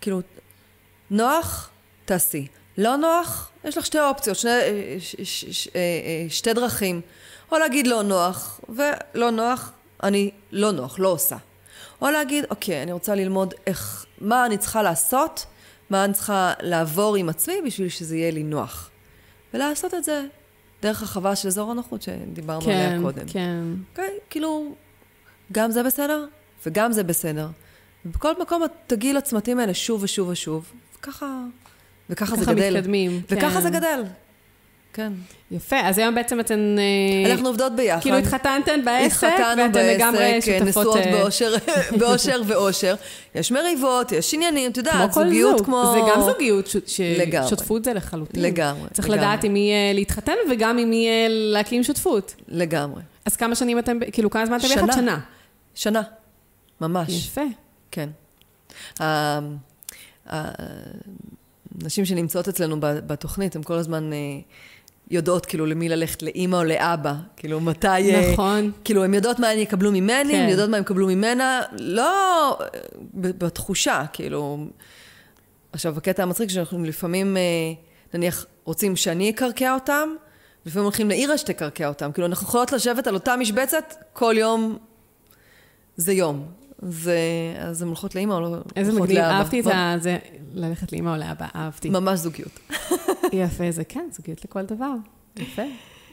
כאילו, 0.00 0.20
נוח, 1.10 1.70
תעשי. 2.04 2.46
לא 2.78 2.96
נוח, 2.96 3.50
יש 3.64 3.78
לך 3.78 3.86
שתי 3.86 4.00
אופציות, 4.00 4.36
שני, 4.36 4.50
אה, 4.50 4.96
ש, 5.00 5.16
ש, 5.22 5.44
ש, 5.44 5.68
אה, 5.68 5.80
אה, 5.80 6.26
שתי 6.28 6.52
דרכים. 6.52 7.00
או 7.52 7.58
להגיד 7.58 7.86
לא 7.86 8.02
נוח, 8.02 8.60
ולא 8.68 9.30
נוח, 9.30 9.72
אני 10.02 10.30
לא 10.52 10.72
נוח, 10.72 10.98
לא 10.98 11.08
עושה. 11.08 11.36
או 12.02 12.10
להגיד, 12.10 12.44
אוקיי, 12.50 12.82
אני 12.82 12.92
רוצה 12.92 13.14
ללמוד 13.14 13.54
איך, 13.66 14.06
מה 14.20 14.46
אני 14.46 14.58
צריכה 14.58 14.82
לעשות, 14.82 15.46
מה 15.90 16.04
אני 16.04 16.12
צריכה 16.12 16.52
לעבור 16.60 17.16
עם 17.16 17.28
עצמי 17.28 17.54
בשביל 17.66 17.88
שזה 17.88 18.16
יהיה 18.16 18.30
לי 18.30 18.42
נוח. 18.42 18.90
ולעשות 19.54 19.94
את 19.94 20.04
זה 20.04 20.26
דרך 20.82 21.02
החווה 21.02 21.36
של 21.36 21.48
אזור 21.48 21.70
הנוחות 21.70 22.02
שדיברנו 22.02 22.64
עליה 22.64 22.90
כן, 22.90 23.02
קודם. 23.02 23.26
כן. 23.26 23.60
אוקיי? 23.90 24.18
כאילו, 24.30 24.74
גם 25.52 25.70
זה 25.70 25.82
בסדר, 25.82 26.26
וגם 26.66 26.92
זה 26.92 27.02
בסדר. 27.02 27.48
ובכל 28.06 28.40
מקום 28.42 28.64
את 28.64 28.70
תגיעי 28.86 29.12
לצמתים 29.12 29.58
האלה 29.58 29.74
שוב 29.74 30.02
ושוב 30.02 30.28
ושוב, 30.28 30.72
וככה, 30.98 31.42
וככה 32.10 32.36
זה 32.36 32.44
גדל. 32.44 32.76
מתקדמים. 32.76 33.22
וככה 33.30 33.54
כן. 33.54 33.60
זה 33.60 33.70
גדל. 33.70 34.02
כן. 34.92 35.12
יפה, 35.50 35.76
אז 35.80 35.98
היום 35.98 36.14
בעצם 36.14 36.40
אתן... 36.40 36.76
אה, 36.78 37.30
אנחנו 37.32 37.48
עובדות 37.48 37.72
ביחד. 37.76 38.00
כאילו 38.00 38.16
התחתנתן 38.16 38.84
בעסק, 38.84 39.22
ואתן 39.38 39.86
לגמרי 39.86 40.18
בעסק, 40.18 40.58
שותפות... 40.58 40.86
נשואות 40.86 40.96
אה, 41.06 41.12
באושר, 41.12 41.54
באושר 41.98 42.42
ואושר. 42.46 42.94
יש 43.34 43.52
מריבות, 43.52 44.12
יש 44.12 44.34
עניינים, 44.34 44.70
את 44.70 44.76
יודעת, 44.76 45.12
זוגיות 45.12 45.58
זוג. 45.58 45.66
כמו... 45.66 45.92
זה 45.94 46.00
גם 46.14 46.20
זוגיות, 46.22 46.66
ש- 46.86 47.00
לגמרי. 47.00 47.48
שותפות 47.48 47.84
זה 47.84 47.92
לחלוטין. 47.94 48.42
לגמרי, 48.42 48.88
צריך 48.92 49.08
לגמרי. 49.10 49.26
לדעת 49.26 49.44
עם 49.44 49.52
מי 49.52 49.72
אה, 49.72 49.92
להתחתן 49.94 50.32
וגם 50.50 50.78
עם 50.78 50.90
מי 50.90 51.08
להקים 51.28 51.84
שותפות. 51.84 52.34
לגמרי. 52.48 53.02
אז 53.24 53.36
כמה 53.36 53.54
שנים 53.54 53.78
אתם, 53.78 53.98
כאילו 54.12 54.30
כמה 54.30 54.46
זמן 54.46 54.56
אתם 54.58 54.68
ביחד? 54.68 54.80
שנה. 54.82 54.92
שנה. 54.94 55.18
שנה. 55.74 56.02
ממש. 56.80 57.26
יפה. 57.26 57.40
כן. 57.90 58.08
ה- 59.00 59.38
הנשים 61.80 62.04
שנמצאות 62.04 62.48
אצלנו 62.48 62.76
בתוכנית, 62.80 63.56
הן 63.56 63.62
כל 63.62 63.74
הזמן 63.74 64.10
יודעות 65.10 65.46
כאילו 65.46 65.66
למי 65.66 65.88
ללכת, 65.88 66.22
לאימא 66.22 66.56
או 66.56 66.64
לאבא. 66.64 67.14
כאילו 67.36 67.60
מתי... 67.60 67.86
אה, 67.86 68.32
נכון. 68.32 68.70
כאילו, 68.84 69.04
הן 69.04 69.14
יודעות 69.14 69.38
מה 69.38 69.48
הן 69.48 69.58
יקבלו 69.58 69.92
ממני, 69.92 70.32
כן. 70.32 70.40
הן 70.40 70.48
יודעות 70.48 70.70
מה 70.70 70.76
הן 70.76 70.82
יקבלו 70.82 71.06
ממנה, 71.06 71.62
לא 71.78 72.58
בתחושה, 73.14 74.04
כאילו... 74.12 74.66
עכשיו, 75.72 75.98
הקטע 75.98 76.22
המצחיק 76.22 76.50
שאנחנו 76.50 76.84
לפעמים, 76.84 77.36
אה, 77.36 77.42
נניח, 78.14 78.46
רוצים 78.64 78.96
שאני 78.96 79.30
אקרקע 79.30 79.74
אותם, 79.74 80.08
לפעמים 80.66 80.84
הולכים 80.84 81.08
לעירה 81.08 81.38
שתקרקע 81.38 81.88
אותם. 81.88 82.12
כאילו, 82.12 82.26
אנחנו 82.26 82.46
יכולות 82.46 82.72
לשבת 82.72 83.06
על 83.06 83.14
אותה 83.14 83.36
משבצת, 83.36 83.94
כל 84.12 84.34
יום 84.38 84.78
זה 85.96 86.12
יום. 86.12 86.61
זה, 86.82 87.18
אז 87.58 87.82
הן 87.82 87.88
הולכות 87.88 88.14
לאימא 88.14 88.34
או 88.34 88.40
לא 88.40 88.46
הולכות 88.46 88.66
לאבא. 88.76 88.80
איזה 88.88 89.00
מגניב, 89.00 89.18
אהבתי 89.18 89.60
את 89.60 89.66
ה... 89.66 89.94
זה, 89.98 90.18
ללכת 90.54 90.92
לאמא 90.92 91.10
או 91.10 91.16
לאבא, 91.16 91.46
אהבתי. 91.54 91.90
ממש 91.90 92.18
זוגיות. 92.18 92.60
יפה, 93.32 93.70
זה 93.70 93.84
כן, 93.84 94.08
זוגיות 94.12 94.44
לכל 94.44 94.62
דבר. 94.62 94.92
יפה. 95.38 95.62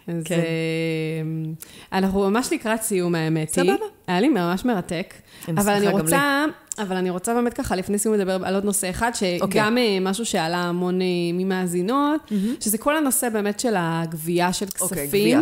אז 0.08 0.24
כן. 0.26 0.40
אה, 0.40 2.00
אנחנו 2.00 2.30
ממש 2.30 2.54
לקראת 2.54 2.82
סיום, 2.82 3.16
האמת 3.16 3.56
היא. 3.56 3.64
סבבה. 3.64 3.86
היה 4.08 4.22
לי 4.22 4.30
ממש 4.30 4.66
מרתק. 4.66 5.14
אבל 5.58 5.74
אני 5.74 5.88
רוצה, 5.88 6.46
אבל 6.80 6.96
אני 6.96 7.10
רוצה 7.10 7.34
באמת 7.34 7.54
ככה, 7.54 7.76
לפני 7.76 7.98
סיום 8.00 8.16
לדבר 8.16 8.46
על 8.46 8.56
עוד 8.56 8.66
נושא 8.66 8.90
אחד, 8.90 9.12
שגם 9.14 9.78
אה, 9.78 9.98
משהו 10.02 10.26
שעלה 10.26 10.58
המון 10.58 11.02
אה, 11.02 11.06
ממאזינות, 11.34 12.32
שזה 12.60 12.78
כל 12.78 12.98
הנושא 12.98 13.30
באמת 13.30 13.60
של 13.60 13.74
הגבייה 13.78 14.54
של 14.54 14.66
אוקיי, 14.82 14.88
כספים. 15.06 15.08
גבייה. 15.08 15.42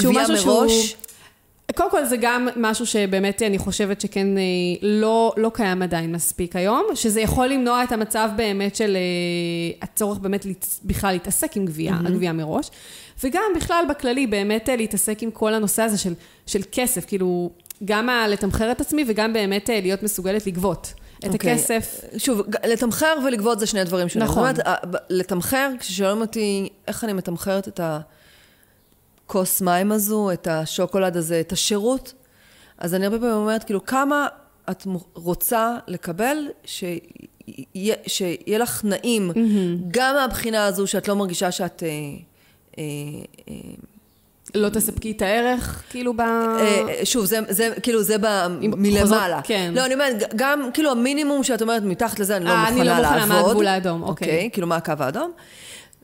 שהוא 0.00 0.12
גבייה 0.12 0.24
משהו 0.24 0.36
שהוא- 0.36 0.60
מראש, 0.62 0.96
קודם 1.74 1.90
כל 1.90 2.04
זה 2.04 2.16
גם 2.16 2.48
משהו 2.56 2.86
שבאמת 2.86 3.42
אני 3.42 3.58
חושבת 3.58 4.00
שכן 4.00 4.38
אה, 4.38 4.42
לא, 4.82 5.32
לא 5.36 5.50
קיים 5.54 5.82
עדיין 5.82 6.12
מספיק 6.12 6.56
היום, 6.56 6.86
שזה 6.94 7.20
יכול 7.20 7.46
למנוע 7.46 7.84
את 7.84 7.92
המצב 7.92 8.30
באמת 8.36 8.76
של 8.76 8.96
אה, 8.96 9.78
הצורך 9.82 10.18
באמת 10.18 10.46
בכלל 10.84 11.12
להתעסק 11.12 11.56
עם 11.56 11.64
גבייה, 11.64 11.92
mm-hmm. 11.92 12.08
הגבייה 12.08 12.32
מראש, 12.32 12.70
וגם 13.24 13.42
בכלל 13.56 13.84
בכללי 13.90 14.26
באמת 14.26 14.68
אה, 14.68 14.76
להתעסק 14.76 15.22
עם 15.22 15.30
כל 15.30 15.54
הנושא 15.54 15.82
הזה 15.82 15.98
של, 15.98 16.14
של 16.46 16.60
כסף, 16.72 17.04
כאילו 17.06 17.50
גם 17.84 18.08
ה- 18.08 18.28
לתמחר 18.28 18.72
את 18.72 18.80
עצמי 18.80 19.04
וגם 19.08 19.32
באמת 19.32 19.68
להיות 19.82 20.02
מסוגלת 20.02 20.46
לגבות 20.46 20.92
את 21.18 21.24
אוקיי. 21.24 21.52
הכסף. 21.52 22.00
שוב, 22.18 22.40
לתמחר 22.66 23.14
ולגבות 23.26 23.60
זה 23.60 23.66
שני 23.66 23.84
דברים 23.84 24.08
שונים. 24.08 24.28
נכון. 24.28 24.54
זאת 24.54 24.66
אומרת, 24.66 24.84
ה- 24.84 24.86
ב- 24.86 24.96
לתמחר, 25.10 25.70
כששואלים 25.78 26.20
אותי 26.20 26.68
איך 26.88 27.04
אני 27.04 27.12
מתמחרת 27.12 27.68
את 27.68 27.80
הכוס 29.30 29.60
מים 29.60 29.92
הזו, 29.92 30.32
את 30.32 30.46
השוקולד 30.46 31.16
הזה, 31.16 31.40
את 31.40 31.52
השירות, 31.52 32.14
אז 32.78 32.94
אני 32.94 33.04
הרבה 33.04 33.18
פעמים 33.18 33.34
אומרת, 33.34 33.64
כאילו, 33.64 33.84
כמה 33.84 34.26
את 34.70 34.86
רוצה 35.14 35.76
לקבל 35.86 36.36
שיהיה, 36.64 37.94
שיהיה 38.06 38.58
לך 38.58 38.84
נעים, 38.84 39.30
גם 39.90 40.14
מהבחינה 40.14 40.66
הזו 40.66 40.86
שאת 40.86 41.08
לא 41.08 41.16
מרגישה 41.16 41.50
שאת... 41.50 41.82
אה, 41.82 41.88
אה, 42.78 42.84
אה, 43.48 43.54
לא 44.54 44.68
תספקי 44.68 45.10
את 45.10 45.22
הערך, 45.22 45.82
כאילו 45.90 46.16
ב... 46.16 46.22
שוב, 47.04 47.24
זה, 47.24 47.38
זה 47.48 47.68
כאילו, 47.82 48.02
זה 48.02 48.18
ב, 48.18 48.26
מלמעלה. 48.60 49.40
כן. 49.44 49.72
לא, 49.74 49.84
אני 49.86 49.94
אומרת, 49.94 50.34
גם, 50.36 50.70
כאילו, 50.74 50.90
המינימום 50.90 51.42
שאת 51.42 51.62
אומרת, 51.62 51.82
מתחת 51.82 52.18
לזה 52.18 52.36
אני 52.36 52.44
לא 52.44 52.50
אה, 52.50 52.60
מוכנה 52.60 52.80
אני 52.80 52.84
לעבוד. 52.84 53.04
לא 53.04 53.20
מוכנה, 53.20 53.26
מה 53.26 53.48
הגבול 53.48 53.66
האדום, 53.66 54.02
אוקיי. 54.02 54.28
אוקיי, 54.28 54.50
כאילו, 54.52 54.66
מה 54.66 54.76
הקו 54.76 54.92
האדום? 54.98 55.32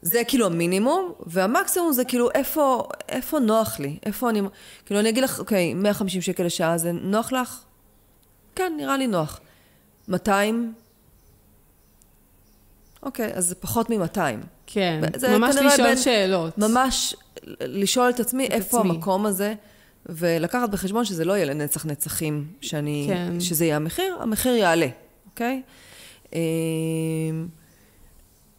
זה 0.02 0.22
כאילו 0.28 0.46
המינימום, 0.46 1.12
והמקסימום 1.26 1.92
זה 1.92 2.04
כאילו, 2.04 2.28
איפה, 2.34 2.88
איפה 3.08 3.38
נוח 3.38 3.78
לי? 3.80 3.98
איפה 4.06 4.30
אני... 4.30 4.40
כאילו, 4.86 5.00
אני 5.00 5.08
אגיד 5.08 5.24
לך, 5.24 5.38
אוקיי, 5.38 5.74
150 5.74 6.20
שקל 6.22 6.44
לשעה, 6.44 6.78
זה 6.78 6.92
נוח 6.92 7.32
לך? 7.32 7.60
כן, 8.54 8.72
נראה 8.76 8.96
לי 8.96 9.06
נוח. 9.06 9.40
200? 10.08 10.74
אוקיי, 13.02 13.32
אז 13.34 13.46
זה 13.48 13.54
פחות 13.54 13.90
מ-200. 13.90 14.18
כן, 14.66 15.00
ממש 15.28 15.56
לשאול 15.56 15.88
בין- 15.88 15.96
שאלות. 15.96 16.58
ממש 16.58 17.14
לשאול 17.60 18.10
את 18.10 18.20
עצמי 18.20 18.46
את 18.46 18.50
איפה 18.52 18.78
עצמי. 18.78 18.90
המקום 18.90 19.26
הזה, 19.26 19.54
ולקחת 20.06 20.70
בחשבון 20.70 21.04
שזה 21.04 21.24
לא 21.24 21.32
יהיה 21.32 21.44
לנצח 21.46 21.86
נצחים, 21.86 22.46
שאני, 22.60 23.04
כן. 23.08 23.40
שזה 23.40 23.64
יהיה 23.64 23.76
המחיר, 23.76 24.16
המחיר 24.20 24.54
יעלה, 24.54 24.86
אוקיי? 25.30 25.62
אמ, 26.32 26.38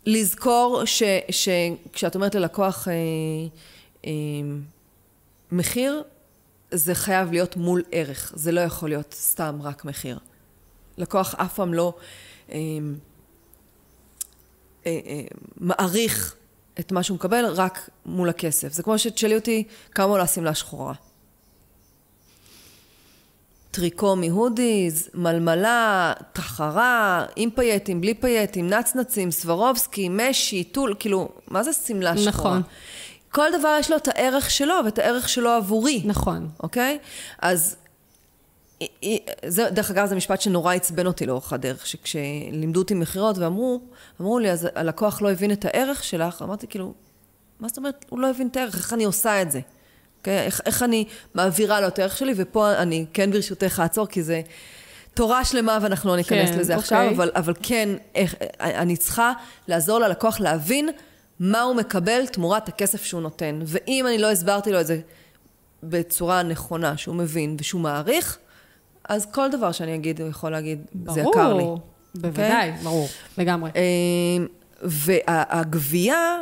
לזכור 0.08 0.82
ש, 0.86 1.04
שכשאת 1.30 2.16
אומרת 2.16 2.36
ללקוח 2.36 2.88
אה, 2.88 2.94
אה, 4.06 4.12
מחיר, 5.52 6.04
זה 6.72 6.96
חייב 6.96 7.32
להיות 7.32 7.56
מול 7.56 7.84
ערך, 7.92 8.32
זה 8.36 8.52
לא 8.52 8.62
יכול 8.62 8.90
להיות 8.90 9.14
סתם 9.14 9.60
רק 9.62 9.86
מחיר. 9.86 10.20
לקוח 10.98 11.36
אף 11.36 11.54
פעם 11.54 11.74
לא 11.74 11.94
אה, 12.52 12.58
אה, 14.86 15.00
אה, 15.06 15.22
מעריך 15.58 16.36
את 16.80 16.92
מה 16.92 17.04
שהוא 17.04 17.16
מקבל 17.16 17.46
רק 17.46 17.90
מול 18.06 18.30
הכסף. 18.30 18.74
זה 18.74 18.84
כמו 18.84 19.00
שתשאלי 19.00 19.36
אותי 19.36 19.64
כמה 19.92 20.06
עולה 20.06 20.28
שמלה 20.28 20.56
שחורה. 20.56 20.94
טריקו 23.78 24.16
מהודיז, 24.16 25.10
מלמלה, 25.14 26.14
תחרה, 26.34 27.26
עם 27.36 27.50
פייטים, 27.50 28.02
בלי 28.02 28.14
פייטים, 28.14 28.70
נצנצים, 28.70 29.32
סברובסקי, 29.32 30.10
משי, 30.12 30.64
טול, 30.64 30.96
כאילו, 31.00 31.30
מה 31.48 31.64
זה 31.64 31.74
שמלה 31.74 32.18
שחורה? 32.18 32.50
נכון. 32.50 32.62
כל 33.32 33.48
דבר 33.60 33.78
יש 33.80 33.92
לו 33.92 33.98
את 33.98 34.08
הערך 34.08 34.52
שלו 34.52 34.76
ואת 34.86 35.00
הערך 35.00 35.30
שלו 35.30 35.50
עבורי. 35.50 36.02
נכון. 36.06 36.50
אוקיי? 36.64 36.98
אז 37.42 37.76
זה, 39.46 39.70
דרך 39.70 39.92
אגב, 39.92 40.06
זה 40.06 40.16
משפט 40.16 40.42
שנורא 40.42 40.74
עצבן 40.74 41.08
אותי 41.08 41.26
לאורך 41.26 41.54
הדרך, 41.54 41.88
שכשלימדו 41.88 42.80
אותי 42.80 42.94
מכירות 42.94 43.38
ואמרו, 43.38 43.82
אמרו 44.22 44.40
לי, 44.40 44.52
אז 44.52 44.68
הלקוח 44.76 45.22
לא 45.22 45.32
הבין 45.32 45.52
את 45.52 45.66
הערך 45.66 46.04
שלך, 46.04 46.42
אמרתי 46.42 46.68
כאילו, 46.68 46.94
מה 47.60 47.68
זאת 47.68 47.78
אומרת, 47.78 48.06
הוא 48.10 48.20
לא 48.20 48.30
הבין 48.30 48.48
את 48.48 48.58
הערך, 48.58 48.78
איך 48.78 48.94
אני 48.94 49.04
עושה 49.04 49.42
את 49.42 49.52
זה? 49.52 49.60
אוקיי? 50.28 50.46
איך, 50.46 50.62
איך 50.66 50.84
אני 50.84 51.06
מעבירה 51.34 51.82
לו 51.82 51.88
את 51.88 52.00
הערך 52.00 52.18
שלי, 52.18 52.34
ופה 52.36 52.74
אני 52.74 53.06
כן 53.14 53.32
ברשותך 53.32 53.80
אעצור, 53.84 54.08
כי 54.08 54.24
זה 54.24 54.42
תורה 55.14 55.46
שלמה 55.46 55.78
ואנחנו 55.82 56.10
לא 56.10 56.16
ניכנס 56.16 56.50
כן, 56.50 56.60
לזה 56.60 56.76
אוקיי. 56.76 56.98
עכשיו, 56.98 57.16
אבל, 57.16 57.32
אבל 57.36 57.54
כן, 57.64 57.90
איך, 58.16 58.36
אני 58.60 58.98
צריכה 58.98 59.34
לעזור 59.68 60.00
ללקוח 60.00 60.40
להבין 60.40 60.90
מה 61.40 61.62
הוא 61.62 61.76
מקבל 61.76 62.28
תמורת 62.28 62.68
הכסף 62.68 63.04
שהוא 63.04 63.22
נותן. 63.22 63.60
ואם 63.66 64.06
אני 64.08 64.18
לא 64.18 64.32
הסברתי 64.32 64.72
לו 64.72 64.82
את 64.82 64.88
זה 64.88 65.00
בצורה 65.84 66.44
נכונה, 66.44 66.98
שהוא 66.98 67.16
מבין 67.16 67.58
ושהוא 67.60 67.82
מעריך, 67.82 68.38
אז 69.10 69.26
כל 69.32 69.50
דבר 69.52 69.72
שאני 69.72 69.96
אגיד, 69.96 70.22
הוא 70.22 70.30
יכול 70.30 70.52
להגיד, 70.52 70.86
ברור, 70.94 71.16
זה 71.16 71.22
יקר 71.22 71.54
לי. 71.54 71.64
ברור, 71.64 71.80
בוודאי, 72.16 72.72
okay? 72.72 72.84
ברור, 72.84 73.08
לגמרי. 73.38 73.72
אמ, 73.76 74.48
והגבייה 74.82 76.38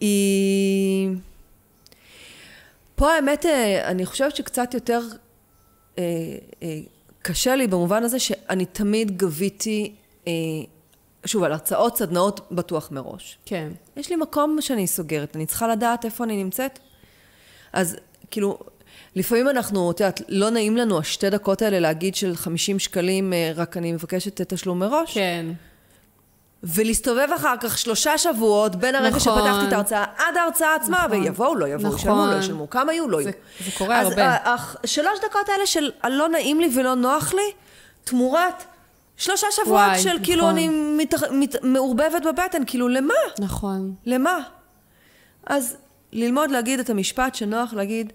היא... 0.00 1.08
פה 2.98 3.12
האמת, 3.12 3.46
אה, 3.46 3.90
אני 3.90 4.06
חושבת 4.06 4.36
שקצת 4.36 4.74
יותר 4.74 5.00
אה, 5.98 6.04
אה, 6.62 6.78
קשה 7.22 7.56
לי 7.56 7.66
במובן 7.66 8.02
הזה 8.02 8.18
שאני 8.18 8.66
תמיד 8.66 9.18
גביתי, 9.18 9.94
שוב, 11.26 11.42
על 11.42 11.52
הרצאות, 11.52 11.96
סדנאות, 11.96 12.40
בטוח 12.50 12.90
מראש. 12.90 13.38
כן. 13.44 13.68
יש 13.96 14.10
לי 14.10 14.16
מקום 14.16 14.60
שאני 14.60 14.86
סוגרת, 14.86 15.36
אני 15.36 15.46
צריכה 15.46 15.68
לדעת 15.68 16.04
איפה 16.04 16.24
אני 16.24 16.44
נמצאת. 16.44 16.78
אז 17.72 17.96
כאילו, 18.30 18.58
לפעמים 19.16 19.48
אנחנו, 19.48 19.90
את 19.90 20.00
יודעת, 20.00 20.20
לא 20.28 20.50
נעים 20.50 20.76
לנו 20.76 20.98
השתי 20.98 21.30
דקות 21.30 21.62
האלה 21.62 21.80
להגיד 21.80 22.14
של 22.14 22.36
50 22.36 22.78
שקלים, 22.78 23.32
אה, 23.32 23.52
רק 23.54 23.76
אני 23.76 23.92
מבקשת 23.92 24.40
תשלום 24.40 24.78
מראש. 24.78 25.14
כן. 25.14 25.46
ולהסתובב 26.62 27.28
אחר 27.36 27.54
כך 27.60 27.78
שלושה 27.78 28.18
שבועות 28.18 28.76
בין 28.76 28.94
הרגע 28.94 29.16
נכון. 29.16 29.20
שפתחתי 29.20 29.68
את 29.68 29.72
ההרצאה 29.72 30.04
עד 30.18 30.36
ההרצאה 30.36 30.74
עצמה, 30.74 31.06
נכון. 31.06 31.20
ויבואו, 31.20 31.54
לא 31.54 31.66
יבואו, 31.66 31.86
נכון. 31.86 31.98
ישלמו, 31.98 32.26
לא 32.26 32.36
ישלמו, 32.38 32.70
כמה 32.70 32.92
יהיו, 32.92 33.08
לא 33.08 33.20
יהיו. 33.20 33.32
זה 33.64 33.70
קורה 33.78 34.00
אז 34.00 34.08
הרבה. 34.08 34.36
אז 34.44 34.60
השלוש 34.84 35.18
דקות 35.24 35.48
האלה 35.48 35.66
של 35.66 35.90
הלא 36.02 36.28
נעים 36.28 36.60
לי 36.60 36.70
ולא 36.74 36.94
נוח 36.94 37.34
לי, 37.34 37.52
תמורת 38.04 38.64
שלושה 39.16 39.46
שבועות 39.50 39.80
וואי, 39.80 39.98
של 39.98 40.08
נכון. 40.08 40.24
כאילו 40.24 40.50
אני 40.50 40.68
מת, 40.68 41.14
מת, 41.30 41.54
מעורבבת 41.62 42.22
בבטן, 42.26 42.62
כאילו 42.66 42.88
למה? 42.88 43.14
נכון. 43.38 43.94
למה? 44.06 44.38
אז 45.46 45.76
ללמוד 46.12 46.50
להגיד 46.50 46.80
את 46.80 46.90
המשפט 46.90 47.34
שנוח 47.34 47.72
להגיד, 47.72 48.12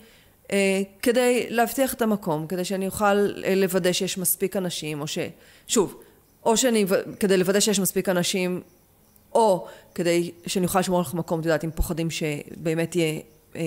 אה, 0.51 0.81
כדי 1.01 1.45
להבטיח 1.49 1.93
את 1.93 2.01
המקום, 2.01 2.47
כדי 2.47 2.65
שאני 2.65 2.85
אוכל 2.85 3.05
אה, 3.05 3.55
לוודא 3.55 3.91
שיש 3.91 4.17
מספיק 4.17 4.57
אנשים, 4.57 5.01
או 5.01 5.07
ש... 5.07 5.17
שוב, 5.67 6.02
או 6.45 6.57
שאני... 6.57 6.85
כדי 7.19 7.37
לוודא 7.37 7.59
שיש 7.59 7.79
מספיק 7.79 8.09
אנשים, 8.09 8.61
או 9.33 9.67
כדי 9.95 10.31
שאני 10.45 10.65
אוכל 10.65 10.79
לשמור 10.79 11.01
לך 11.01 11.13
מקום, 11.13 11.39
את 11.39 11.45
יודעת, 11.45 11.63
אם 11.63 11.71
פוחדים 11.71 12.09
שבאמת 12.09 12.95
יהיה 12.95 13.19
אה, 13.55 13.61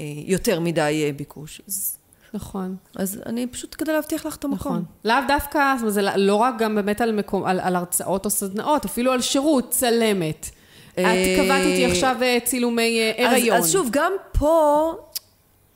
אה, 0.00 0.04
יותר 0.26 0.60
מדי 0.60 1.02
אה, 1.06 1.12
ביקוש. 1.12 1.62
אז... 1.68 1.98
נכון. 2.34 2.76
אז 2.96 3.20
אני 3.26 3.46
פשוט 3.46 3.74
כדי 3.78 3.92
להבטיח 3.92 4.26
לך 4.26 4.36
את 4.36 4.44
המקום. 4.44 4.72
נכון. 4.72 4.84
לאו 5.04 5.16
דווקא, 5.28 5.74
זאת 5.76 5.80
אומרת, 5.80 5.94
זה 5.94 6.02
לא 6.16 6.34
רק 6.34 6.54
גם 6.58 6.74
באמת 6.74 7.00
על, 7.00 7.12
מקום, 7.12 7.44
על, 7.44 7.60
על 7.60 7.76
הרצאות 7.76 8.24
או 8.24 8.30
סדנאות, 8.30 8.84
אפילו 8.84 9.12
על 9.12 9.20
שירות, 9.20 9.70
צלמת. 9.70 10.50
את 10.92 10.98
קבעת 11.36 11.66
איתי 11.66 11.84
עכשיו 11.84 12.16
צילומי 12.44 13.12
הריון. 13.18 13.56
אז, 13.56 13.64
אז 13.64 13.72
שוב, 13.72 13.88
גם 13.92 14.12
פה 14.32 14.92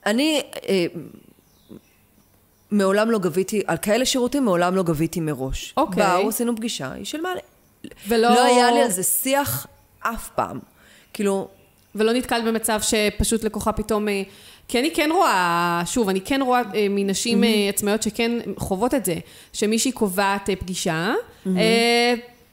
אני 0.06 0.42
אה, 0.68 0.86
מעולם 2.70 3.10
לא 3.10 3.18
גביתי, 3.18 3.62
על 3.66 3.76
כאלה 3.76 4.04
שירותים 4.04 4.44
מעולם 4.44 4.76
לא 4.76 4.82
גביתי 4.82 5.20
מראש. 5.20 5.74
אוקיי. 5.76 6.02
באו, 6.02 6.28
עשינו 6.28 6.56
פגישה, 6.56 6.92
היא 6.92 7.04
שילמה 7.04 7.34
לי. 7.34 7.40
ולא... 8.08 8.28
לא 8.28 8.44
היה 8.44 8.72
לי 8.72 8.82
על 8.82 8.90
זה 8.90 9.02
שיח 9.02 9.66
אף 10.00 10.28
פעם. 10.34 10.58
כאילו... 11.12 11.48
ולא 11.94 12.12
נתקלת 12.12 12.44
במצב 12.44 12.80
שפשוט 12.82 13.44
לקוחה 13.44 13.72
פתאום... 13.72 14.08
אה, 14.08 14.22
כי 14.68 14.78
אני 14.78 14.94
כן 14.94 15.10
רואה, 15.12 15.82
שוב, 15.86 16.08
אני 16.08 16.20
כן 16.20 16.42
רואה 16.42 16.62
אה, 16.74 16.86
מנשים 16.90 17.42
mm-hmm. 17.42 17.74
עצמאיות 17.74 18.02
שכן 18.02 18.32
חוות 18.56 18.94
את 18.94 19.04
זה, 19.04 19.14
שמישהי 19.52 19.92
קובעת 19.92 20.50
פגישה, 20.60 21.12
mm-hmm. 21.46 21.48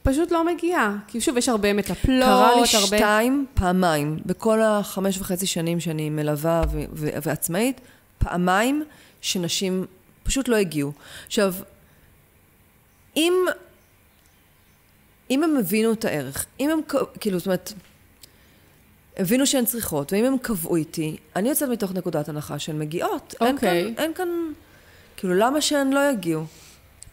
פשוט 0.02 0.30
לא 0.30 0.46
מגיעה. 0.46 0.96
כי 1.08 1.20
שוב, 1.20 1.36
יש 1.36 1.48
הרבה 1.48 1.72
מטפלות, 1.72 2.24
קרה 2.24 2.50
לי 2.54 2.60
הרבה... 2.74 2.96
שתיים, 2.96 3.46
פעמיים, 3.54 4.18
בכל 4.26 4.62
החמש 4.62 5.18
וחצי 5.18 5.46
שנים 5.46 5.80
שאני 5.80 6.10
מלווה 6.10 6.62
ו- 6.72 6.84
ו- 6.92 7.10
ועצמאית, 7.22 7.80
פעמיים 8.18 8.84
שנשים 9.20 9.84
פשוט 10.26 10.48
לא 10.48 10.56
הגיעו. 10.56 10.92
עכשיו, 11.26 11.54
אם, 13.16 13.32
אם 15.30 15.44
הם 15.44 15.56
הבינו 15.56 15.92
את 15.92 16.04
הערך, 16.04 16.46
אם 16.60 16.70
הם, 16.70 16.80
כאילו, 17.20 17.38
זאת 17.38 17.46
אומרת, 17.46 17.72
הבינו 19.16 19.46
שהן 19.46 19.64
צריכות, 19.64 20.12
ואם 20.12 20.24
הם 20.24 20.38
קבעו 20.38 20.76
איתי, 20.76 21.16
אני 21.36 21.48
יוצאת 21.48 21.68
מתוך 21.68 21.92
נקודת 21.94 22.28
הנחה 22.28 22.58
שהן 22.58 22.78
מגיעות. 22.78 23.34
אוקיי. 23.40 23.48
אין 23.48 23.94
כאן, 23.94 24.04
אין 24.04 24.14
כאן, 24.14 24.28
כאילו, 25.16 25.34
למה 25.34 25.60
שהן 25.60 25.92
לא 25.92 26.10
יגיעו? 26.10 26.44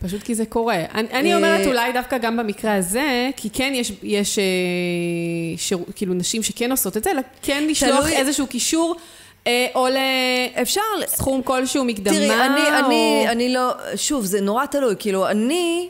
פשוט 0.04 0.24
כי 0.24 0.36
זה 0.36 0.46
קורה. 0.46 0.84
אני, 0.94 1.10
אני 1.10 1.36
אומרת 1.36 1.60
אה, 1.60 1.68
אולי 1.68 1.94
דווקא 1.94 2.18
גם 2.18 2.38
במקרה 2.38 2.76
הזה, 2.76 3.30
כי 3.36 3.50
כן 3.50 3.74
יש, 3.76 3.92
יש 4.04 4.40
אה, 4.40 4.44
שיר, 5.58 5.78
כאילו 5.96 6.14
נשים 6.14 6.44
שכן 6.44 6.72
עושות 6.72 6.98
את 6.98 7.04
זה, 7.04 7.12
אלא 7.12 7.22
כן 7.42 7.68
לשלוח 7.70 8.00
תלוי... 8.00 8.18
איזשהו 8.18 8.48
קישור. 8.48 8.96
אה, 9.48 9.68
או 9.76 9.88
לסכום 11.00 11.42
כלשהו 11.42 11.86
מקדמה, 11.86 12.14
תראי, 12.14 12.46
אני, 12.46 12.62
או... 12.62 12.86
אני, 12.86 13.26
אני 13.30 13.54
לא, 13.54 13.72
שוב, 13.96 14.26
זה 14.26 14.42
נורא 14.42 14.66
תלוי, 14.66 14.96
כאילו, 15.00 15.28
אני, 15.28 15.90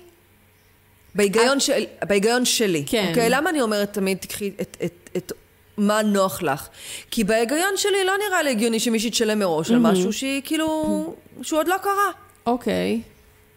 בהיגיון, 1.15 1.57
את... 1.57 1.61
של, 1.61 1.83
בהיגיון 2.07 2.45
שלי, 2.45 2.83
כן. 2.87 3.05
אוקיי? 3.09 3.29
למה 3.29 3.49
אני 3.49 3.61
אומרת 3.61 3.93
תמיד, 3.93 4.17
תקחי 4.17 4.51
את, 4.61 4.77
את, 4.85 5.09
את 5.17 5.31
מה 5.77 6.01
נוח 6.01 6.41
לך? 6.41 6.67
כי 7.11 7.23
בהיגיון 7.23 7.77
שלי 7.77 8.05
לא 8.05 8.13
נראה 8.27 8.43
לי 8.43 8.51
הגיוני 8.51 8.79
שמישהי 8.79 9.09
תשלם 9.09 9.39
מראש 9.39 9.69
mm-hmm. 9.69 9.73
על 9.73 9.79
משהו 9.79 10.13
שהיא 10.13 10.41
כאילו, 10.45 11.13
שהוא 11.41 11.59
עוד 11.59 11.67
לא 11.67 11.75
קרה. 11.77 12.11
אוקיי. 12.45 13.01
Okay. 13.03 13.13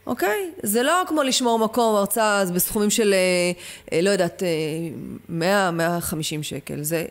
אוקיי? 0.06 0.50
זה 0.62 0.82
לא 0.82 1.02
כמו 1.06 1.22
לשמור 1.22 1.58
מקום, 1.58 1.96
הרצאה 1.96 2.44
בסכומים 2.44 2.90
של, 2.90 3.14
אה, 3.14 3.52
אה, 3.92 4.02
לא 4.02 4.10
יודעת, 4.10 4.42
100, 5.28 5.66
אה, 5.66 5.70
150 5.70 6.42
שקל. 6.42 6.82
זה, 6.82 7.04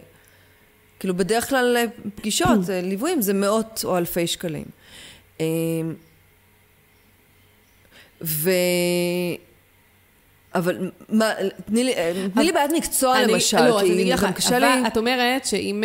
כאילו, 1.00 1.16
בדרך 1.16 1.50
כלל 1.50 1.78
פגישות, 2.16 2.60
ליוויים, 2.70 3.22
זה 3.22 3.34
מאות 3.34 3.82
או 3.86 3.98
אלפי 3.98 4.28
שקלים. 4.28 4.66
ו... 8.22 8.50
אבל 10.56 10.92
מה, 11.10 11.32
תני 11.66 11.84
לי, 11.84 11.94
תני 12.34 12.44
לי 12.44 12.52
בעיית 12.52 12.72
מקצוע 12.72 13.24
אני, 13.24 13.34
למשל, 13.34 13.68
לא, 13.68 13.80
כי 13.82 13.94
אני 13.94 14.12
גם 14.24 14.34
קשה 14.34 14.60
לי... 14.60 14.88
את 14.88 14.98
אומרת 14.98 15.46
שאם, 15.46 15.84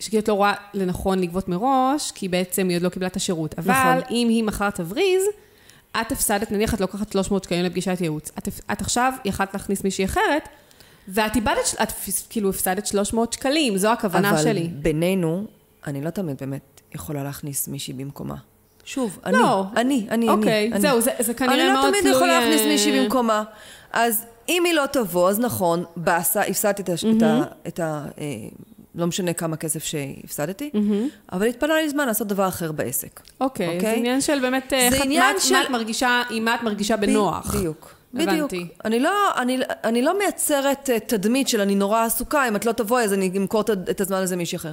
שכאילו 0.00 0.22
את 0.22 0.28
לא 0.28 0.34
רואה 0.34 0.54
לנכון 0.74 1.18
לגבות 1.18 1.48
מראש, 1.48 2.12
כי 2.14 2.28
בעצם 2.28 2.68
היא 2.68 2.76
עוד 2.76 2.82
לא 2.82 2.88
קיבלה 2.88 3.08
את 3.08 3.16
השירות. 3.16 3.54
אבל 3.58 3.70
נכון. 3.70 4.02
אם 4.10 4.28
היא 4.28 4.44
מכרה 4.44 4.70
תבריז, 4.70 5.22
את 6.00 6.12
הפסדת, 6.12 6.52
נניח 6.52 6.74
את 6.74 6.80
לוקחת 6.80 7.12
300 7.12 7.44
שקלים 7.44 7.64
לפגישת 7.64 8.00
ייעוץ. 8.00 8.30
את, 8.38 8.48
את 8.72 8.80
עכשיו 8.80 9.12
יכלת 9.24 9.54
להכניס 9.54 9.84
מישהי 9.84 10.04
אחרת, 10.04 10.48
ואת 11.08 11.36
איבדת, 11.36 11.74
את 11.82 11.92
כאילו 12.30 12.50
הפסדת 12.50 12.86
300 12.86 13.32
שקלים, 13.32 13.78
זו 13.78 13.92
הכוונה 13.92 14.30
אבל 14.30 14.42
שלי. 14.42 14.60
אבל 14.60 14.82
בינינו, 14.82 15.46
אני 15.86 16.04
לא 16.04 16.10
תמיד 16.10 16.36
באמת 16.40 16.80
יכולה 16.94 17.24
להכניס 17.24 17.68
מישהי 17.68 17.94
במקומה. 17.94 18.36
שוב, 18.84 19.18
אני, 19.26 19.38
לא. 19.38 19.64
אני, 19.76 20.06
אני, 20.10 20.28
אוקיי, 20.28 20.70
אני. 20.72 20.80
זהו, 20.80 21.00
זה, 21.00 21.10
זה 21.18 21.34
כנראה 21.34 21.72
מאוד 21.72 21.84
תלוי... 21.84 21.88
אני 21.88 21.94
לא 21.94 22.00
תמיד 22.00 22.14
יכולה 22.14 22.40
להכניס 22.40 22.62
מישהי 22.66 23.00
במקומה. 23.00 23.44
אז 23.92 24.24
אם 24.48 24.62
היא 24.66 24.74
לא 24.74 24.86
תבוא, 24.86 25.30
אז 25.30 25.40
נכון, 25.40 25.84
באסה, 25.96 26.42
הפסדתי 26.42 26.82
את 26.82 26.88
ה... 26.88 26.92
Mm-hmm. 26.94 27.68
את 27.68 27.80
ה 27.80 28.04
אה, 28.18 28.24
לא 28.94 29.06
משנה 29.06 29.32
כמה 29.32 29.56
כסף 29.56 29.84
שהפסדתי, 29.84 30.70
mm-hmm. 30.74 31.32
אבל 31.32 31.46
התפנה 31.46 31.74
לי 31.74 31.88
זמן 31.88 32.06
לעשות 32.06 32.28
דבר 32.28 32.48
אחר 32.48 32.72
בעסק. 32.72 33.20
אוקיי, 33.40 33.68
okay, 33.68 33.80
okay? 33.80 33.84
זה 33.84 33.92
עניין 33.92 34.20
של 34.20 34.40
באמת, 34.40 34.72
אה, 34.72 34.88
זה 34.90 35.02
עניין 35.02 35.34
מה, 35.34 35.40
של... 35.40 35.54
מה 35.54 35.62
את 35.62 35.70
מרגישה, 35.70 36.22
עם 36.30 36.44
מה 36.44 36.54
את 36.54 36.62
מרגישה 36.62 36.96
בנוח. 36.96 37.54
בדיוק. 37.54 37.99
בדיוק. 38.14 38.52
אני 38.84 39.00
לא, 39.00 39.10
אני, 39.36 39.58
אני 39.84 40.02
לא 40.02 40.18
מייצרת 40.18 40.90
אה, 40.90 41.00
תדמית 41.00 41.48
של 41.48 41.60
אני 41.60 41.74
נורא 41.74 42.04
עסוקה, 42.04 42.48
אם 42.48 42.56
את 42.56 42.66
לא 42.66 42.72
תבואי 42.72 43.04
אז 43.04 43.12
אני 43.12 43.30
אמכור 43.36 43.60
את 43.90 44.00
הזמן 44.00 44.16
הזה 44.16 44.36
מישהי 44.36 44.56
אחר. 44.56 44.72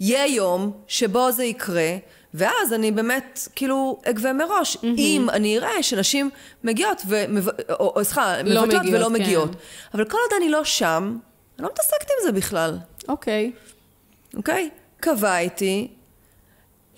יהיה 0.00 0.26
יום 0.26 0.72
שבו 0.86 1.32
זה 1.32 1.44
יקרה, 1.44 1.96
ואז 2.34 2.72
אני 2.72 2.92
באמת, 2.92 3.48
כאילו, 3.54 4.00
אגבה 4.10 4.32
מראש. 4.32 4.76
Mm-hmm. 4.76 4.86
אם 4.98 5.26
אני 5.30 5.58
אראה 5.58 5.82
שנשים 5.82 6.30
מגיעות, 6.64 7.02
ומב... 7.08 7.48
או, 7.48 7.92
או 7.96 8.04
סליחה, 8.04 8.42
לא 8.42 8.62
מבטלות 8.62 8.82
מגיעות, 8.82 9.00
ולא 9.00 9.06
כן. 9.06 9.12
מגיעות. 9.12 9.50
אבל 9.94 10.04
כל 10.04 10.18
עוד 10.18 10.42
אני 10.42 10.48
לא 10.48 10.64
שם, 10.64 11.18
אני 11.58 11.64
לא 11.64 11.70
מתעסקת 11.72 12.06
עם 12.10 12.26
זה 12.26 12.32
בכלל. 12.32 12.78
אוקיי. 13.08 13.52
אוקיי? 14.36 14.70
קבע 15.00 15.38
איתי. 15.38 15.88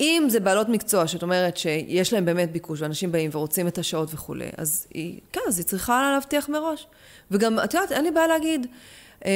אם 0.01 0.23
זה 0.29 0.39
בעלות 0.39 0.69
מקצוע, 0.69 1.07
שאת 1.07 1.23
אומרת 1.23 1.57
שיש 1.57 2.13
להם 2.13 2.25
באמת 2.25 2.51
ביקוש, 2.51 2.81
ואנשים 2.81 3.11
באים 3.11 3.29
ורוצים 3.33 3.67
את 3.67 3.77
השעות 3.77 4.09
וכולי, 4.13 4.45
אז 4.57 4.87
היא, 4.93 5.19
כן, 5.31 5.41
אז 5.47 5.57
היא 5.57 5.65
צריכה 5.65 6.11
להבטיח 6.13 6.49
מראש. 6.49 6.87
וגם, 7.31 7.59
את 7.63 7.73
יודעת, 7.73 7.91
אין 7.91 8.03
לי 8.03 8.11
בעיה 8.11 8.27
להגיד, 8.27 8.67
אה, 9.25 9.31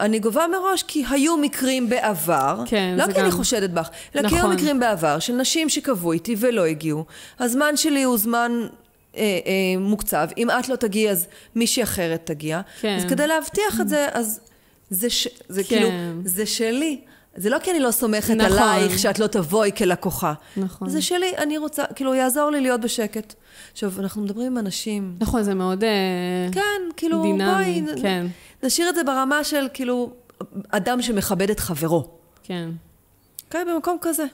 אני 0.00 0.18
גובה 0.18 0.46
מראש 0.46 0.82
כי 0.82 1.04
היו 1.10 1.36
מקרים 1.36 1.88
בעבר, 1.88 2.62
כן, 2.66 2.94
לא 2.98 3.12
כי 3.12 3.20
אני 3.20 3.30
גם- 3.30 3.36
חושדת 3.36 3.70
בך, 3.70 3.88
אלא 4.16 4.28
כי 4.28 4.34
היו 4.34 4.44
נכון. 4.44 4.56
מקרים 4.56 4.80
בעבר 4.80 5.18
של 5.18 5.32
נשים 5.32 5.68
שקבעו 5.68 6.12
איתי 6.12 6.36
ולא 6.38 6.64
הגיעו. 6.64 7.04
הזמן 7.38 7.76
שלי 7.76 8.02
הוא 8.02 8.18
זמן 8.18 8.52
אה, 9.16 9.20
אה, 9.22 9.80
מוקצב, 9.80 10.28
אם 10.36 10.50
את 10.50 10.68
לא 10.68 10.76
תגיעי 10.76 11.10
אז 11.10 11.26
מישהי 11.54 11.82
אחרת 11.82 12.20
תגיע. 12.24 12.60
כן. 12.80 12.96
אז 12.96 13.04
כדי 13.04 13.26
להבטיח 13.26 13.80
את 13.80 13.88
זה, 13.88 14.06
אז 14.12 14.40
זה, 14.90 15.10
ש, 15.10 15.28
זה 15.48 15.62
כן. 15.64 15.68
כאילו, 15.68 15.88
זה 16.24 16.46
שלי. 16.46 17.00
זה 17.38 17.50
לא 17.50 17.58
כי 17.58 17.70
אני 17.70 17.80
לא 17.80 17.90
סומכת 17.90 18.34
נכון. 18.34 18.58
עלייך 18.58 18.98
שאת 18.98 19.18
לא 19.18 19.26
תבואי 19.26 19.70
כלקוחה. 19.76 20.34
נכון. 20.56 20.88
זה 20.88 21.02
שלי, 21.02 21.36
אני 21.36 21.58
רוצה, 21.58 21.84
כאילו, 21.94 22.14
יעזור 22.14 22.50
לי 22.50 22.60
להיות 22.60 22.80
בשקט. 22.80 23.34
עכשיו, 23.72 23.92
אנחנו 23.98 24.22
מדברים 24.22 24.46
עם 24.46 24.58
אנשים. 24.58 25.16
נכון, 25.20 25.42
זה 25.42 25.54
מאוד 25.54 25.84
אה, 25.84 26.48
כן, 26.52 26.82
כאילו, 26.96 27.22
דינמי, 27.22 27.82
בואי, 27.82 28.02
כן, 28.02 28.26
נשאיר 28.62 28.88
את 28.88 28.94
זה 28.94 29.04
ברמה 29.04 29.44
של, 29.44 29.68
כאילו, 29.74 30.10
אדם 30.68 31.02
שמכבד 31.02 31.50
את 31.50 31.60
חברו. 31.60 32.08
כן. 32.42 32.68
אוקיי, 33.46 33.64
במקום 33.64 33.96
כזה. 34.00 34.24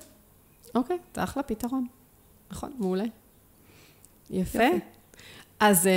אוקיי, 0.75 0.99
זה 1.15 1.25
אחלה 1.25 1.43
פתרון. 1.43 1.87
נכון, 2.51 2.73
מעולה. 2.79 3.05
יפה. 4.31 4.63
יופי. 4.63 4.94
אז 5.65 5.87
אה, 5.87 5.93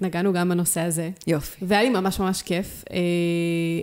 נגענו 0.00 0.32
גם 0.32 0.48
בנושא 0.48 0.80
הזה, 0.80 1.10
יופי. 1.26 1.64
והיה 1.64 1.82
לי 1.82 1.88
ממש 1.88 2.20
ממש 2.20 2.42
כיף. 2.42 2.84
אה, 2.92 2.98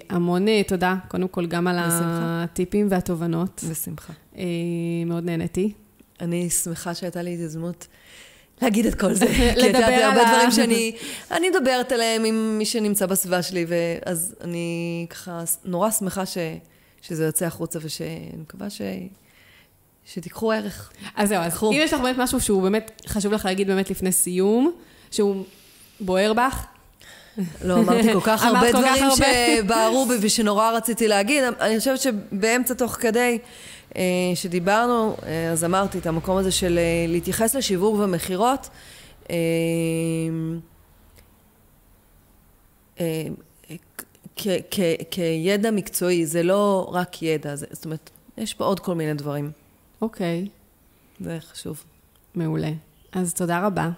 המון 0.10 0.48
אה, 0.48 0.62
תודה, 0.68 0.96
קודם 1.08 1.28
כל, 1.28 1.46
גם 1.46 1.68
על 1.68 1.76
בשמחה. 1.80 2.44
הטיפים 2.44 2.88
והתובנות. 2.90 3.64
בשמחה. 3.72 4.14
אה, 4.38 4.44
מאוד 5.06 5.26
נהניתי. 5.26 5.74
אני 6.22 6.50
שמחה 6.50 6.94
שהייתה 6.94 7.22
לי 7.22 7.34
הזדמנות 7.44 7.88
להגיד 8.62 8.86
את 8.86 8.96
כל 8.96 9.14
זה. 9.14 9.28
כי 9.36 9.52
את 9.52 9.58
לדבר 9.58 9.68
יודעת, 9.68 9.94
על 9.94 10.04
הרבה 10.04 10.24
דברים 10.30 10.52
שאני 10.52 10.96
אני 11.32 11.50
מדברת 11.50 11.92
עליהם 11.92 12.26
עם 12.26 12.58
מי 12.58 12.66
שנמצא 12.66 13.06
בסביבה 13.06 13.42
שלי, 13.42 13.66
ואז 13.68 14.36
אני 14.42 15.06
ככה 15.10 15.44
נורא 15.66 15.92
שמחה 15.92 16.26
ש, 16.26 16.38
שזה 17.02 17.26
יוצא 17.26 17.46
החוצה, 17.46 17.80
ושאני 17.82 18.30
מקווה 18.42 18.70
ש, 18.70 18.82
שתיקחו 20.06 20.52
ערך. 20.52 20.92
אז 21.16 21.30
זהו, 21.30 21.42
אז 21.42 21.54
קחו. 21.54 21.72
אם 21.72 21.78
יש 21.82 21.94
לך 21.94 22.02
באמת 22.02 22.16
משהו 22.20 22.42
שהוא 22.42 22.62
באמת 22.62 23.02
חשוב 23.08 23.34
לך 23.34 23.46
להגיד 23.46 23.68
באמת 23.68 23.90
לפני 23.90 24.12
סיום, 24.12 24.74
שהוא 25.12 25.44
בוער 26.00 26.34
בך, 26.34 26.66
לא 27.64 27.74
אמרתי 27.80 28.14
כל 28.14 28.20
כך 28.24 28.44
הרבה 28.46 28.72
דברים 28.72 29.04
הרבה. 29.04 29.16
שבערו 29.58 30.06
בי 30.06 30.14
ושנורא 30.22 30.72
רציתי 30.72 31.08
להגיד. 31.08 31.44
אני 31.60 31.80
חושבת 31.80 32.00
שבאמצע 32.00 32.74
תוך 32.74 32.92
כדי 32.92 33.38
אה, 33.96 34.02
שדיברנו, 34.36 35.18
אה, 35.26 35.52
אז 35.52 35.64
אמרתי 35.64 35.98
את 35.98 36.06
המקום 36.06 36.38
הזה 36.38 36.52
של 36.52 36.78
אה, 36.78 37.06
להתייחס 37.08 37.56
לשיווק 37.56 37.96
ומכירות. 38.00 38.70
אה, 39.30 39.36
אה, 43.00 43.24
כ- 44.36 44.48
כ- 44.72 44.80
כידע 45.12 45.72
מקצועי, 45.72 46.26
זה 46.26 46.44
לא 46.44 46.90
רק 46.94 47.22
ידע, 47.22 47.56
זה- 47.56 47.66
זאת 47.72 47.86
אומרת, 47.86 48.10
יש 48.38 48.54
פה 48.54 48.66
עוד 48.66 48.80
כל 48.80 48.96
מיני 48.96 49.14
דברים. 49.14 49.52
אוקיי, 50.02 50.48
זה 51.20 51.38
חשוב. 51.52 51.84
מעולה. 52.36 52.72
אז 53.12 53.34
תודה 53.34 53.66
רבה. 53.66 53.90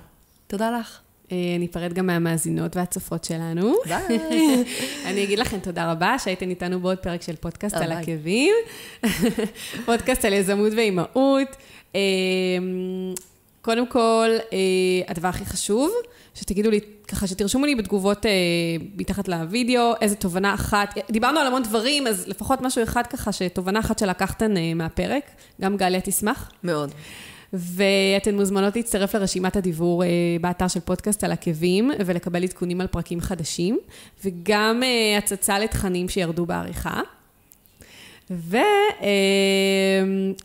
תודה 0.50 0.72
לך. 0.80 1.00
אה, 1.32 1.38
ניפרד 1.60 1.94
גם 1.94 2.08
מהמאזינות 2.08 2.76
והצופות 2.76 3.24
שלנו. 3.24 3.74
ביי. 3.86 4.20
אני 5.10 5.24
אגיד 5.24 5.40
לכם 5.40 5.60
תודה 5.60 5.92
רבה 5.92 6.20
שהייתן 6.20 6.50
איתנו 6.50 6.80
בעוד 6.80 6.98
פרק 6.98 7.22
של 7.22 7.36
פודקאסט 7.36 7.76
על. 7.76 7.92
עקבים. 7.92 8.54
פודקאסט 9.86 10.26
על 10.26 10.34
יזמות 10.34 10.74
ואימהות. 10.76 11.48
אה, 11.96 12.00
קודם 13.62 13.88
כל, 13.88 14.30
אה, 14.54 14.58
הדבר 15.08 15.28
הכי 15.28 15.46
חשוב, 15.46 15.92
שתגידו 16.36 16.70
לי, 16.70 16.80
ככה 17.08 17.28
שתרשמו 17.28 17.66
לי 17.66 17.76
בתגובות 17.76 18.26
אה, 18.26 18.32
מתחת 18.96 19.28
לוידאו, 19.28 19.94
איזה 20.02 20.16
תובנה 20.16 20.54
אחת, 20.54 20.98
דיברנו 21.12 21.40
על 21.40 21.48
המון 21.48 21.64
דברים, 21.64 22.08
אז 22.08 22.28
לפחות 22.28 22.62
משהו 22.62 22.84
אחד 22.84 23.08
ככה, 23.08 23.32
שתובנה 23.32 23.80
אחת 23.80 24.00
שלקחתן 24.00 24.58
אה, 24.58 24.74
מהפרק, 24.74 25.24
גם 25.62 25.78
גליה 25.78 26.02
תשמח. 26.02 26.52
מאוד. 26.64 26.92
ואתן 27.54 28.36
מוזמנות 28.36 28.76
להצטרף 28.76 29.16
לרשימת 29.16 29.56
הדיבור 29.56 30.04
אה, 30.04 30.08
באתר 30.42 30.68
של 30.68 30.80
פודקאסט 30.80 31.24
על 31.24 31.32
עקבים 31.32 31.92
ולקבל 32.06 32.44
עדכונים 32.44 32.82
על 32.82 32.88
פרקים 32.88 33.22
חדשים, 33.22 33.80
וגם 34.26 34.84
אה, 34.84 35.18
הצצה 35.18 35.60
לתכנים 35.60 36.10
שירדו 36.10 36.46
בעריכה. 36.46 37.02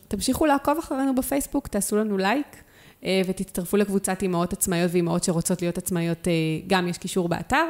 ותמשיכו 0.08 0.46
לעקוב 0.46 0.78
אחרינו 0.78 1.14
בפייסבוק, 1.14 1.68
תעשו 1.68 1.96
לנו 1.96 2.18
לייק 2.18 2.56
אה, 3.04 3.22
ותצטרפו 3.26 3.76
לקבוצת 3.76 4.22
אימהות 4.22 4.52
עצמאיות 4.52 4.92
ואימהות 4.92 5.24
שרוצות 5.24 5.62
להיות 5.62 5.78
עצמאיות, 5.78 6.28
אה, 6.28 6.32
גם 6.66 6.88
יש 6.88 6.98
קישור 6.98 7.28
באתר. 7.28 7.64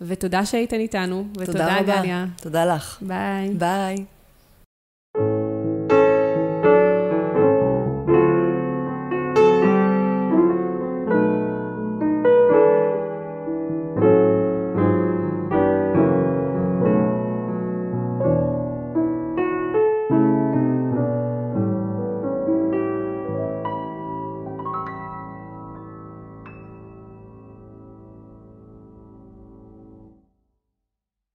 ותודה 0.00 0.46
שהייתן 0.46 0.80
איתנו, 0.80 1.26
ותודה 1.32 1.46
תודה 1.46 1.78
רבה. 1.78 2.00
גליה. 2.00 2.26
תודה 2.42 2.64
לך. 2.64 2.98
ביי. 3.02 3.50
ביי. 3.50 4.15